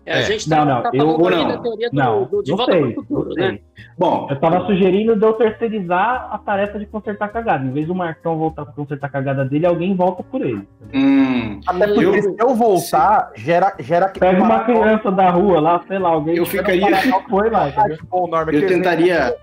[0.04, 0.22] É, a É.
[0.22, 1.48] gente Não, tá, não, tá eu- falando ou aqui não.
[1.48, 3.58] da teoria do, Não, do- de não volta sei, para futuro, não né?
[3.98, 7.64] Bom, Eu tava sugerindo de eu terceirizar a tarefa de consertar a cagada.
[7.64, 10.66] Em vez do Marcão voltar pra consertar a cagada dele, alguém volta por ele.
[10.92, 15.80] hum, Até porque Eu- se eu voltar, gera, gera Pega uma criança da rua lá,
[15.86, 17.98] sei lá, alguém Eu que ficaria- não foi lá, entendeu?
[18.10, 19.36] Bom, Norma, eu tentaria,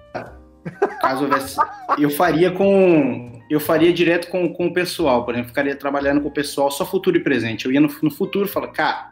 [1.02, 1.58] caso houvesse,
[1.98, 6.28] eu faria com, eu faria direto com, com o pessoal, por exemplo, ficaria trabalhando com
[6.28, 7.66] o pessoal só futuro e presente.
[7.66, 9.12] Eu ia no, no futuro e falar, cara,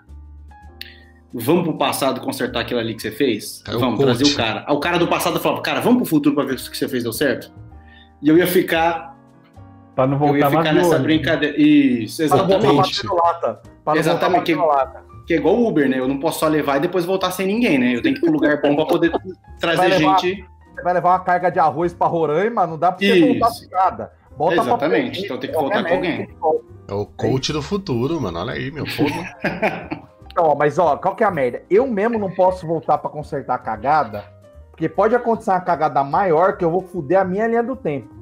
[1.34, 3.64] vamos pro passado consertar aquilo ali que você fez?
[3.68, 4.06] É o vamos coach.
[4.18, 4.66] trazer o cara.
[4.68, 6.78] Aí o cara do passado falava, cara, vamos pro futuro pra ver se o que
[6.78, 7.52] você fez deu certo?
[8.22, 9.16] E eu ia ficar,
[9.96, 11.56] Pra não eu ia voltar ficar nessa brincadeira.
[11.60, 12.96] Isso, não voltar exatamente.
[13.04, 13.62] batendo lata.
[13.84, 14.54] Para não Exatamente.
[14.54, 15.08] voltar batendo lata.
[15.28, 16.00] Que é igual o Uber, né?
[16.00, 17.96] Eu não posso só levar e depois voltar sem ninguém, né?
[17.96, 19.12] Eu tenho que ir pro lugar bom pra poder
[19.60, 20.46] trazer levar- gente.
[20.76, 23.28] Você vai levar uma carga de arroz pra Roraima, não dá pra você Isso.
[23.28, 24.12] voltar sem nada.
[24.38, 26.36] Bota pra Exatamente, frente, então tem que voltar com obviamente.
[26.88, 28.40] É o coach do futuro, mano.
[28.40, 30.08] Olha aí, meu porra.
[30.38, 31.64] Então, ó, mas ó, qual que é a merda?
[31.68, 34.24] Eu mesmo não posso voltar pra consertar a cagada,
[34.70, 38.14] porque pode acontecer uma cagada maior que eu vou fuder a minha linha do tempo.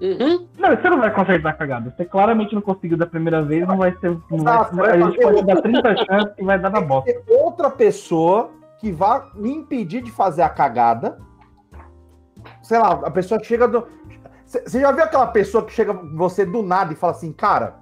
[0.00, 0.46] Uhum.
[0.56, 1.90] Não, você não vai consertar a cagada.
[1.90, 4.10] Você claramente não conseguiu da primeira vez, não vai ser.
[4.10, 6.80] Não vai, Exato, vai a gente fazer pode dar 30 chances que vai dar na
[6.80, 7.12] bosta.
[7.28, 11.18] outra pessoa que vá me impedir de fazer a cagada.
[12.62, 13.84] Sei lá, a pessoa que chega do.
[14.46, 17.74] Você já viu aquela pessoa que chega você do nada e fala assim, cara,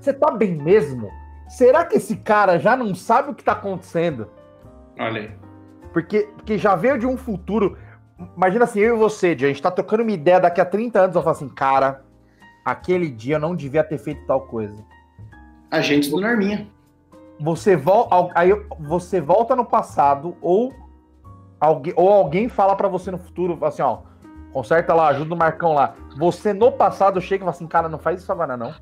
[0.00, 1.21] você tá bem mesmo?
[1.52, 4.30] Será que esse cara já não sabe o que tá acontecendo?
[4.98, 5.30] Olha aí.
[5.92, 7.76] Porque, porque já veio de um futuro.
[8.34, 11.14] Imagina assim, eu e você, a gente tá trocando uma ideia daqui a 30 anos,
[11.14, 12.02] eu falo assim, cara,
[12.64, 14.82] aquele dia eu não devia ter feito tal coisa.
[15.70, 16.68] Agentes do Norminha.
[17.38, 20.72] você volta aí você volta no passado ou
[21.60, 24.00] alguém ou alguém fala pra você no futuro assim ó
[24.52, 27.98] conserta lá ajuda o Marcão lá você no passado chega e fala assim cara não
[27.98, 28.74] faz isso agora não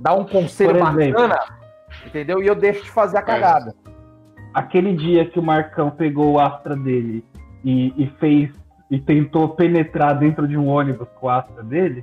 [0.00, 1.38] dá um conselho bacana
[2.06, 3.74] entendeu e eu deixo de fazer a cagada
[4.56, 7.22] Aquele dia que o Marcão pegou o Astra dele
[7.62, 8.50] e, e fez.
[8.90, 12.02] E tentou penetrar dentro de um ônibus com o Astra dele,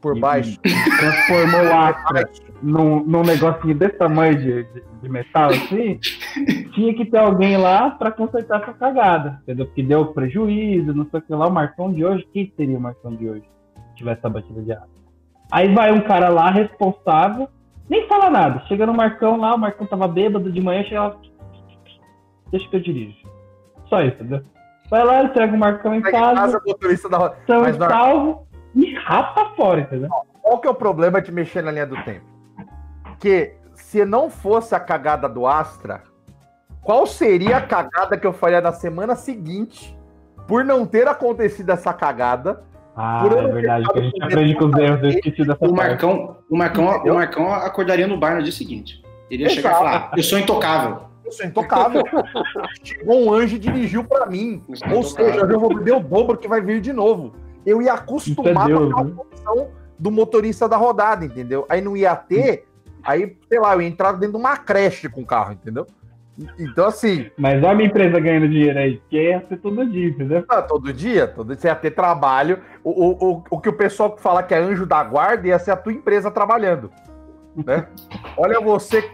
[0.00, 2.30] por E- baixo transformou o Astra
[2.62, 5.98] num, num negocinho desse tamanho de, de, de metal assim,
[6.72, 9.66] tinha que ter alguém lá pra consertar essa cagada, entendeu?
[9.66, 11.48] Porque deu prejuízo, não sei o que lá.
[11.48, 13.44] O Marcão de hoje, quem seria o Marcão de hoje?
[13.90, 14.99] Se tivesse essa batida de Astra.
[15.50, 17.48] Aí vai um cara lá, responsável,
[17.88, 18.62] nem fala nada.
[18.66, 21.16] Chega no Marcão lá, o Marcão tava bêbado de manhã, chega lá,
[22.50, 23.16] deixa que eu dirijo.
[23.88, 24.42] Só isso, entendeu?
[24.88, 27.36] Vai lá, entrega o Marcão em casa, casa, motorista da roda.
[27.46, 30.08] são Mas, salvo e rapa fora, entendeu?
[30.42, 32.26] qual que é o problema de mexer na linha do tempo
[33.18, 36.02] que se não fosse a cagada do Astra
[36.82, 39.96] qual seria a cagada que eu faria na semana seguinte
[40.48, 42.64] por não ter acontecido essa cagada
[42.96, 45.74] Ah, é verdade, que a gente aprende com os erros, eu esqueci dessa O parte.
[45.74, 49.02] Marcão, o Marcão, o Marcão acordaria no bar no dia seguinte.
[49.30, 49.84] Ele ia chegar e Exato.
[49.84, 51.02] falar: Eu sou intocável.
[51.24, 52.02] Eu sou intocável.
[52.82, 54.62] Chegou um anjo e dirigiu pra mim.
[54.90, 57.32] Eu Ou seja, eu vou beber o dobro que vai vir de novo.
[57.64, 59.12] Eu ia acostumar é Deus, com a né?
[59.14, 59.68] função
[59.98, 61.66] do motorista da rodada, entendeu?
[61.68, 62.66] Aí não ia ter,
[63.02, 65.86] aí, sei lá, eu ia entrar dentro de uma creche com o carro, entendeu?
[66.58, 70.08] Então, assim, Mas olha a minha empresa ganhando dinheiro aí, que ia ser todo dia,
[70.08, 70.44] entendeu?
[70.48, 72.60] ah, todo dia, todo dia você ia ter trabalho.
[72.82, 75.72] O, o, o, o que o pessoal fala que é anjo da guarda ia ser
[75.72, 76.90] a tua empresa trabalhando.
[77.66, 77.86] Né?
[78.36, 79.10] Olha você,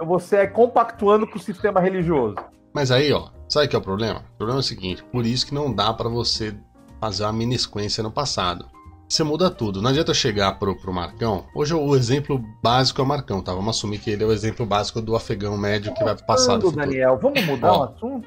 [0.00, 2.36] você é compactuando com o sistema religioso.
[2.72, 4.20] Mas aí, ó, sabe que é o problema?
[4.34, 6.54] O problema é o seguinte, por isso que não dá pra você
[7.00, 8.66] fazer uma mini sequência no passado.
[9.12, 9.82] Você muda tudo.
[9.82, 11.44] Não adianta eu chegar pro, pro Marcão.
[11.54, 13.52] Hoje o exemplo básico é o Marcão, tá?
[13.52, 16.76] Vamos assumir que ele é o exemplo básico do afegão médio que vai Ando, futuro.
[16.76, 17.80] Daniel, vamos mudar Ó.
[17.80, 18.26] o assunto?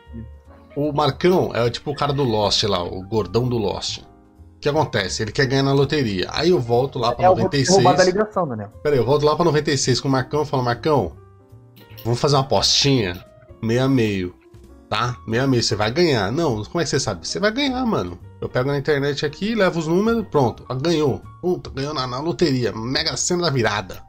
[0.76, 3.98] O Marcão é tipo o cara do Lost lá, o gordão do Lost.
[3.98, 5.24] O que acontece?
[5.24, 6.28] Ele quer ganhar na loteria.
[6.30, 7.78] Aí eu volto lá pra É, eu vou te 96.
[7.78, 8.70] roubar da ligação, Daniel.
[8.84, 11.14] Peraí, eu volto lá pra 96 com o Marcão e falo, Marcão,
[12.04, 13.26] vamos fazer uma apostinha?
[13.60, 14.36] Meia meio,
[14.88, 15.18] tá?
[15.28, 16.32] Meia meio, você vai ganhar.
[16.32, 17.28] Não, como é que você sabe?
[17.28, 18.20] Você vai ganhar, mano.
[18.42, 20.66] Eu pego na internet aqui, levo os números, pronto.
[20.68, 21.22] Ah, Ganhou.
[21.42, 22.72] Puta, ganhou na, na loteria.
[22.74, 24.04] Mega cena da virada.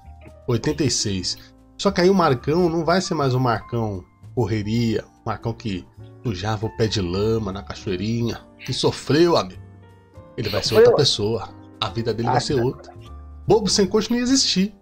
[0.48, 1.36] 86.
[1.78, 4.04] Só que aí o Marcão não vai ser mais um Marcão
[4.34, 5.86] correria, um Marcão que
[6.24, 9.62] sujava o pé de lama na cachoeirinha, que sofreu, amigo.
[10.36, 11.48] Ele vai ser outra pessoa.
[11.80, 12.92] A vida dele vai Ah, ser outra.
[13.46, 14.74] Bobo sem não ia existir.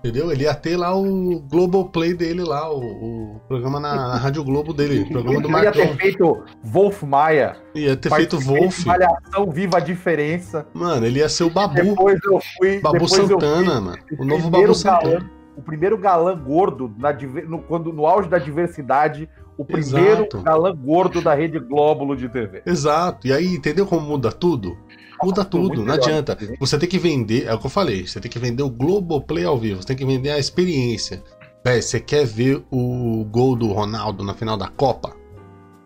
[0.00, 0.32] Entendeu?
[0.32, 5.02] Ele ia ter lá o Globoplay dele lá, o, o programa na, Rádio Globo dele,
[5.02, 7.56] o programa do ia ter feito Wolf Maia.
[7.74, 8.86] Ia ter feito Wolf.
[8.86, 10.66] Malhação Viva a Diferença.
[10.72, 11.74] Mano, ele ia ser o Babu.
[11.74, 12.80] Depois eu fui.
[12.80, 13.98] Babu eu fui Santana, mano.
[14.18, 15.02] O novo Babu Santana.
[15.02, 17.12] galã, o primeiro galã gordo na,
[17.46, 19.28] no, quando, no auge da diversidade.
[19.58, 20.40] O primeiro Exato.
[20.40, 22.62] galã gordo da Rede Glóbulo de TV.
[22.64, 23.26] Exato.
[23.26, 24.74] E aí, entendeu como muda tudo?
[25.22, 26.36] Muda tudo, não adianta.
[26.58, 29.44] Você tem que vender, é o que eu falei, você tem que vender o Globoplay
[29.44, 31.22] ao vivo, você tem que vender a experiência.
[31.64, 35.14] Véi, você quer ver o gol do Ronaldo na final da Copa?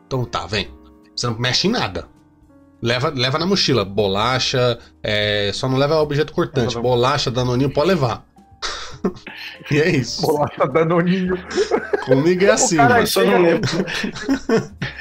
[0.06, 0.68] Então tá, vem.
[1.16, 2.06] Você não mexe em nada.
[2.80, 6.78] Leva, leva na mochila, bolacha, é, só não leva objeto cortante.
[6.78, 8.24] Bolacha, danoninho, pode levar.
[9.70, 10.26] e é isso.
[10.26, 11.36] Bolacha Danoninho.
[12.06, 13.06] Comigo é assim, cara mano.
[13.06, 13.60] Só não leva,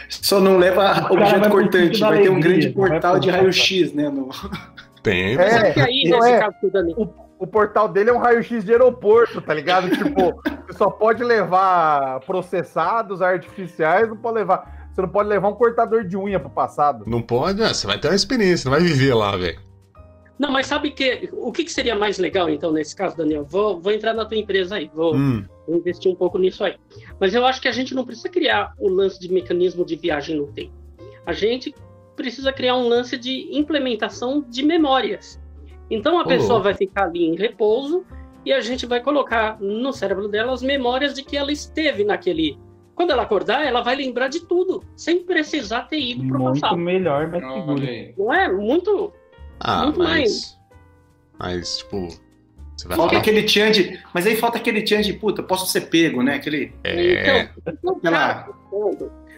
[0.09, 1.99] só não leva objeto cortante.
[1.99, 4.09] Vai ter um alegria, grande portal de raio-x, né?
[4.09, 4.29] no-
[5.01, 6.39] Tem, É, aí, nesse é.
[6.39, 9.89] caso do Daniel, O portal dele é um raio-x de aeroporto, tá ligado?
[9.89, 14.87] Tipo, você só pode levar processados artificiais, não pode levar.
[14.93, 17.03] Você não pode levar um cortador de unha pro passado.
[17.07, 19.59] Não pode, ah, você vai ter uma experiência, não vai viver lá, velho.
[20.43, 23.45] Não, mas sabe que o que, que seria mais legal, então, nesse caso, Daniel?
[23.45, 26.75] Vou, vou entrar na tua empresa aí, vou, Hum, vou investir um pouco nisso aí.
[27.17, 30.35] Mas eu acho que a gente não precisa criar o lance de mecanismo de viagem
[30.35, 30.73] no tempo.
[31.25, 31.73] A gente
[32.17, 35.39] precisa criar um lance de implementação de memórias.
[35.89, 38.03] Então a Ô, pessoa vai ficar ali em repouso
[38.45, 42.59] e a gente vai colocar no cérebro dela as memórias de que ela esteve naquele.
[42.95, 46.59] Quando ela acordar, ela vai lembrar de tudo, sem precisar ter ido para o Muito
[46.59, 46.77] passado.
[46.77, 48.13] melhor, mas Olha seguro.
[48.17, 49.13] Não é muito
[49.59, 50.57] Ah, Muito mas.
[51.39, 52.07] Mas, tipo.
[52.75, 53.21] Você vai Falta falar.
[53.21, 53.99] aquele tchan de.
[54.13, 56.35] Mas aí falta aquele tchan de puta, posso ser pego, né?
[56.35, 56.73] Aquele.
[56.83, 58.49] É, Então, cara,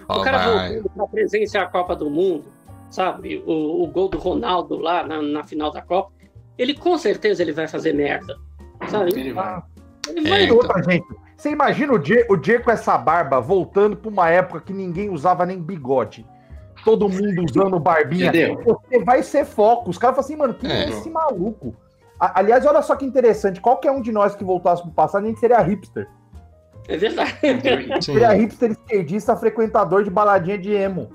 [0.08, 2.46] o cara voltando para presenciar a Copa do Mundo,
[2.90, 3.44] sabe?
[3.46, 6.12] O, o gol do Ronaldo lá na, na final da Copa,
[6.58, 8.38] ele com certeza ele vai fazer merda,
[8.88, 9.12] sabe?
[9.20, 9.62] Ele vai.
[10.10, 10.58] Ele É, vai E então.
[10.58, 11.06] outra, gente.
[11.36, 15.10] Você imagina o Jay, o Jay com essa barba voltando pra uma época que ninguém
[15.10, 16.26] usava nem bigode.
[16.86, 18.28] Todo mundo usando barbinha.
[18.30, 18.62] Entendeu?
[18.64, 19.90] Você vai ser foco.
[19.90, 20.90] Os caras falam assim, mano, quem é, É.
[20.90, 21.76] esse maluco?
[22.20, 23.60] A- aliás, olha só que interessante.
[23.60, 26.08] Qualquer um de nós que voltasse pro passado, a gente seria hipster.
[26.88, 27.32] É verdade.
[28.02, 31.10] Seria hipster esquerdista, frequentador de baladinha de emo.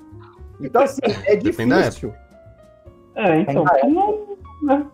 [0.61, 2.13] Então, assim, é difícil.
[3.15, 3.87] É, então, é.
[4.67, 4.87] né?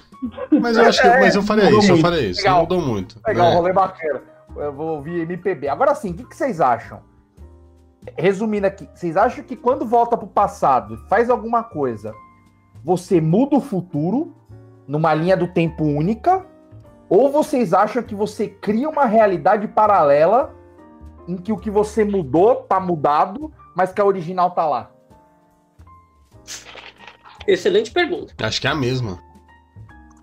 [0.61, 1.09] Mas eu acho que.
[1.09, 2.41] É, Mas eu faria mudou isso, eu faria isso.
[2.41, 2.55] Legal.
[2.55, 3.21] Não mudou muito.
[3.27, 3.57] Legal, né?
[3.57, 4.23] rolê bacana.
[4.55, 5.69] Eu vou ouvir MPB.
[5.69, 7.01] Agora sim, o que, que vocês acham?
[8.17, 12.15] Resumindo aqui, vocês acham que quando volta pro passado e faz alguma coisa,
[12.85, 14.35] você muda o futuro
[14.87, 16.47] numa linha do tempo única?
[17.09, 20.55] Ou vocês acham que você cria uma realidade paralela
[21.27, 24.91] em que o que você mudou tá mudado, mas que a original tá lá?
[27.47, 28.35] Excelente pergunta.
[28.45, 29.21] Acho que é a mesma.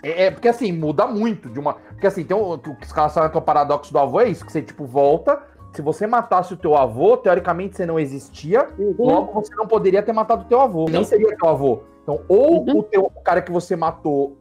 [0.04, 1.76] É, é, porque assim, muda muito de uma.
[1.76, 4.20] Porque assim, tem o, o que os caras falam que é o paradoxo do avô
[4.20, 5.42] é isso, que você, tipo, volta.
[5.74, 8.96] Se você matasse o teu avô, teoricamente você não existia, Uhum.
[9.00, 10.86] logo você não poderia ter matado o teu avô.
[10.86, 11.04] Nem Não.
[11.04, 11.82] seria teu avô.
[12.04, 12.80] Então, ou Uhum.
[12.80, 14.38] o, teu, o cara que você matou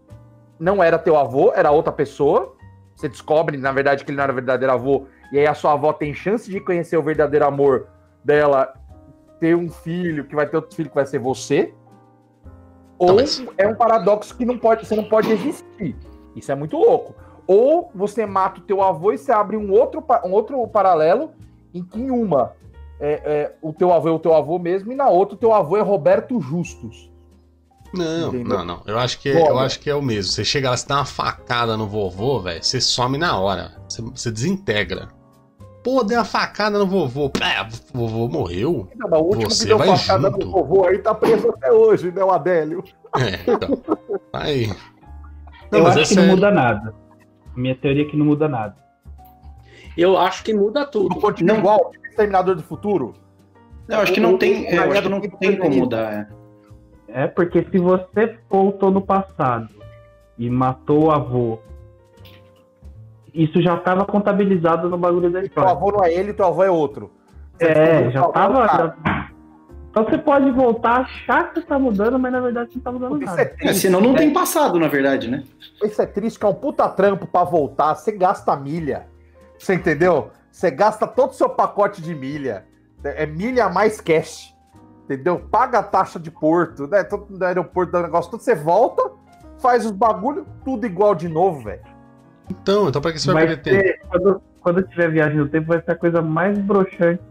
[0.59, 2.55] não era teu avô, era outra pessoa.
[2.95, 5.07] Você descobre, na verdade, que ele não era verdadeiro avô.
[5.33, 7.87] E aí a sua avó tem chance de conhecer o verdadeiro amor
[8.22, 8.74] dela,
[9.41, 11.72] ter um filho, que vai ter outro filho que vai ser você.
[12.99, 15.97] Ou mas- é um paradoxo que não pode, você não pode existir.
[16.37, 17.14] Isso é muito louco.
[17.47, 21.30] Ou você mata o teu avô e você abre um outro, um outro paralelo
[21.74, 22.53] em que em uma
[23.01, 25.53] é, é, o teu avô é o teu avô mesmo e na outra o teu
[25.53, 27.11] avô é Roberto Justus.
[27.93, 28.59] Não, Entendeu?
[28.59, 28.82] não, não.
[28.86, 30.32] Eu acho que é, Bom, eu acho que é o mesmo.
[30.32, 33.72] Você chega lá, você dá uma facada no vovô, velho, você some na hora.
[33.88, 35.09] Você, você desintegra.
[35.84, 37.30] Pô, deu uma facada no vovô.
[37.40, 37.61] É,
[37.93, 38.88] o vovô morreu?
[38.97, 40.47] Não, mas o último Você que deu vai facada junto.
[40.47, 42.84] no vovô aí tá preso até hoje, né, o Adélio?
[43.16, 43.82] É, então.
[44.32, 44.68] Aí.
[45.70, 46.30] Não, eu mas acho é que não sério.
[46.36, 46.95] muda nada.
[47.57, 48.76] Minha teoria é que não muda nada.
[49.96, 51.14] Eu acho que muda tudo.
[51.16, 51.61] continua Não.
[51.61, 53.14] igual, tipo Exterminador do Futuro.
[53.88, 54.66] Não, acho que não tem.
[54.66, 55.80] é, eu acho que não tem como Preferido.
[55.80, 56.12] mudar.
[57.09, 57.22] é.
[57.24, 59.68] É porque se você voltou no passado
[60.38, 61.59] e matou o avô,
[63.34, 65.70] isso já estava contabilizado no bagulho da Teu história.
[65.70, 67.11] avô não é ele, teu avô é outro.
[67.59, 68.38] Você É, já que
[69.93, 73.24] Então você pode voltar, achar que tá mudando, mas na verdade não tá mudando Isso
[73.24, 73.43] é nada.
[73.43, 73.80] É, triste.
[73.82, 74.18] senão não né?
[74.20, 75.45] tem passado, na verdade, né?
[75.84, 77.95] Isso é triste, que é um puta trampo pra voltar.
[77.95, 79.07] Você gasta milha.
[79.59, 80.30] Você entendeu?
[80.51, 82.64] Você gasta todo o seu pacote de milha.
[83.05, 84.57] É milha mais cash.
[85.05, 85.38] Entendeu?
[85.51, 87.05] Paga a taxa de porto, né?
[87.05, 88.40] Todo do aeroporto, do negócio todo.
[88.40, 89.11] Você volta,
[89.59, 91.82] faz os bagulho, tudo igual de novo, velho.
[92.49, 94.09] Então, então pra que você vai Vai perder tempo?
[94.09, 97.22] quando, quando tiver viagem no tempo, vai ser a coisa mais broxante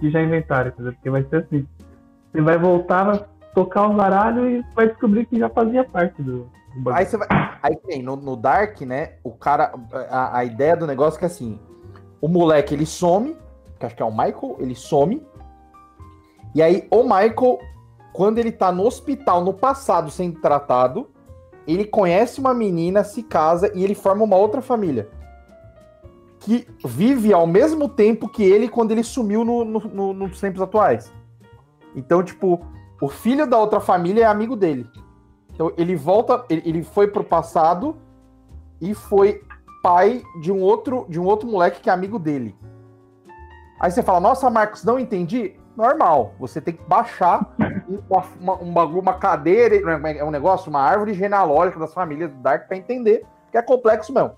[0.00, 0.92] que já inventaram, entendeu?
[0.94, 1.66] Porque vai ser assim.
[2.36, 3.24] Você vai voltar, vai
[3.54, 6.90] tocar um baralho e vai descobrir que já fazia parte do, do.
[6.92, 7.26] Aí você vai.
[7.62, 9.14] Aí tem, no, no Dark, né?
[9.24, 9.72] O cara.
[10.10, 11.58] A, a ideia do negócio é que assim.
[12.20, 13.34] O moleque ele some,
[13.80, 15.26] que acho que é o Michael, ele some.
[16.54, 17.58] E aí, o Michael,
[18.12, 21.08] quando ele tá no hospital, no passado, sendo tratado,
[21.66, 25.08] ele conhece uma menina, se casa e ele forma uma outra família.
[26.40, 30.60] Que vive ao mesmo tempo que ele quando ele sumiu no- no- no- nos tempos
[30.60, 31.10] atuais.
[31.96, 32.64] Então, tipo,
[33.00, 34.88] o filho da outra família é amigo dele.
[35.52, 37.96] Então ele volta, ele, ele foi pro passado
[38.80, 39.42] e foi
[39.82, 42.54] pai de um outro de um outro moleque que é amigo dele.
[43.80, 45.54] Aí você fala, nossa, Marcos, não entendi.
[45.76, 47.54] Normal, você tem que baixar
[48.08, 52.38] uma, uma, um bagulho, uma cadeira, é um negócio, uma árvore genealógica das famílias do
[52.38, 54.32] Dark pra entender que é complexo mesmo.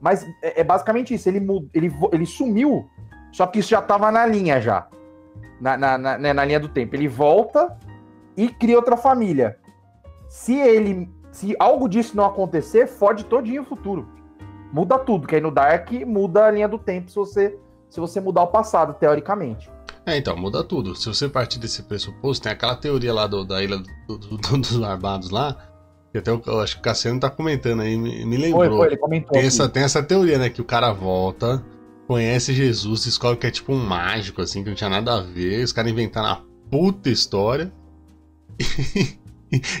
[0.00, 1.28] Mas é, é basicamente isso.
[1.28, 1.44] Ele,
[1.74, 2.88] ele, ele sumiu,
[3.32, 4.86] só que isso já tava na linha já.
[5.60, 6.94] Na, na, na, né, na linha do tempo.
[6.94, 7.76] Ele volta
[8.36, 9.56] e cria outra família.
[10.28, 11.10] Se ele.
[11.32, 14.08] Se algo disso não acontecer, fode todinho o futuro.
[14.72, 17.58] Muda tudo, que aí no Dark muda a linha do tempo se você,
[17.90, 19.70] se você mudar o passado, teoricamente.
[20.04, 20.94] É, então, muda tudo.
[20.94, 23.76] Se você partir desse pressuposto, tem aquela teoria lá do- da ilha
[24.06, 25.56] do- do- do- dos Barbados lá,
[26.12, 28.66] que até eu acho que o Cassiano tá comentando aí, me, me lembrou.
[28.68, 29.32] Foi, foi, ele comentou.
[29.32, 29.48] Tem aqui.
[29.48, 30.48] essa, tem essa teoria, né?
[30.48, 31.62] Que o cara volta,
[32.06, 35.64] conhece Jesus, descobre que é tipo um mágico, assim, que não tinha nada a ver.
[35.64, 37.72] Os caras inventaram uma puta história.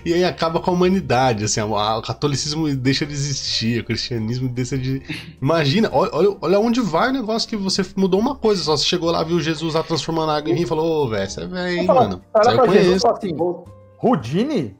[0.04, 1.66] E, aí acaba com a humanidade, assim, a-
[1.98, 5.02] o catolicismo deixa de existir, o cristianismo deixa de.
[5.42, 9.10] Imagina, olha, olha, onde vai o negócio que você mudou uma coisa, só você chegou
[9.10, 11.78] lá, viu Jesus lá transformando água em vinho e falou, ô, velho, você é velho,
[11.80, 12.22] hein, mano.
[12.32, 13.08] Olha pra Jesus e conheço.
[13.08, 13.64] assim,
[13.98, 14.76] Rudine?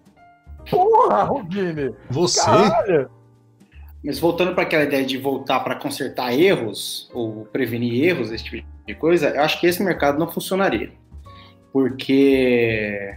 [0.71, 1.93] Porra, Rubini!
[2.09, 2.41] Você?
[2.45, 3.11] Caralho!
[4.07, 8.65] Mas voltando para aquela ideia de voltar para consertar erros ou prevenir erros, esse tipo
[8.87, 10.93] de coisa, eu acho que esse mercado não funcionaria.
[11.73, 13.17] Porque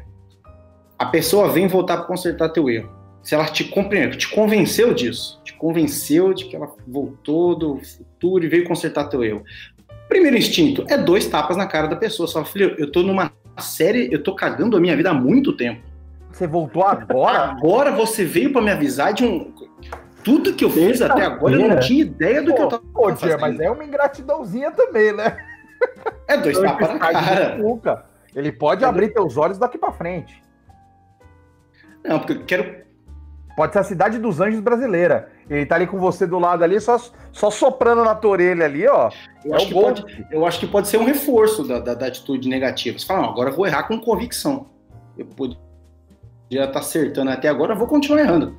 [0.97, 2.89] a pessoa vem voltar para consertar teu erro.
[3.21, 8.43] Se ela te compreende, te convenceu disso, te convenceu de que ela voltou do futuro
[8.43, 9.43] e veio consertar teu erro.
[10.07, 12.27] Primeiro instinto é dois tapas na cara da pessoa.
[12.27, 15.87] Só, filho, eu tô numa série, eu tô cagando a minha vida há muito tempo.
[16.31, 17.51] Você voltou agora?
[17.51, 19.53] Agora você veio para me avisar de um.
[20.23, 22.83] Tudo que eu fiz até agora, eu não tinha ideia do que eu Pô, tava
[22.93, 25.37] pô, tia, mas é uma ingratidãozinha também, né?
[26.27, 27.57] É dois tapas na cara.
[27.57, 28.05] Nunca.
[28.35, 30.41] Ele pode abrir teus olhos daqui pra frente.
[32.03, 32.89] Não, porque eu quero.
[33.55, 35.31] Pode ser a cidade dos anjos brasileira.
[35.49, 36.97] Ele tá ali com você do lado ali, só,
[37.31, 39.09] só soprando na tua orelha ali, ó.
[39.43, 42.07] Eu É acho, que pode, eu acho que pode ser um reforço da, da, da
[42.07, 42.97] atitude negativa.
[42.97, 44.67] Você fala, não, agora eu vou errar com convicção.
[45.17, 45.57] Eu podia
[46.51, 48.55] estar acertando até agora, eu vou continuar errando.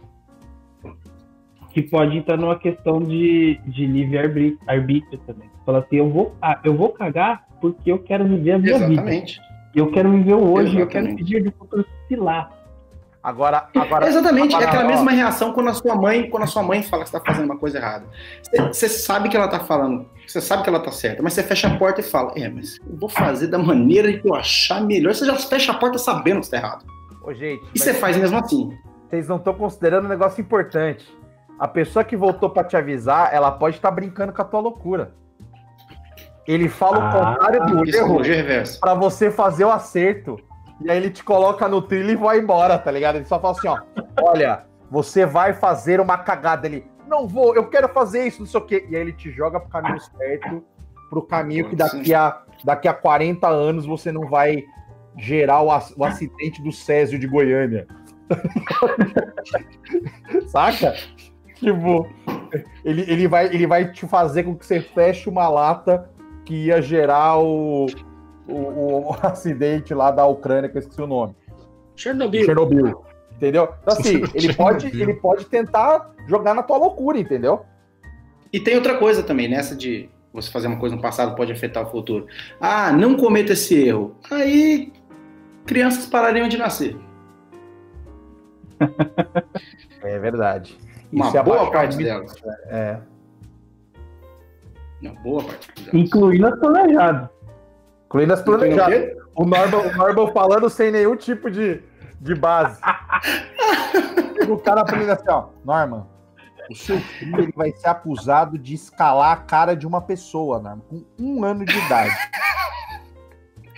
[1.70, 5.48] Que pode entrar numa questão de, de livre-arbítrio arbítrio também.
[5.64, 8.92] Fala assim, eu vou, ah, eu vou cagar porque eu quero viver a minha vida.
[8.92, 9.40] Exatamente.
[9.74, 11.16] Eu quero viver o hoje, eu quero Exatamente.
[11.32, 12.50] pedir de futuro se lá.
[13.22, 14.08] Agora, agora.
[14.08, 16.82] Exatamente, agora, é aquela ó, mesma reação quando a sua mãe, quando a sua mãe
[16.82, 18.06] fala que você tá fazendo uma coisa errada.
[18.72, 21.68] Você- sabe que ela tá falando, você sabe que ela tá certa, mas você fecha
[21.68, 25.14] a porta e fala, é, mas eu vou fazer da maneira que eu achar melhor.
[25.14, 26.84] Você já fecha a porta sabendo que você tá errado.
[27.22, 28.70] Ô, gente, E você faz mesmo assim.
[29.08, 31.06] vocês não estão considerando um negócio importante.
[31.60, 35.12] A pessoa que voltou pra te avisar, ela pode estar brincando com a tua loucura.
[36.48, 38.80] Ele fala o Ah, contrário do erro reversa.
[38.80, 40.38] pra você fazer o acerto.
[40.80, 43.16] E aí ele te coloca no trilho e vai embora, tá ligado?
[43.16, 43.78] Ele só fala assim, ó,
[44.22, 46.66] olha, você vai fazer uma cagada.
[46.66, 48.86] Ele, não vou, eu quero fazer isso, não sei o quê.
[48.88, 50.64] E aí ele te joga pro caminho certo,
[51.10, 54.64] pro caminho que daqui a, daqui a 40 anos você não vai
[55.18, 57.86] gerar o, o acidente do Césio de Goiânia.
[60.48, 60.94] Saca?
[61.60, 62.08] Tipo,
[62.84, 66.10] ele, ele, vai, ele vai te fazer com que você feche uma lata
[66.44, 67.86] que ia gerar o,
[68.48, 71.34] o, o acidente lá da Ucrânia, que eu esqueci o nome.
[71.94, 72.44] Chernobyl.
[72.44, 73.04] Chernobyl.
[73.36, 73.74] Entendeu?
[73.82, 77.64] Então, assim, ele pode, ele pode tentar jogar na tua loucura, entendeu?
[78.50, 81.86] E tem outra coisa também, nessa de você fazer uma coisa no passado pode afetar
[81.86, 82.26] o futuro.
[82.60, 84.16] Ah, não cometa esse erro.
[84.30, 84.92] Aí
[85.66, 86.96] crianças parariam de nascer.
[90.02, 90.78] É verdade.
[91.12, 92.34] Uma Isso é boa abaixar parte muito- delas.
[92.68, 92.98] É.
[95.02, 95.94] Uma boa parte delas.
[95.94, 97.28] Incluindo as planejadas.
[98.06, 99.16] Incluindo as planejadas.
[99.34, 101.82] o Norman, o Norman falando sem nenhum tipo de,
[102.20, 102.80] de base.
[104.48, 105.48] O cara ele assim, ó.
[105.64, 106.06] Norman,
[106.68, 110.80] o seu filho ele vai ser acusado de escalar a cara de uma pessoa, Norman,
[110.88, 112.10] com um ano de idade.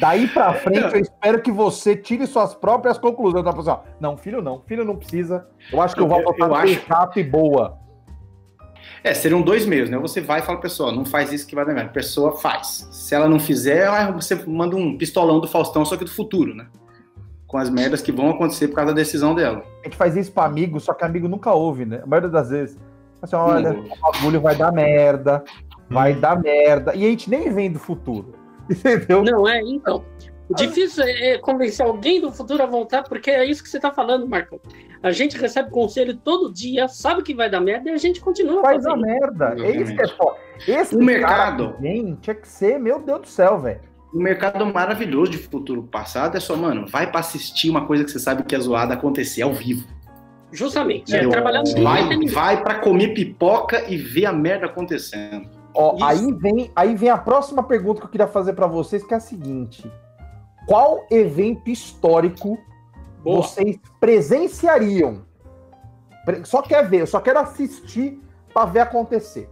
[0.02, 3.44] Daí pra frente, eu espero que você tire suas próprias conclusões.
[3.44, 4.60] Norman, assim, não, filho não.
[4.66, 5.46] Filho não precisa.
[5.72, 7.78] Eu acho que eu vou Eu- botar eu no acho- chato e boa.
[9.04, 9.96] É, seriam dois meios, né?
[9.98, 11.90] Você vai e fala, pessoa, não faz isso que vai dar merda.
[11.90, 12.88] A pessoa faz.
[12.90, 16.66] Se ela não fizer, você manda um pistolão do Faustão, só que do futuro, né?
[17.46, 19.62] Com as merdas que vão acontecer por causa da decisão dela.
[19.82, 22.00] A gente faz isso pra amigo, só que amigo nunca ouve, né?
[22.02, 22.76] A maioria das vezes.
[23.22, 25.44] Assim, olha, o bagulho vai dar merda,
[25.88, 26.92] vai dar merda.
[26.96, 28.34] E a gente nem vem do futuro.
[28.72, 29.22] Entendeu?
[29.22, 30.04] Não, é, então.
[30.48, 33.78] O difícil é é convencer alguém do futuro a voltar, porque é isso que você
[33.78, 34.60] está falando, Marcão.
[35.02, 38.60] A gente recebe conselho todo dia, sabe que vai dar merda e a gente continua
[38.60, 39.06] Faz a fazendo.
[39.06, 39.54] merda.
[39.58, 40.36] É isso que é foda.
[40.68, 41.74] Esse O mercado.
[41.80, 43.80] vem tinha que ser, meu Deus do céu, velho.
[44.14, 48.10] Um mercado maravilhoso de futuro passado é só, mano, vai pra assistir uma coisa que
[48.10, 49.86] você sabe que é zoada acontecer ao vivo.
[50.52, 51.16] Justamente.
[51.16, 51.30] É, no
[51.82, 55.48] Vai, vai pra comer pipoca e ver a merda acontecendo.
[55.74, 56.04] Ó, Isso.
[56.04, 59.16] aí vem, aí vem a próxima pergunta que eu queria fazer pra vocês, que é
[59.16, 59.90] a seguinte:
[60.66, 62.58] qual evento histórico
[63.22, 63.42] Boa.
[63.42, 65.22] vocês presenciariam?
[66.24, 68.20] Pre- Só quer ver, eu só quero assistir
[68.52, 69.48] pra ver acontecer.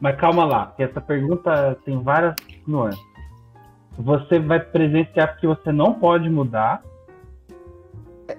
[0.00, 2.34] Mas calma lá, que essa pergunta tem várias
[2.66, 3.00] nuances.
[3.98, 6.82] Você vai presenciar porque você não pode mudar?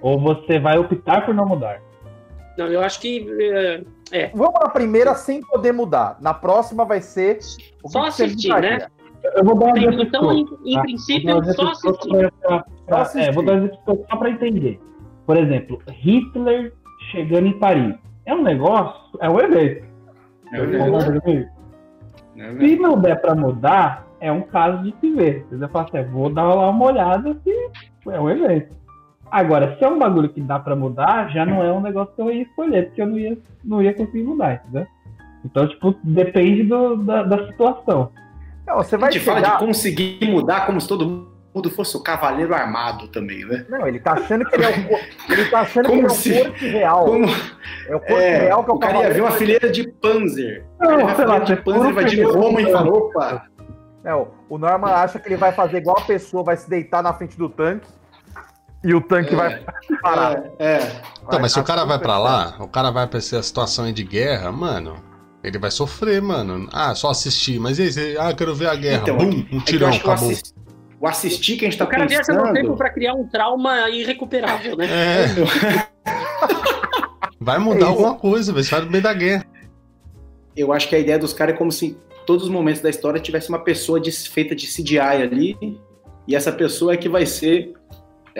[0.00, 1.80] Ou você vai optar por não mudar?
[2.60, 3.26] Não, eu acho que
[4.12, 6.18] é, Vamos na primeira sem poder mudar.
[6.20, 7.38] Na próxima vai ser
[7.82, 8.86] o que Só que assistir, né?
[9.34, 10.82] Eu vou dar um exemplo então, em, em tá?
[10.82, 12.32] princípio, um só assistir.
[12.42, 13.78] pra- pra- Só É, vou dar um exemplo
[14.10, 14.78] só para entender.
[15.26, 16.74] Por exemplo, Hitler
[17.10, 17.94] chegando em Paris.
[18.26, 19.86] É um negócio, é um evento.
[20.52, 20.78] É.
[20.78, 21.48] Concorda comigo?
[22.36, 25.46] É Se não der pra mudar, é um caso de se ver.
[25.50, 28.74] Você fala assim, vou dar lá uma olhada se é um evento.
[29.30, 32.20] Agora, se é um bagulho que dá pra mudar, já não é um negócio que
[32.22, 34.86] eu ia escolher, porque eu não ia, não ia conseguir mudar, entendeu?
[35.44, 38.10] Então, tipo, depende do- da, da situação.
[38.66, 39.58] Não, você A vai gente fala chegar...
[39.58, 43.64] de conseguir mudar como se todo mundo fosse o cavaleiro armado também, né?
[43.68, 45.00] Não, ele tá achando que ele é o, cor-
[45.30, 47.04] ele tá achando Como que ele é se- o corte real.
[47.04, 47.24] Como,
[47.88, 49.88] É o corte é, real que é o, o cara ia ver uma fileira de
[49.92, 50.64] Panzer.
[50.78, 53.46] Não, Ele vai sei lá, fileira de Panzer, vai de Roma e fala, opa,
[54.04, 57.02] É, o- o Norman acha que ele vai fazer igual a pessoa, vai se deitar
[57.02, 57.86] na frente do tanque
[58.82, 59.36] e o tanque É.
[59.36, 59.64] vai
[60.02, 60.42] parar.
[60.58, 61.02] é, é.
[61.26, 63.92] Então, mas se o cara vai pra lá, o cara vai pra essa situação aí
[63.92, 64.96] de guerra, mano,
[65.44, 66.68] ele vai sofrer, mano.
[66.72, 67.58] Ah, só assistir.
[67.60, 69.02] Mas e aí, você- ah, eu quero ver a guerra.
[69.02, 70.30] Então, Bum, é um tirão, acho que o, acabou.
[70.30, 70.54] assis-
[71.00, 72.76] o assistir que a gente tá O cara viaja no tempo pensando...
[72.76, 74.86] pra criar um trauma irrecuperável, né?
[74.86, 75.26] É,
[77.40, 79.44] vai mudar alguma coisa, vai no meio da guerra.
[80.56, 83.20] Eu acho que a ideia dos caras é como se todos os momentos da história
[83.20, 85.56] tivesse uma pessoa de- feita de CGI ali,
[86.28, 87.72] e essa pessoa é que vai ser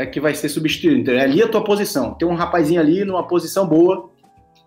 [0.00, 0.98] é que vai ser substituída.
[1.00, 1.22] Entendeu?
[1.22, 2.14] Ali é a tua posição.
[2.14, 4.10] Tem um rapazinho ali numa posição boa.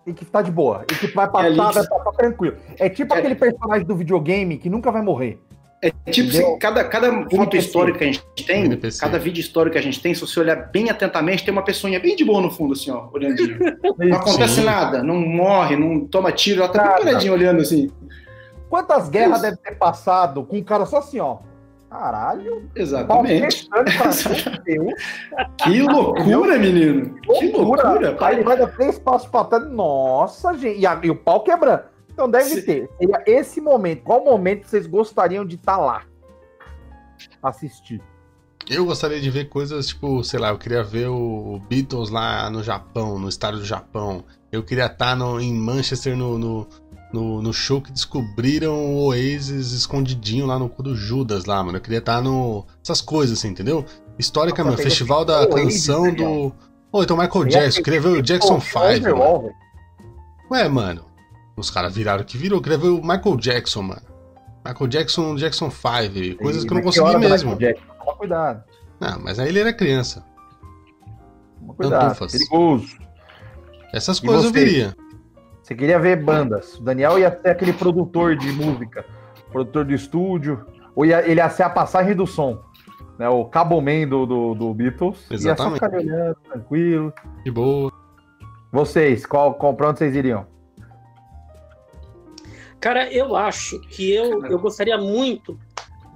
[0.06, 0.84] E que tá de boa.
[0.92, 2.56] E que vai passar, ali- vai passar tranquilo.
[2.78, 3.18] É tipo É.
[3.18, 5.38] aquele personagem do videogame que nunca vai morrer.
[5.82, 7.58] É tipo, se cada, cada foto NPC.
[7.58, 9.00] histórica que a gente tem, NPC.
[9.00, 12.00] cada vídeo histórico que a gente tem, se você olhar bem atentamente, tem uma pessoinha
[12.00, 13.58] bem de boa no fundo, assim, ó, olhandinho.
[13.98, 14.64] Não acontece Sim.
[14.64, 17.04] nada, não morre, não toma tiro, ela tá bem Nada.
[17.04, 17.90] paradinha olhando assim.
[18.70, 19.42] Quantas guerras Isso.
[19.42, 21.38] deve ter passado com um cara só assim, ó?
[21.94, 23.68] Caralho, pau Exatamente.
[25.62, 27.14] Que loucura, menino.
[27.20, 27.82] Que loucura.
[27.88, 28.08] loucura.
[28.10, 28.34] Aí pai.
[28.34, 29.70] ele vai dar três passos pra trás.
[29.70, 30.80] Nossa, gente.
[30.80, 31.82] E, a- e o pau quebrando.
[32.12, 32.90] Então deve Se- ter.
[32.98, 34.02] Seria esse momento.
[34.02, 36.02] Qual momento vocês gostariam de estar lá?
[37.40, 38.02] Assistir.
[38.68, 42.62] Eu gostaria de ver coisas tipo, sei lá, eu queria ver o Beatles lá no
[42.62, 44.24] Japão, no estádio do Japão.
[44.50, 46.66] Eu queria estar no, em Manchester no, no,
[47.14, 51.78] no, no show que descobriram o Oasis escondidinho lá no cu do Judas lá, mano.
[51.78, 52.66] Eu queria estar no.
[52.82, 53.84] Essas coisas, assim, entendeu?
[54.18, 54.76] Histórica, Nossa, mano.
[54.76, 56.52] tem Festival da Oasis, canção né, do.
[56.90, 59.16] Ô, então Michael Jackson, queria ver o Jackson Pô, 5.
[59.16, 59.52] mano.
[60.50, 61.04] Ué, mano.
[61.56, 62.60] Os caras viraram o que virou.
[62.60, 64.02] Queria ver o Michael Jackson, mano.
[64.66, 66.42] Michael Jackson, Jackson 5.
[66.42, 67.56] Coisas que eu não consegui mesmo.
[67.56, 67.84] Jackson?
[67.98, 68.64] Toma cuidado.
[69.00, 70.24] Ah, mas aí ele era criança.
[71.60, 72.28] Toma cuidado.
[72.28, 72.98] Perigoso.
[73.92, 74.96] Essas E coisas eu viria.
[75.64, 76.78] Você queria ver bandas.
[76.78, 79.02] O Daniel ia ser aquele produtor de música,
[79.50, 80.62] produtor de estúdio,
[80.94, 82.62] ou ia, ele ia ser a passagem do som.
[83.18, 85.26] Né, o Cableman do, do, do Beatles.
[85.30, 85.46] Exatamente.
[85.46, 87.14] Ia só ficar olhando, tranquilo.
[87.42, 87.90] De boa.
[88.70, 90.46] Vocês, qual, qual, pra onde vocês iriam?
[92.78, 95.58] Cara, eu acho que eu, eu gostaria muito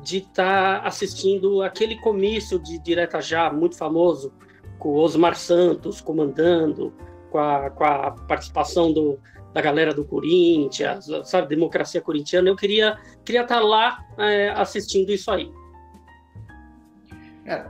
[0.02, 4.30] de estar assistindo aquele comício de Direta Já, muito famoso,
[4.78, 6.92] com o Osmar Santos comandando,
[7.30, 9.18] com a, com a participação do,
[9.58, 12.48] da galera do Corinthians, sabe, democracia corintiana.
[12.48, 15.50] Eu queria queria estar lá é, assistindo isso aí.
[17.44, 17.64] É,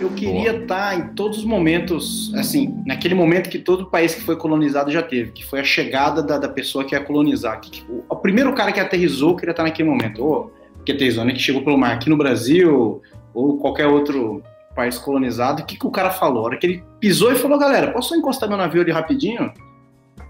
[0.00, 4.36] eu queria estar em todos os momentos, assim, naquele momento que todo país que foi
[4.36, 7.60] colonizado já teve, que foi a chegada da, da pessoa que ia colonizar.
[7.60, 10.24] Que, que- o, o primeiro cara que aterrizou queria estar naquele momento.
[10.24, 10.52] Ou
[10.84, 11.32] que aterrizou, né?
[11.32, 13.00] Que chegou pelo mar aqui no Brasil,
[13.32, 14.42] ou qualquer outro
[14.74, 15.62] país colonizado.
[15.62, 16.42] O que, que o cara falou?
[16.42, 19.52] A hora que ele pisou e falou, galera, posso só encostar meu navio ali rapidinho?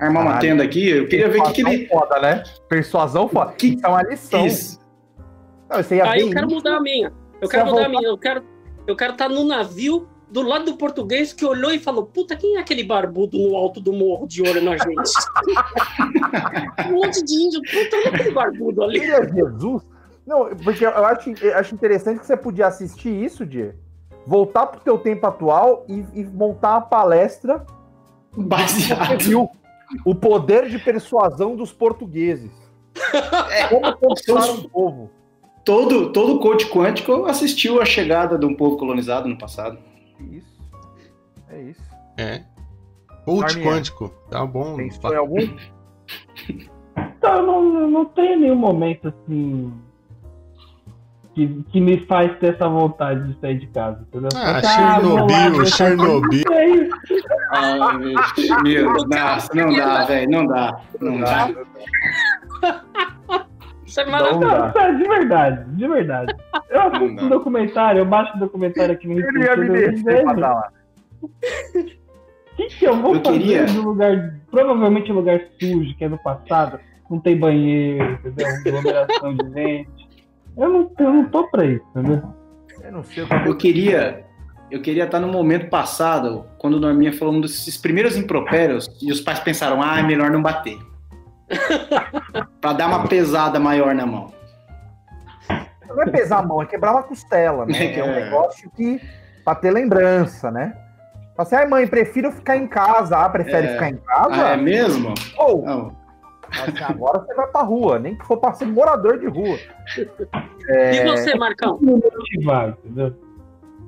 [0.00, 0.88] Armar uma tenda aqui?
[0.88, 1.78] Eu queria ver o que, que ele.
[1.86, 2.42] Persuasão foda, né?
[2.68, 3.52] Persuasão foda.
[3.52, 4.46] Que- Isso é uma lição.
[4.46, 4.78] Isso.
[5.68, 6.56] Não, você ia Aí eu quero isso.
[6.56, 7.12] mudar a minha.
[7.40, 8.08] Eu Você quero ia mudar a voltar- minha.
[8.12, 8.42] Eu quero
[8.86, 12.56] eu quero estar no navio do lado do português que olhou e falou: Puta, quem
[12.56, 14.86] é aquele barbudo no alto do morro de olho na gente?
[16.88, 17.60] um monte de índio.
[17.62, 19.00] Puta, olha aquele barbudo ali.
[19.00, 19.82] Ele é Jesus?
[20.26, 23.74] Não, porque eu acho, eu acho interessante que você podia assistir isso, Diego.
[24.26, 27.64] Voltar pro teu tempo atual e, e montar uma palestra
[28.36, 29.48] Baseado.
[30.04, 32.50] O poder de persuasão dos portugueses.
[33.68, 35.10] Como conquistar o povo.
[35.64, 39.78] Todo, todo coach quântico assistiu a chegada de um povo colonizado no passado.
[40.30, 40.58] Isso.
[41.48, 41.82] É isso.
[42.16, 42.44] É.
[43.24, 44.08] Coach quântico.
[44.30, 44.76] Tá bom.
[44.76, 45.38] Pensou em algum?
[47.18, 49.72] Então, não, eu não tenho nenhum momento assim.
[51.38, 54.28] Que, que me faz ter essa vontade de sair de casa, entendeu?
[54.34, 56.42] Ah, Chernobyl, Chernobyl.
[57.52, 57.92] Ah,
[58.64, 60.80] meu, nossa, não dá, velho, não dá.
[61.00, 61.48] Não dá.
[63.86, 64.40] Isso é Não.
[64.40, 66.34] Não, de verdade, de verdade.
[66.70, 70.22] Eu Não assisto um documentário, eu baixo um documentário aqui no Ele ia me YouTube,
[70.24, 70.68] pra dar lá.
[71.22, 71.28] O
[72.56, 76.08] que, que eu vou Eu fazer queria- no lugar, provavelmente um lugar sujo, que é
[76.08, 78.46] no passado, não tem banheiro, entendeu?
[78.48, 80.07] Aglomeração de gente.
[80.58, 82.22] Eu não, eu não tô pra isso, entendeu?
[82.82, 84.24] Eu não sei o que Eu queria,
[84.70, 89.10] eu queria estar no momento passado, quando o Norminha falou um desses primeiros impropérios, e
[89.12, 90.76] os pais pensaram, ah, é melhor não bater.
[92.60, 94.32] pra dar uma pesada maior na mão.
[95.88, 97.96] Não é pesar a mão, é quebrar uma costela, né?
[97.98, 98.24] É um É.
[98.24, 99.00] negócio que.
[99.44, 100.74] pra ter lembrança, né?
[101.34, 103.16] Fala assim, ai mãe, prefiro ficar em casa.
[103.16, 103.72] Ah, prefere É.
[103.72, 104.34] ficar em casa?
[104.48, 105.14] Ah, é mesmo?
[105.38, 105.96] Ou, Não.
[106.50, 109.58] Assim, agora você vai pra rua, nem que for pra ser morador de rua.
[110.68, 111.78] É, E você, Marcão?
[111.82, 113.14] Entendeu?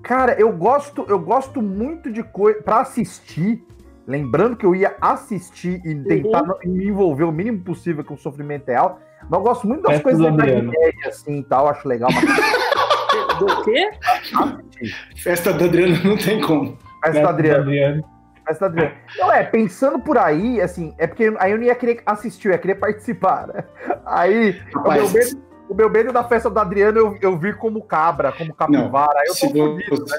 [0.03, 3.65] Cara, eu gosto, eu gosto muito de coisa para assistir.
[4.07, 8.19] Lembrando que eu ia assistir e tentar não- me envolver o mínimo possível com o
[8.19, 8.99] sofrimento real.
[9.23, 10.45] Mas eu gosto muito das Festa coisas da.
[10.45, 10.73] Média,
[11.07, 11.69] assim e tal.
[11.69, 12.21] Acho legal pra
[13.39, 13.91] Do quê?
[14.35, 14.95] assistir.
[15.17, 16.77] Festa do Adriano não tem como.
[17.05, 18.05] Festa do Adriano.
[18.59, 18.93] Adriano.
[19.19, 22.53] Não, é, pensando por aí, assim, é porque aí eu não ia querer assistir, eu
[22.53, 23.65] ia querer participar, né?
[24.07, 27.53] Aí, o meu, Rapaz, medo, o meu medo da festa do Adriano eu, eu vi
[27.53, 29.21] como cabra, como capivara.
[29.21, 30.19] Aí eu se, fudido, vo- né?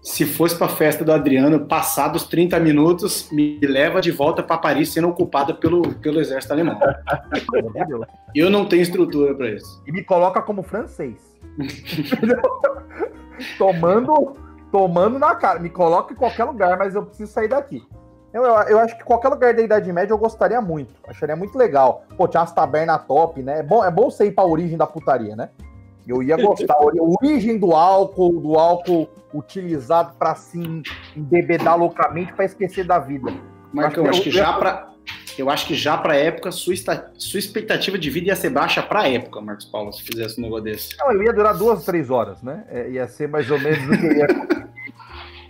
[0.00, 4.92] se fosse pra festa do Adriano, passados 30 minutos, me leva de volta pra Paris
[4.92, 6.78] sendo ocupada pelo, pelo exército alemão.
[8.34, 9.82] Eu não tenho estrutura pra isso.
[9.86, 11.36] E me coloca como francês.
[13.58, 14.36] Tomando,
[14.70, 15.58] tomando na cara.
[15.58, 17.82] Me coloca em qualquer lugar, mas eu preciso sair daqui.
[18.32, 20.92] Eu, eu, eu acho que qualquer lugar da Idade Média eu gostaria muito.
[21.08, 22.04] Acharia muito legal.
[22.16, 23.60] Pô, tinha umas tabernas top, né?
[23.60, 25.48] É bom, é bom você ir pra origem da putaria, né?
[26.06, 26.74] Eu ia gostar.
[26.74, 30.58] A origem do álcool, do álcool utilizado pra se
[31.16, 33.30] embebedar loucamente pra esquecer da vida.
[33.72, 34.88] Mas eu Acho acho que que eu- já pra.
[35.40, 38.82] Eu acho que já pra época, sua, esta- sua expectativa de vida ia ser baixa
[38.82, 40.96] pra época, Marcos Paulo, se fizesse um negócio desse.
[40.98, 42.64] Não, eu ia durar duas, três horas, né?
[42.68, 44.26] É, ia ser mais ou menos o que eu ia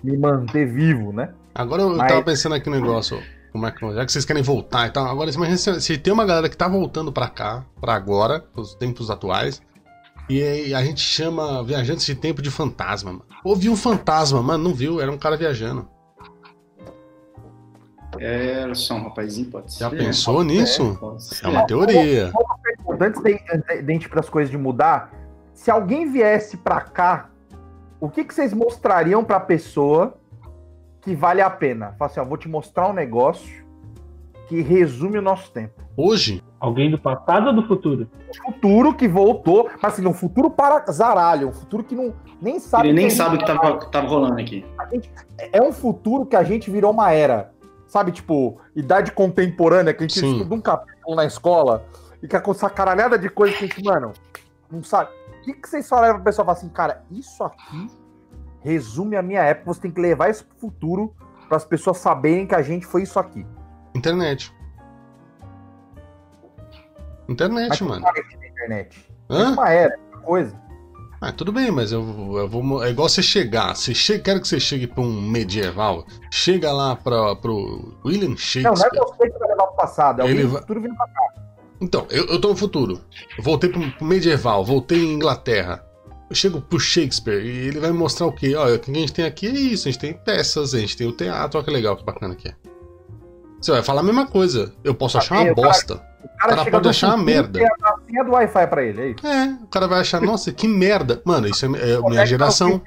[0.05, 1.33] me manter vivo, né?
[1.55, 3.21] Agora eu Mas- tava pensando aqui no negócio.
[3.51, 6.13] Como é que, já que vocês querem voltar e tal, agora imagina se, se tem
[6.13, 9.61] uma galera que tá voltando pra cá, pra agora, os tempos atuais,
[10.29, 13.25] e a gente chama viajantes de tempo de fantasma, mano.
[13.43, 15.89] Ou viu um fantasma, mano, não viu, era um cara viajando.
[18.21, 19.81] É, só um rapazinho, pode ser.
[19.81, 20.97] Já pensou nisso?
[21.01, 21.45] Pode ser.
[21.45, 22.33] É uma teoria.
[23.01, 25.13] Antes de, de a gente para as coisas de mudar,
[25.55, 27.31] se alguém viesse pra cá,
[28.01, 30.15] o que, que vocês mostrariam pra pessoa
[31.01, 31.95] que vale a pena?
[31.99, 33.65] Fala assim, ó, vou te mostrar um negócio
[34.49, 35.83] que resume o nosso tempo.
[35.97, 38.09] Hoje, Alguém do passado ou do futuro?
[38.45, 42.13] Futuro que voltou, mas assim, um futuro para zaralho, um futuro que não
[42.43, 42.89] nem sabe.
[42.89, 44.65] Ele nem a sabe o que gente- tava, que tava rolando aqui.
[45.53, 47.53] É um futuro que a gente virou uma era.
[47.89, 50.37] Sabe, tipo, idade contemporânea, que a gente Sim.
[50.37, 51.85] estuda um capítulo na escola
[52.23, 54.13] e que com essa caralhada de coisa que a gente, mano,
[54.71, 55.11] não sabe.
[55.41, 57.91] O que, que vocês falaram pra pessoa falar assim, cara, isso aqui
[58.61, 61.15] resume a minha época, você tem que levar isso pro futuro
[61.49, 63.47] para as pessoas saberem que a gente foi isso aqui.
[63.95, 64.55] internet.
[67.29, 68.07] Internet, Mas mano.
[68.47, 69.11] internet.
[69.31, 69.53] Hã?
[69.53, 70.68] uma era, uma coisa.
[71.21, 72.01] Ah, tudo bem, mas eu,
[72.39, 72.83] eu vou.
[72.85, 73.75] É igual você chegar.
[73.75, 74.19] Você che...
[74.21, 76.07] Quero que você chegue pra um medieval.
[76.31, 78.91] Chega lá pra, pro William Não, não é Shakespeare.
[79.01, 81.21] você que vai levar pro passado, é alguém Ele vai- futuro vindo pra cá.
[81.81, 83.01] Então, eu, eu tô no futuro.
[83.41, 85.85] Voltei pro, medieval, voltei em Inglaterra.
[86.31, 88.55] Eu chego pro Shakespeare e ele vai me mostrar o quê?
[88.55, 90.97] Olha, o que a gente tem aqui é isso, a gente tem peças, a gente
[90.97, 92.55] tem o teatro, olha que legal, que bacana que é.
[93.61, 94.73] Você vai falar a mesma coisa.
[94.85, 95.55] Eu posso achar uma É,
[96.23, 96.53] o cara-.
[96.53, 97.61] O cara chega pode achar uma merda.
[97.61, 99.27] e a a senha do Wi-Fi pra ele, é isso.
[99.27, 101.21] É, o cara vai achar, nossa, que merda.
[101.25, 102.83] Mano, isso é, é a minha geração.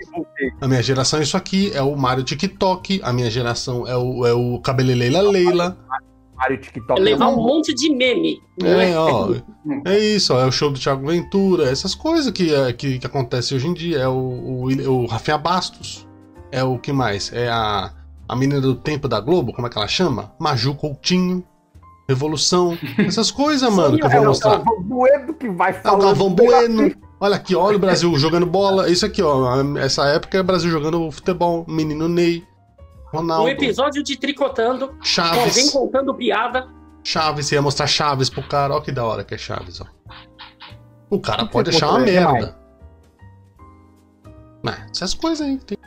[0.60, 4.26] A minha geração é isso aqui, é o Mario TikTok, a minha geração é o,
[4.26, 5.78] é o Cabeleleila Leila.
[6.36, 7.00] Mario TikTok.
[7.00, 8.42] É levar é um monte de meme.
[8.60, 9.36] não É, ó.
[9.86, 13.06] É isso, ó, é o show do Thiago Ventura, essas coisas que, é, que, que
[13.06, 14.00] acontecem hoje em dia.
[14.00, 16.08] É o, o, o Rafinha Bastos.
[16.52, 17.32] É o que mais?
[17.32, 17.92] É a,
[18.28, 20.34] a menina do tempo da Globo, como é que ela chama?
[20.40, 21.44] Maju Coutinho.
[22.08, 22.78] Revolução.
[23.00, 24.58] Essas coisas, mano, que eu é, vou o mostrar.
[24.58, 25.98] Galvão Bueno que vai É o.
[25.98, 26.94] Galvão Bueno.
[27.20, 28.90] Olha aqui, olha o Brasil jogando bola.
[28.90, 29.62] Isso aqui, ó.
[29.78, 31.66] Essa época é o Brasil jogando futebol.
[31.68, 32.44] Menino Ney.
[33.14, 33.50] Um Ronaldo.
[33.50, 35.70] episódio de tricotando, alguém Chaves.
[35.72, 36.68] contando piada.
[37.04, 38.74] Chaves, você ia mostrar Chaves pro cara.
[38.74, 39.86] Ó que da hora que é Chaves, ó.
[41.10, 42.06] O cara O que pode achar uma aí?
[42.06, 42.58] merda.
[44.64, 45.58] Né, essas coisas aí.
[45.60, 45.78] Tem...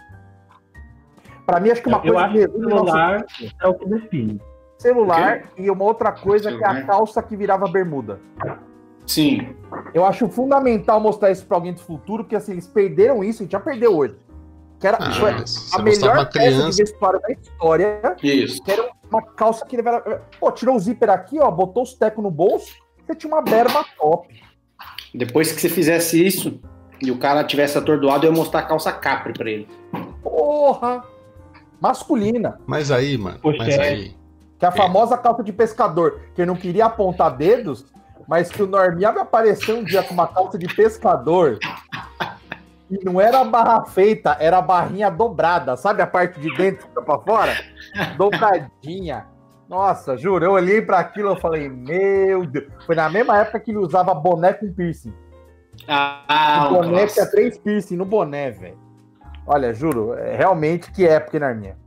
[1.46, 2.96] Pra mim, acho que uma Eu coisa acho que o o nosso
[3.62, 4.40] é o que define.
[4.84, 8.20] Celular e uma outra coisa que é a calça que virava bermuda.
[9.06, 9.54] Sim.
[9.94, 13.44] Eu acho fundamental mostrar isso pra alguém do futuro, porque assim, eles perderam isso, a
[13.44, 14.16] gente já perdeu hoje.
[14.78, 18.62] Que era Ah, mas a melhor peça de vestuário da história, Isso.
[18.62, 20.22] que era uma calça que ele era.
[20.38, 22.74] Pô, tirou o zíper aqui, ó, botou os tecos no bolso,
[23.06, 24.28] você tinha uma berma top.
[25.14, 26.60] Depois que você fizesse isso
[27.00, 29.68] e o cara tivesse atordoado, eu ia mostrar a calça capri pra ele.
[30.22, 31.04] Porra!
[31.80, 32.58] Masculina.
[32.66, 33.38] Mas aí, mano.
[33.40, 33.80] Poxa, mas é.
[33.80, 34.23] aí.
[34.58, 37.86] Que é a famosa calça de pescador, que não queria apontar dedos,
[38.26, 41.58] mas que o Norminha me apareceu um dia com uma calça de pescador.
[42.90, 45.76] E não era a barra feita, era a barrinha dobrada.
[45.76, 47.54] Sabe a parte de dentro que pra fora?
[48.16, 49.26] Dobradinha.
[49.68, 52.66] Nossa, juro, eu olhei pra aquilo e falei, meu Deus.
[52.86, 55.14] Foi na mesma época que ele usava boné com piercing.
[55.88, 58.78] Ah, o boné tinha três piercing no boné, velho.
[59.46, 61.83] Olha, juro, é, realmente que época, hein, Narminha?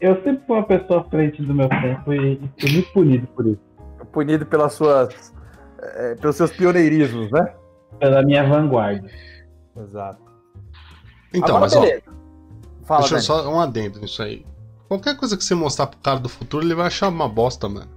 [0.00, 3.46] Eu sempre fui uma pessoa à frente do meu tempo e fui muito punido por
[3.46, 3.60] isso.
[4.12, 5.34] Punido pelas suas.
[5.82, 7.52] é, pelos seus pioneirismos, né?
[7.98, 9.08] Pela minha vanguarda.
[9.76, 10.20] Exato.
[11.34, 11.80] Então, Agora, mas ó.
[11.80, 12.02] beleza.
[12.84, 14.46] Fala, Deixa eu só um adendo nisso aí.
[14.88, 17.90] Qualquer coisa que você mostrar pro cara do futuro, ele vai achar uma bosta, mano.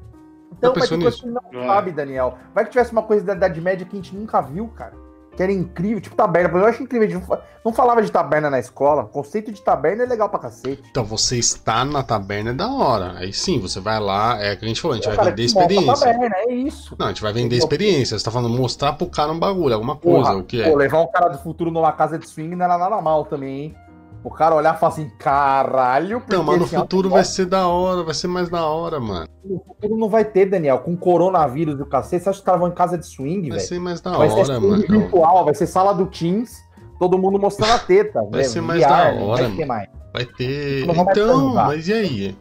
[0.57, 1.67] Então, mas que não Vai.
[1.67, 2.37] sabe, Daniel.
[2.53, 4.93] Vai que tivesse uma coisa da Idade Média que a gente nunca viu, cara.
[5.35, 6.59] Que era incrível, tipo taberna.
[6.59, 7.07] Eu acho incrível.
[7.07, 9.03] a gente não fa- Não falava de taberna na escola.
[9.03, 10.83] O conceito de taberna é legal pra cacete.
[10.91, 13.13] Então, você está na taberna é da hora.
[13.17, 15.29] Aí sim, você vai lá, é o que a gente falou, a gente vai cara
[15.29, 15.93] vender experiência.
[15.95, 16.95] Taberna, é isso.
[16.99, 18.17] Não, a gente vai vender experiência.
[18.19, 20.75] Você tá falando mostrar pro cara um bagulho, alguma coisa, Porra, o que Pô, é.
[20.75, 23.75] levar um cara do futuro numa casa de swing não era nada mal também, hein?
[24.23, 28.03] O cara olhar e falar assim, caralho, Não, mas no futuro vai ser da hora,
[28.03, 29.27] vai ser mais da hora, mano.
[29.43, 30.77] No futuro não vai ter, Daniel.
[30.79, 33.49] Com coronavírus e o cacete, você acha que os caras vão em casa de swing,
[33.49, 33.67] Vai velho?
[33.67, 34.99] ser mais da Vai ser hora, swing mano.
[35.01, 36.55] virtual, vai ser sala do Teams,
[36.99, 38.21] todo mundo mostrando a teta.
[38.29, 38.43] Vai né?
[38.43, 39.89] ser mais da hora, Vai ter mais.
[40.13, 40.85] Vai ter.
[40.87, 42.37] Então, mas e aí?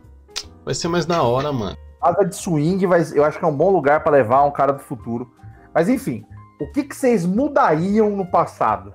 [0.64, 1.76] Vai ser mais da hora, mano.
[2.02, 4.72] Casa de swing, vai, eu acho que é um bom lugar pra levar um cara
[4.72, 5.30] do futuro.
[5.74, 6.24] Mas enfim,
[6.60, 8.92] o que, que vocês mudariam no passado?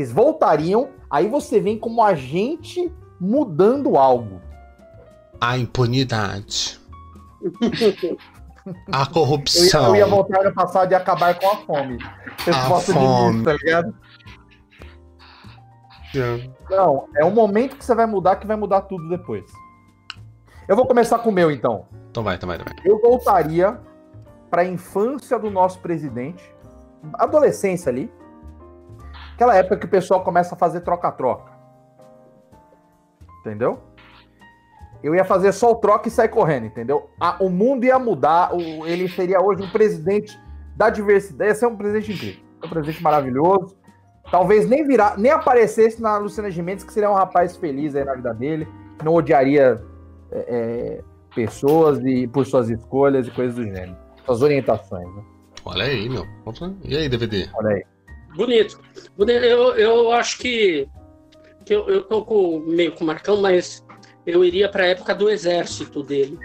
[0.00, 2.90] Vocês voltariam, aí você vem como agente
[3.20, 4.40] mudando algo.
[5.38, 6.80] A impunidade.
[8.92, 9.88] A Eu ia, corrupção.
[9.88, 11.96] eu ia voltar no passado e acabar com a fome.
[11.96, 12.52] De
[12.92, 13.38] fome.
[13.38, 13.94] mim, tá ligado?
[16.70, 19.44] Não, é um momento que você vai mudar que vai mudar tudo depois.
[20.68, 21.86] Eu vou começar com o meu, então.
[22.10, 22.84] Então vai, então vai, então vai.
[22.84, 23.80] Eu voltaria
[24.50, 26.44] para a infância do nosso presidente,
[27.14, 28.12] adolescência ali,
[29.40, 31.50] aquela época que o pessoal começa a fazer troca-troca.
[33.40, 33.78] Entendeu?
[35.02, 37.08] Eu ia fazer só o troca e sair correndo, entendeu?
[37.40, 38.50] O mundo ia mudar,
[38.84, 40.38] ele seria hoje um presidente
[40.76, 43.74] da diversidade, ia ser um presidente incrível, um presidente maravilhoso.
[44.30, 48.14] Talvez nem virar, nem aparecesse na Luciana Gimenez, que seria um rapaz feliz aí na
[48.14, 48.68] vida dele,
[49.02, 49.82] não odiaria
[50.30, 51.00] é, é,
[51.34, 53.96] pessoas e por suas escolhas e coisas do gênero.
[54.26, 55.24] Suas orientações, né?
[55.64, 56.26] Olha aí, meu.
[56.84, 57.48] E aí, DVD?
[57.54, 57.84] Olha aí.
[58.34, 58.80] Bonito.
[59.18, 60.88] Eu, eu acho que,
[61.64, 63.84] que eu, eu tô com, meio com o Marcão, mas
[64.26, 66.38] eu iria para a época do exército dele.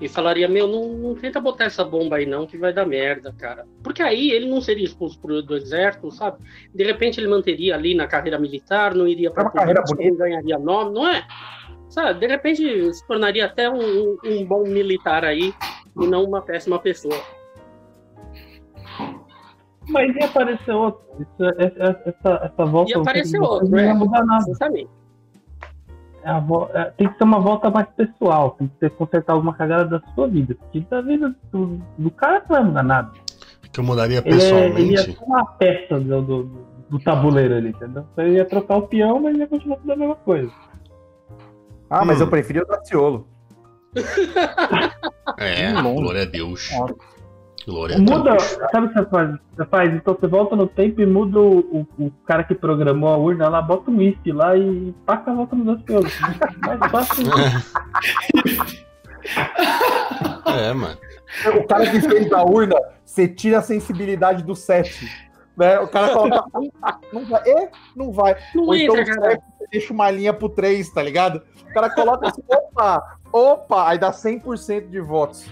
[0.00, 3.34] E falaria, meu, não, não tenta botar essa bomba aí não, que vai dar merda,
[3.38, 3.66] cara.
[3.82, 6.38] Porque aí ele não seria expulso pro, do exército, sabe?
[6.74, 10.16] De repente ele manteria ali na carreira militar, não iria É para uma carreira não
[10.16, 11.26] ganharia nome, não é?
[11.90, 15.52] Sabe, de repente se tornaria até um- um bom militar aí
[16.00, 17.14] e não uma péssima pessoa.
[19.94, 21.00] Mas ia aparecer outro.
[21.20, 22.90] Isso- essa, essa, essa volta.
[22.90, 23.94] Ia aparecer outro, Não ia é.
[23.94, 24.44] mudar nada.
[24.50, 24.90] Exatamente.
[26.22, 28.50] É a vo- é, tem que ser uma volta mais pessoal.
[28.58, 30.54] Tem que ser consertar alguma cagada da sua vida.
[30.54, 33.10] Porque da vida do, do cara não vai mudar nada.
[33.72, 35.18] Que eu mudaria Ele, é, ele ia pessoalmente.
[35.18, 36.42] ser uma peça do, do,
[36.90, 38.04] do tabuleiro ali, entendeu?
[38.12, 40.50] Então ele ia trocar o peão, mas ia continuar fazendo a mesma coisa.
[41.90, 42.24] Ah, mas Hum.
[42.24, 43.26] eu preferi o Daciolo.
[45.38, 46.70] É, glória a Deus.
[46.72, 46.94] Nossa.
[47.66, 49.38] Glória Muda, sabe o que você faz?
[49.56, 49.94] Você faz?
[49.94, 53.48] Então você volta no tempo e muda o, o, o cara que programou a urna
[53.48, 56.20] lá, bota um whisky lá e passa a volta nos dois
[56.60, 57.24] Mais fácil.
[60.46, 60.98] É, mano.
[61.58, 65.10] O cara que fez a urna, você tira a sensibilidade do 7.
[65.56, 65.78] Né?
[65.80, 66.44] O cara coloca.
[67.12, 67.42] Não vai.
[67.48, 68.36] É, não vai.
[68.54, 69.30] Não Ou então entra, o cara.
[69.30, 71.42] sete, você deixa uma linha pro 3, tá ligado?
[71.70, 75.48] O cara coloca assim, opa, opa, aí dá 100% de votos.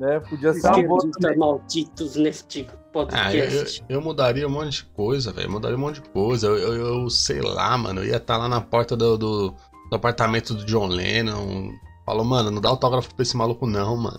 [0.00, 0.18] Né?
[0.18, 3.84] Podia ser uma boa malditos neste Ah, eu, podcast.
[3.86, 5.50] eu, eu mudaria um monte de coisa, velho.
[5.50, 6.46] Mudaria um monte de coisa.
[6.46, 6.72] Eu, eu,
[7.02, 8.00] eu sei lá, mano.
[8.00, 9.50] Eu ia estar lá na porta do, do,
[9.90, 11.70] do apartamento do John Lennon.
[12.10, 14.18] Falou, mano, não dá autógrafo pra esse maluco, não, mano.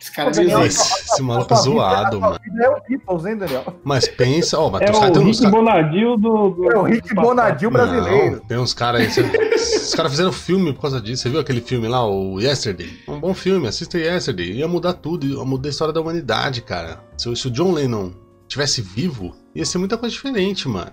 [0.00, 0.82] Esse cara Daniel, existe.
[0.92, 2.36] Esse, esse maluco é zoado, mano.
[2.60, 3.64] É o Beatles, hein, Daniel?
[3.84, 5.16] Mas pensa, ó, mas É tem uns caras.
[5.16, 5.46] o Rick.
[5.50, 6.72] Bonadil do, do.
[6.72, 7.14] É o Rick.
[7.14, 8.36] Bonadil brasileiro.
[8.36, 9.10] Não, tem uns caras aí.
[9.12, 11.22] cê- Os caras fizeram filme por causa disso.
[11.22, 12.90] Você viu aquele filme lá, o Yesterday?
[13.06, 14.50] Um bom filme, assista Yesterday.
[14.54, 16.98] Ia mudar tudo, ia mudar a história da humanidade, cara.
[17.16, 18.10] Se, o- se o John Lennon
[18.48, 20.90] tivesse vivo, ia ser muita coisa diferente, mano.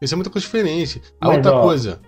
[0.00, 1.02] Ia ser muita coisa diferente.
[1.20, 2.00] A Mas, outra ó, coisa,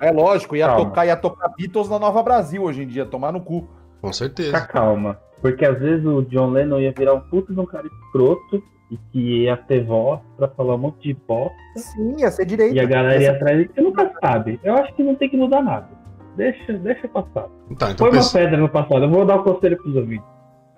[0.00, 0.84] É lógico, ia Calma.
[0.84, 3.68] tocar, ia tocar Beatles na Nova Brasil hoje em dia, tomar no cu.
[4.00, 4.48] com certeza.
[4.56, 5.18] Fica calma.
[5.40, 8.96] Porque às vezes o John Lennon ia virar um puto de um cara escroto e
[9.10, 11.54] que ia ter voz pra falar um monte de bosta.
[11.76, 12.74] Sim, ia ser direito.
[12.74, 13.70] E a galera ia atrás dele.
[13.74, 14.60] Você nunca sabe.
[14.62, 15.88] Eu acho que não tem que mudar nada.
[16.36, 17.48] Deixa, deixa passar.
[17.78, 19.04] Tá, então Põe uma pensa- pedra no passado.
[19.04, 20.26] Eu vou dar um conselho pros ouvintes.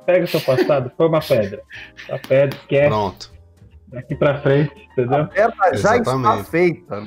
[0.07, 1.63] Pega o seu passado, põe uma pedra.
[2.11, 3.33] A pedra, esquece, Pronto.
[3.89, 5.29] daqui pra frente, A entendeu?
[5.35, 6.51] merda já está Exatamente.
[6.51, 7.03] feita.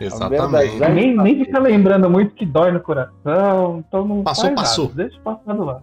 [0.00, 0.14] Meu Deus.
[0.14, 0.78] Exatamente.
[0.78, 4.84] Já- Nem, nem fica lembrando muito que dói no coração, então não Passou, passou.
[4.88, 5.04] Nada.
[5.04, 5.82] Deixa o passado lá.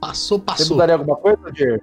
[0.00, 0.76] Passou, Você passou.
[0.76, 1.80] mudaria alguma coisa, Dier?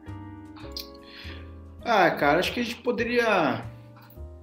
[1.84, 3.62] Ah, cara, acho que a gente poderia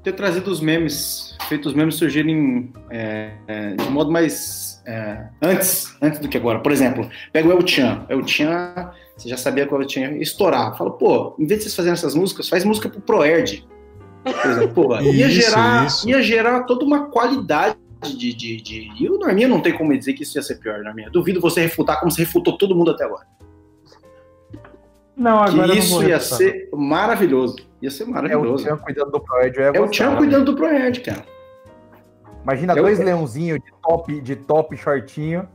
[0.02, 5.96] ter trazido os memes, feito os memes surgirem é, é, de modo mais é, antes,
[6.02, 6.60] antes do que agora.
[6.60, 8.04] Por exemplo, pega o El Chan.
[8.08, 10.76] El Chan, você já sabia que o El Chan ia estourar.
[10.76, 13.66] Fala, pô, em vez de vocês fazerem essas músicas, faz música pro Proerd.
[14.24, 16.08] Por exemplo, pô, ia Isso, gerar, isso.
[16.08, 18.90] ia gerar toda uma qualidade de, de, de...
[19.00, 21.10] E o Norminha não tem como dizer que isso ia ser pior, Norminha.
[21.10, 23.26] Duvido você refutar como você refutou todo mundo até agora.
[25.16, 26.38] Não, agora que isso ia refutar.
[26.38, 27.56] ser maravilhoso.
[27.80, 28.64] Ia ser É o maravilhoso.
[28.64, 29.58] Tchan cuidando do Proed.
[29.60, 29.88] É o.
[29.88, 31.24] Tchan cuidando do Proerd, cara.
[32.42, 35.48] Imagina Eu- dois leãozinhos de top, de top shortinho,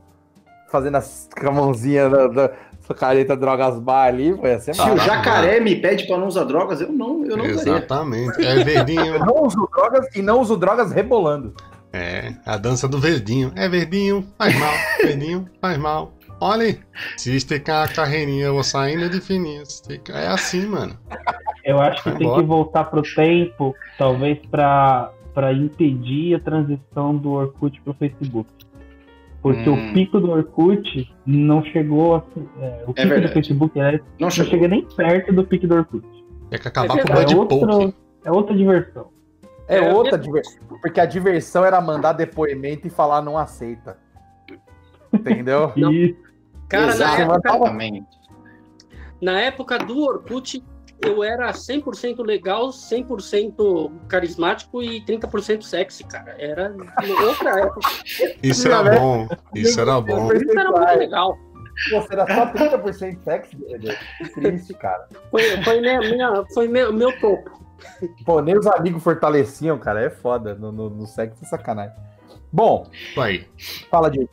[0.70, 2.52] fazendo as com a mãozinha da, da
[2.94, 6.44] careta drogas bar ali, pô, ia ser Se o jacaré me pede pra não usar
[6.44, 7.72] drogas, eu não, eu não usaria.
[7.74, 8.44] Exatamente.
[8.44, 9.14] É verdinho.
[9.14, 11.54] Eu não uso drogas e não uso drogas rebolando.
[11.92, 13.52] É, a dança do verdinho.
[13.56, 14.74] É verdinho, faz mal.
[15.02, 16.12] Verdinho, faz mal.
[16.40, 16.78] Olha aí.
[17.16, 19.62] Se esticar a carreirinha, eu vou saindo de fininho.
[20.10, 20.96] É assim, mano.
[21.64, 22.40] Eu acho que tem Bora.
[22.40, 28.48] que voltar pro tempo, talvez pra, pra impedir a transição do Orkut pro Facebook.
[29.42, 29.90] Porque Hum.
[29.90, 32.22] o pico do Orkut não chegou a.
[32.60, 33.32] é, o pico do verdade.
[33.34, 34.50] Facebook é, Não não chegou.
[34.50, 36.04] chega nem perto do pico do Orkut.
[36.50, 37.94] Tem que acabar É com o É, outro,
[38.24, 39.08] é outra diversão.
[39.68, 40.62] É, É, outra é- diversão.
[40.80, 43.96] Porque a diversão era mandar depoimento e falar não aceita.
[45.12, 45.72] Entendeu?
[45.76, 45.92] Não.
[46.68, 48.06] Cara, na época, Exatamente.
[49.22, 50.62] na época do Orkut,
[51.00, 56.34] eu era 100% legal, 100% carismático e 30% sexy, cara.
[56.38, 56.74] Era
[57.26, 57.80] outra época.
[58.42, 58.98] Isso era né?
[58.98, 59.28] bom.
[59.54, 60.32] Isso era bom.
[60.32, 61.38] Isso era muito legal.
[61.90, 63.56] Você era só 30% sexy.
[63.56, 65.06] Que triste, cara.
[65.30, 67.58] Foi, foi, minha, minha- foi meu, meu topo.
[68.24, 70.02] Pô, nem os amigos fortaleciam, cara.
[70.02, 70.54] É foda.
[70.56, 71.94] No, no, no sexo é sacanagem.
[72.52, 73.46] Bom, aí.
[73.90, 74.28] fala de.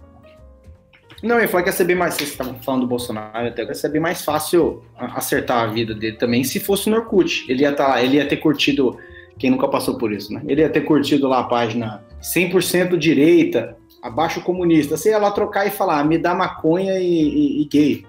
[1.25, 2.13] Não, eu falei que ia ser bem mais.
[2.13, 5.93] Vocês estavam falando do Bolsonaro, até que ia ser bem mais fácil acertar a vida
[5.93, 7.45] dele também se fosse no Orkut.
[7.49, 8.97] Ele ia, tá, ele ia ter curtido.
[9.37, 10.41] Quem nunca passou por isso, né?
[10.47, 14.95] Ele ia ter curtido lá a página 100% direita, abaixo comunista.
[14.95, 18.05] Você ia lá trocar e falar, me dá maconha e, e- e gay.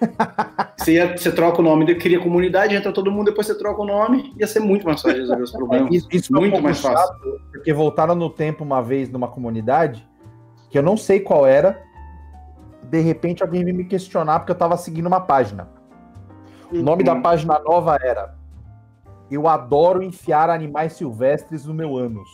[0.76, 3.86] Você, ia, você troca o nome, cria comunidade, entra todo mundo, depois você troca o
[3.86, 5.94] nome, ia ser muito mais fácil resolver os problemas.
[5.94, 7.14] Isso, isso é um muito mais fácil.
[7.52, 10.06] porque voltaram no tempo uma vez numa comunidade
[10.70, 11.80] que eu não sei qual era.
[12.90, 15.68] De repente alguém veio me questionar porque eu tava seguindo uma página.
[16.72, 17.22] O nome da Uhum.
[17.22, 18.34] página nova era
[19.30, 22.28] Eu adoro enfiar animais silvestres no meu ânus.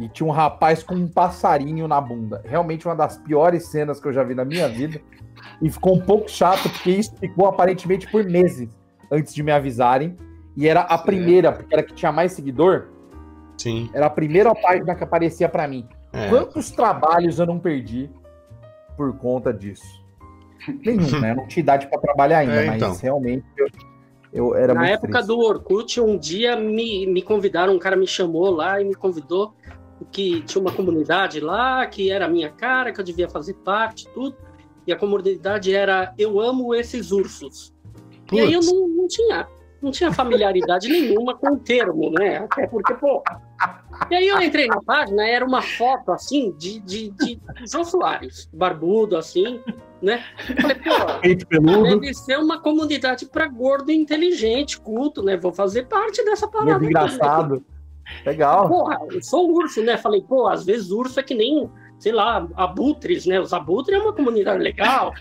[0.00, 2.40] E tinha um rapaz com um passarinho na bunda.
[2.44, 5.00] Realmente uma das piores cenas que eu já vi na minha vida.
[5.60, 8.68] E ficou um pouco chato, porque isso ficou aparentemente por meses
[9.10, 10.16] antes de me avisarem.
[10.56, 12.88] E era a primeira, porque era que tinha mais seguidor.
[13.58, 13.90] Sim.
[13.92, 15.86] Era a primeira página que aparecia pra mim.
[16.12, 16.28] É.
[16.30, 18.10] Quantos trabalhos eu não perdi
[18.96, 20.02] por conta disso?
[20.84, 21.32] Nenhum, né?
[21.32, 22.94] Eu não tinha idade pra trabalhar ainda, É, mas então.
[22.96, 23.66] realmente eu,
[24.32, 25.26] eu era Na muito época triste.
[25.26, 29.54] do Orkut, um dia me, me convidaram, um cara me chamou lá e me convidou,
[30.10, 34.08] que tinha uma comunidade lá, que era a minha cara, que eu devia fazer parte,
[34.12, 34.36] tudo.
[34.86, 37.72] E a comunidade era Eu amo esses ursos.
[38.32, 38.72] E aí eu Putz.
[38.72, 39.46] não, não tinha,
[39.82, 42.38] não tinha familiaridade nenhuma com o termo, né?
[42.38, 43.22] Até porque, pô.
[44.10, 47.40] E aí eu entrei na página, era uma foto assim de, de, de
[47.70, 49.60] João Soares, barbudo, assim,
[50.00, 50.22] né?
[50.60, 55.36] Falei, pô, Deve ser uma comunidade para gordo inteligente, culto, né?
[55.36, 56.78] Vou fazer parte dessa parada.
[56.78, 57.14] muito aqui.
[57.14, 57.64] engraçado.
[58.26, 58.68] Legal.
[58.68, 59.96] Porra, eu sou urso, né?
[59.96, 63.40] Falei, pô, às vezes urso é que nem, sei lá, abutres, né?
[63.40, 65.12] Os abutres é uma comunidade legal.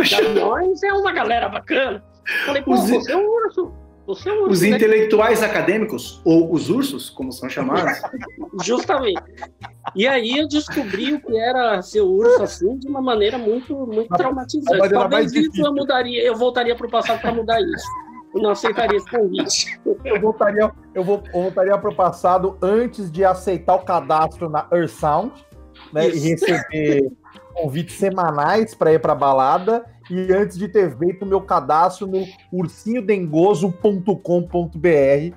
[0.00, 2.04] Os gaviões é uma galera bacana.
[2.44, 3.72] Falei, pô, você é um urso.
[4.08, 4.52] Você é um urso.
[4.52, 4.68] Os né?
[4.70, 8.00] intelectuais acadêmicos, ou os ursos, como são chamados,
[8.64, 9.22] Justamente.
[9.94, 14.08] E aí eu descobri o que era ser urso assim de uma maneira muito, muito
[14.08, 14.78] Uma traumatizante.
[14.78, 17.86] maneira Talvez isso eu mudaria, eu voltaria para o passado para mudar isso.
[18.34, 19.78] Eu não aceitaria esse convite.
[20.02, 24.90] Eu voltaria, eu vou, eu voltaria pro passado antes de aceitar o cadastro na Earth
[24.90, 25.32] Sound,
[25.92, 26.08] né?
[26.08, 27.12] E receber
[27.54, 29.84] convites semanais para ir pra balada.
[30.10, 35.34] E antes de ter feito o meu cadastro no ursinhodengoso.com.br,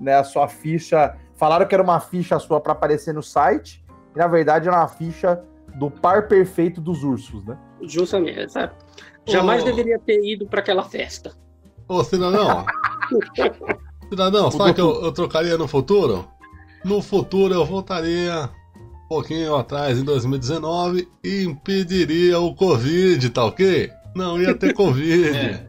[0.00, 0.14] né?
[0.14, 1.16] A sua ficha.
[1.36, 3.84] Falaram que era uma ficha sua para aparecer no site.
[4.14, 5.42] E na verdade era uma ficha
[5.74, 7.58] do par perfeito dos ursos, né?
[7.82, 8.72] Justamente, sabe?
[9.26, 9.66] Jamais Ô.
[9.66, 11.32] deveria ter ido para aquela festa.
[11.88, 12.64] Ô, cidadão.
[14.08, 16.26] cidadão, sabe que eu, eu trocaria no futuro?
[16.84, 18.48] No futuro eu voltaria
[19.04, 23.90] um pouquinho atrás, em 2019, e impediria o Covid, tá ok?
[24.14, 25.36] Não ia ter Covid.
[25.36, 25.66] É.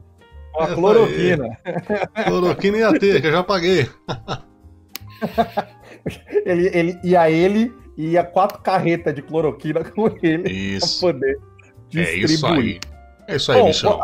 [0.58, 1.58] A Essa cloroquina.
[2.26, 3.90] Cloroquina ia ter, que eu já paguei.
[6.46, 11.02] Ele, ele, ia ele e ia quatro carretas de cloroquina com ele pra Isso.
[11.02, 11.40] poder
[11.96, 12.80] É isso aí.
[13.28, 14.00] É isso aí, Bom, bichão.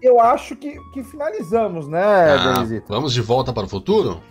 [0.00, 4.22] Eu acho que, que finalizamos, né, Ah, vamos de volta para o futuro?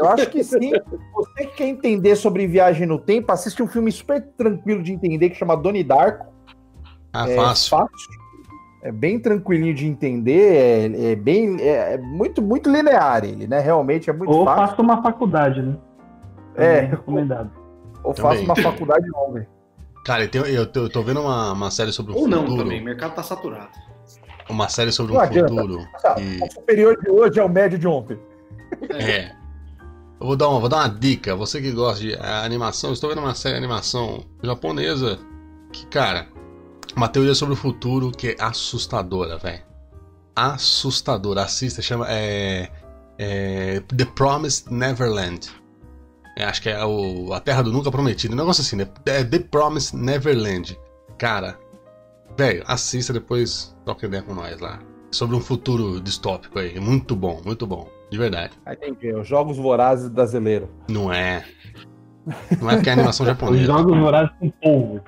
[0.00, 0.72] Eu acho que sim.
[1.14, 5.30] Você que quer entender sobre viagem no tempo, assiste um filme super tranquilo de entender
[5.30, 6.26] que chama Doni Darko.
[7.12, 7.78] Ah, é fácil.
[8.82, 10.54] É bem tranquilinho de entender,
[10.96, 13.60] é, é bem, é, é muito, muito linear ele, né?
[13.60, 14.68] Realmente é muito Ou fácil.
[14.68, 15.76] faça uma faculdade, né?
[16.56, 16.74] É.
[16.76, 17.50] Também recomendado.
[18.02, 18.44] Ou faço Também.
[18.46, 19.46] uma faculdade longa.
[20.06, 22.42] Cara, eu, tenho- eu tô, eu tô vendo uma, uma série sobre o Ou não
[22.44, 22.62] futuro.
[22.62, 23.68] também, o mercado tá saturado.
[24.48, 25.48] Uma série sobre Não um adianta.
[25.54, 25.78] futuro.
[26.42, 28.18] O superior de hoje é o médio de ontem.
[28.94, 29.32] É.
[30.20, 31.34] Eu vou dar, uma, vou dar uma dica.
[31.34, 35.18] Você que gosta de animação, estou vendo uma série de animação japonesa
[35.72, 36.28] que, cara,
[36.94, 39.62] uma teoria sobre o futuro que é assustadora, velho.
[40.36, 41.42] Assustadora.
[41.42, 42.06] Assista, chama.
[42.08, 42.70] É,
[43.18, 45.48] é, The Promised Neverland.
[46.36, 48.34] É, acho que é o, a Terra do Nunca Prometido.
[48.34, 48.86] Um negócio assim, né?
[49.06, 50.78] É The Promised Neverland.
[51.16, 51.58] Cara,
[52.36, 54.80] velho, assista depois troca ideia com nós lá.
[55.10, 56.78] Sobre um futuro distópico aí.
[56.78, 57.99] Muito bom, muito bom.
[58.10, 58.52] De verdade.
[58.66, 60.68] Aí tem que ver, os Jogos Vorazes brasileiro.
[60.88, 61.44] Não é.
[62.60, 63.64] Não é porque é animação Os japonesa.
[63.64, 65.00] jogos vorazes com polvo.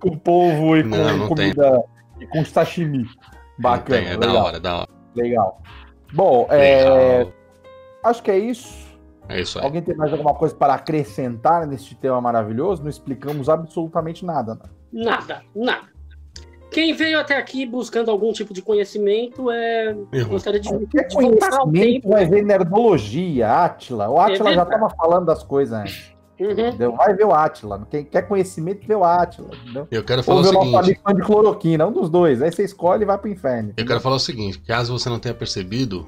[0.00, 1.84] Com polvo e com Não, não comida.
[2.20, 3.06] E com sashimi.
[3.58, 4.00] Bacana.
[4.00, 4.88] Tem, é da legal, hora, da hora.
[5.14, 5.62] legal.
[6.12, 7.32] Bom, é, Legal.
[8.04, 8.86] acho que é isso.
[9.28, 9.64] É isso aí.
[9.64, 12.82] Alguém tem mais alguma coisa para acrescentar neste tema maravilhoso?
[12.82, 14.54] Não explicamos absolutamente nada.
[14.54, 14.60] Né?
[14.92, 15.88] Nada, nada.
[16.76, 19.96] Quem veio até aqui buscando algum tipo de conhecimento é.
[20.12, 20.32] Errou.
[20.32, 24.10] Gostaria de, conhecimento, vai ver nerdologia, Átila.
[24.10, 24.74] O Átila já verdade.
[24.74, 26.12] estava falando das coisas antes.
[26.38, 26.50] Uhum.
[26.50, 26.92] Entendeu?
[26.92, 27.88] Vai ver o Átila.
[27.90, 29.48] Quem quer conhecimento, vê o Átila.
[29.54, 29.88] Entendeu?
[29.90, 30.84] Eu quero falar Ou o o nosso seguinte.
[30.84, 32.42] amigo fã de cloroquina, um dos dois.
[32.42, 33.72] Aí você escolhe e vai pro inferno.
[33.74, 36.06] Eu quero falar o seguinte, caso você não tenha percebido,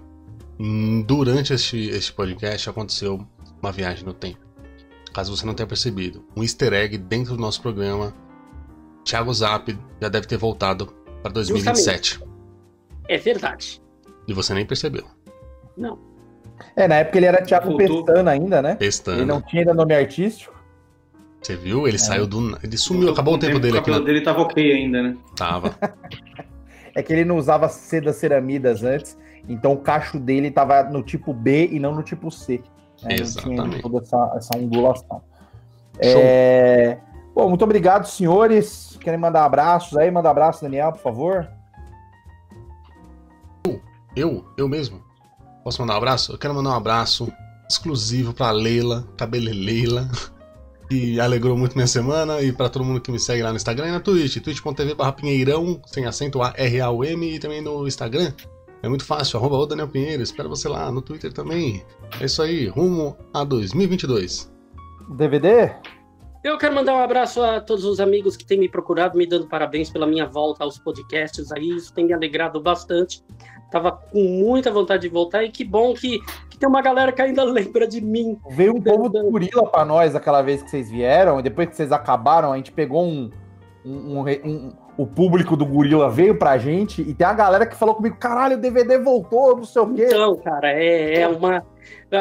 [0.60, 3.26] hum, durante este, este podcast aconteceu
[3.62, 4.40] uma viagem no tempo.
[5.14, 8.12] Caso você não tenha percebido, um easter egg dentro do nosso programa,
[9.08, 12.20] Thiago Zap já deve ter voltado para 2027.
[13.08, 13.80] É verdade.
[14.26, 15.04] E você nem percebeu.
[16.76, 18.04] É, na época ele era Thiago Voltou.
[18.04, 18.70] Pestana ainda, né?
[18.70, 19.24] Ele Pestana.
[19.24, 20.54] não tinha ainda nome artístico.
[21.40, 21.86] Você viu?
[21.86, 21.98] Ele É.
[21.98, 22.58] saiu do.
[22.62, 24.12] Ele sumiu, acabou o tempo dele O aqui cabelo na.
[24.12, 25.16] dele tava ok ainda, né?
[25.36, 25.74] Tava.
[26.94, 29.16] É que ele não usava seda ceramidas antes,
[29.48, 32.54] então o cacho dele tava no tipo B e não no tipo C.
[32.56, 32.62] né?
[33.02, 33.82] Não tinha Exatamente.
[33.82, 35.22] toda essa, essa ondulação.
[36.02, 36.20] Show.
[36.20, 36.98] É...
[37.38, 38.98] Bom, muito obrigado, senhores.
[39.00, 40.10] Querem mandar abraços aí?
[40.10, 41.48] Manda abraço, Daniel, por favor.
[44.16, 44.44] Eu?
[44.56, 45.00] Eu mesmo?
[45.62, 46.32] Posso mandar um abraço?
[46.32, 47.32] Eu quero mandar um abraço
[47.70, 50.10] exclusivo pra Leila, Cabeleleila,
[50.90, 53.86] que alegrou muito minha semana, e pra todo mundo que me segue lá no Instagram
[53.86, 57.86] e na Twitch, twitch.tv Pinheirão, sem acento A, R, A, U, M, e também no
[57.86, 58.32] Instagram.
[58.82, 61.84] É muito fácil, arroba o Daniel Pinheiro, espero você lá, no Twitter também.
[62.20, 64.50] É isso aí, rumo a 2022.
[65.10, 65.72] DVD?
[66.42, 69.48] Eu quero mandar um abraço a todos os amigos que têm me procurado, me dando
[69.48, 71.68] parabéns pela minha volta aos podcasts aí.
[71.70, 73.24] Isso tem me alegrado bastante.
[73.70, 77.20] Tava com muita vontade de voltar e que bom que, que tem uma galera que
[77.20, 78.38] ainda lembra de mim.
[78.50, 81.76] Veio um povo do gorila pra nós aquela vez que vocês vieram, e depois que
[81.76, 83.30] vocês acabaram, a gente pegou um.
[83.84, 87.76] um- um- um- o público do gorila veio pra gente, e tem a galera que
[87.76, 90.06] falou comigo: caralho, o DVD voltou, não sei o quê.
[90.06, 91.64] Então, cara, é, é uma.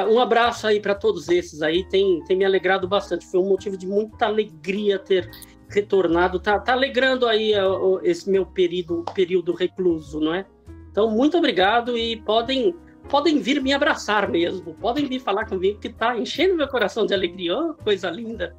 [0.10, 3.26] Um abraço aí para todos esses aí, tem, tem me alegrado bastante.
[3.26, 5.30] Foi um motivo de muita alegria ter
[5.70, 6.40] retornado.
[6.40, 10.46] Tá, tá alegrando aí ó, esse meu período, período recluso, não é?
[10.92, 12.76] Então, muito obrigado e podem,
[13.10, 14.74] podem vir me abraçar mesmo.
[14.76, 17.58] Podem vir falar comigo que tá enchendo meu coração de alegria.
[17.58, 18.56] Oh, coisa linda.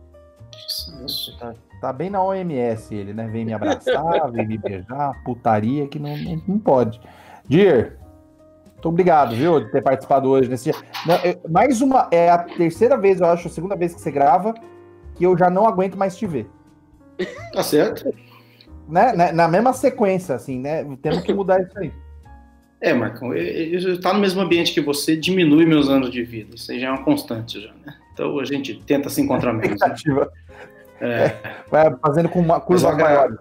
[1.39, 3.29] Tá, tá bem na OMS ele, né?
[3.29, 7.01] Vem me abraçar, vem me beijar, putaria que não, não, não pode.
[7.47, 7.97] Dir,
[8.75, 10.81] muito obrigado, viu, de ter participado hoje nesse dia.
[11.07, 14.11] Não, eu- mais uma, é a terceira vez, eu acho, a segunda vez que você
[14.11, 14.55] grava,
[15.15, 16.49] que eu já não aguento mais te ver.
[17.53, 18.15] Tá certo.
[18.89, 19.13] Né?
[19.13, 20.85] Na, na mesma sequência, assim, né?
[21.03, 21.93] Temos que mudar isso aí.
[22.81, 26.55] É, Marcão, estar no mesmo ambiente que você diminui meus anos de vida.
[26.55, 27.95] Isso aí já é uma constante já, né?
[28.13, 29.79] Então a gente tenta se encontrar menos.
[30.07, 30.27] né?
[31.01, 31.35] É,
[31.71, 33.39] Vai fazendo com uma curva maior.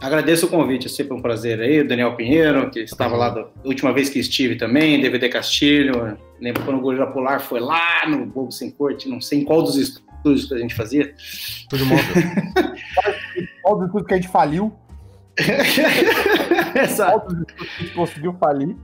[0.00, 1.80] agradeço o convite, é sempre um prazer aí.
[1.80, 6.18] O Daniel Pinheiro, que estava lá da última vez que estive também, DVD Castilho.
[6.40, 9.62] Lembro quando o Gorila Polar foi lá no Bobo Sem Corte, não sei em qual
[9.62, 11.14] dos estúdios que a gente fazia.
[11.68, 12.04] Tudo móvel.
[13.64, 14.72] Óbvio tudo que a gente faliu,
[16.74, 17.14] Essa...
[17.14, 18.76] óbvio tudo que a gente conseguiu falir.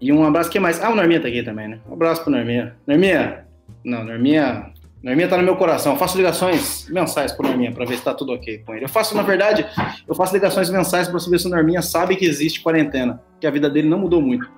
[0.00, 0.82] E um abraço, que mais?
[0.82, 1.78] Ah, o Norminha tá aqui também, né?
[1.88, 2.74] Um abraço pro Norminha.
[2.86, 3.46] Norminha,
[3.84, 4.71] não, Norminha,
[5.02, 5.92] Norminha tá no meu coração.
[5.92, 8.84] Eu faço ligações mensais pro Norminha pra ver se tá tudo ok com ele.
[8.84, 9.66] Eu faço, na verdade,
[10.06, 13.50] eu faço ligações mensais pra saber se o Norminha sabe que existe quarentena, que a
[13.50, 14.48] vida dele não mudou muito.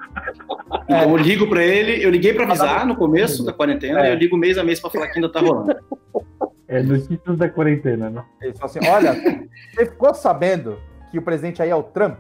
[0.85, 4.11] Então eu ligo pra ele, eu liguei pra avisar no começo da quarentena, É.
[4.11, 5.75] e eu ligo mês a mês pra falar que ainda tá rolando.
[6.69, 8.25] É notícias da quarentena, né?
[8.43, 9.13] Ele falou assim: olha,
[9.75, 10.79] você ficou sabendo
[11.11, 12.19] que o presente aí é o Trump?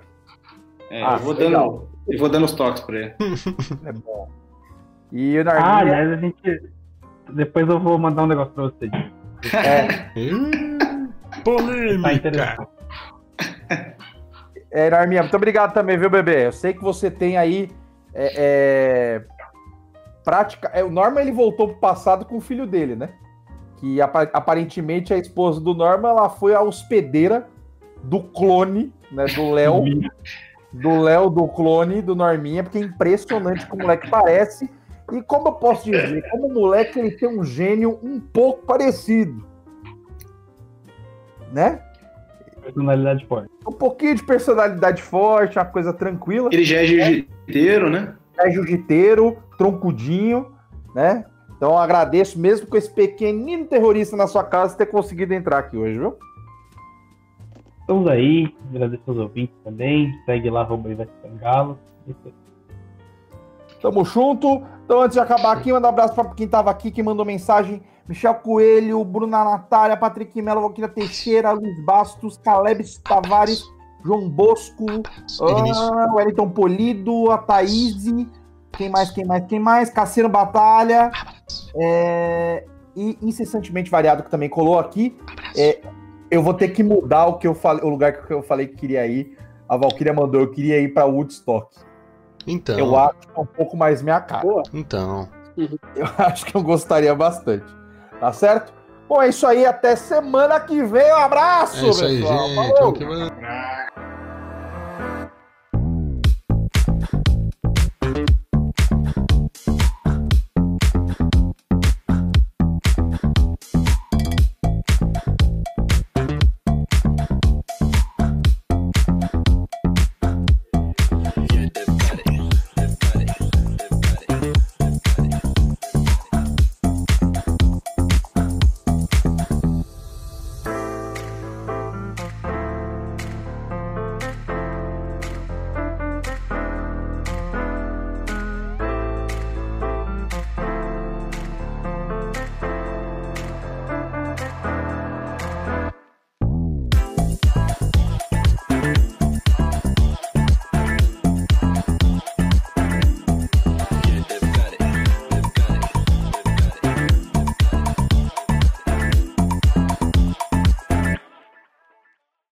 [0.90, 1.70] É, Ah, eu vou legal.
[1.70, 3.14] dando, eu vou dando os toques pra ele.
[3.84, 4.28] É bom.
[5.12, 6.73] E o Ah, Narminha, aliás, a gente.
[7.30, 8.90] Depois eu vou mandar um negócio pra você.
[9.56, 12.12] é, Hum, Tá Polêmica.
[12.12, 12.68] interessante.
[14.70, 16.46] é, Narminha, muito obrigado também, viu, bebê?
[16.46, 17.70] Eu sei que você tem aí.
[18.14, 19.24] É, é,
[20.24, 20.70] prática.
[20.72, 23.10] É, o Norman ele voltou pro passado com o filho dele, né?
[23.78, 27.48] que apa- aparentemente a esposa do Norman ela foi a hospedeira
[28.04, 29.84] do clone, né, do Léo,
[30.72, 34.70] do Léo do clone do Norminha, porque é impressionante como o moleque parece.
[35.12, 39.46] E como eu posso dizer, como o moleque ele tem um gênio um pouco parecido.
[41.52, 41.80] Né?
[42.62, 43.50] Personalidade forte.
[43.66, 46.48] Um pouquinho de personalidade forte, uma coisa tranquila.
[46.52, 48.14] Ele já é jiu-jiteiro, né?
[48.38, 50.52] é jiu-jiteiro, troncudinho,
[50.94, 51.24] né?
[51.56, 55.76] Então eu agradeço mesmo com esse pequenino terrorista na sua casa ter conseguido entrar aqui
[55.76, 56.16] hoje, viu?
[57.80, 60.12] Estamos aí, agradeço aos ouvintes também.
[60.24, 61.78] Segue lá, arroba Ivete Sangalo.
[62.06, 62.43] Isso aí.
[63.84, 64.62] Tamo junto.
[64.82, 67.82] Então, antes de acabar aqui, manda um abraço pra quem tava aqui, quem mandou mensagem.
[68.08, 73.62] Michel Coelho, Bruna Natália, Patrick Melo, Valquíria Teixeira, Luiz Bastos, Caleb Tavares,
[74.02, 74.86] João Bosco,
[75.42, 78.06] ah, Wellington Polido, a Thaís,
[78.72, 79.90] quem mais, quem mais, quem mais?
[79.90, 81.10] Cassino Batalha,
[81.76, 82.64] é,
[82.96, 85.14] e incessantemente variado que também colou aqui.
[85.54, 85.82] É,
[86.30, 88.76] eu vou ter que mudar o que eu falei, o lugar que eu falei que
[88.76, 89.36] queria ir.
[89.68, 91.68] A Valkyria mandou, eu queria ir pra Woodstock.
[92.46, 94.42] Então, Eu acho que é um pouco mais minha cara.
[94.42, 94.62] Boa.
[94.72, 95.28] então.
[95.56, 97.64] Eu acho que eu gostaria bastante.
[98.20, 98.72] Tá certo?
[99.08, 99.64] Bom, é isso aí.
[99.66, 101.12] Até semana que vem.
[101.12, 102.48] Um abraço, É isso aí, pessoal.
[102.48, 102.54] gente.
[102.56, 102.92] Falou!
[102.94, 103.30] Vamos.
[103.42, 103.86] Ah,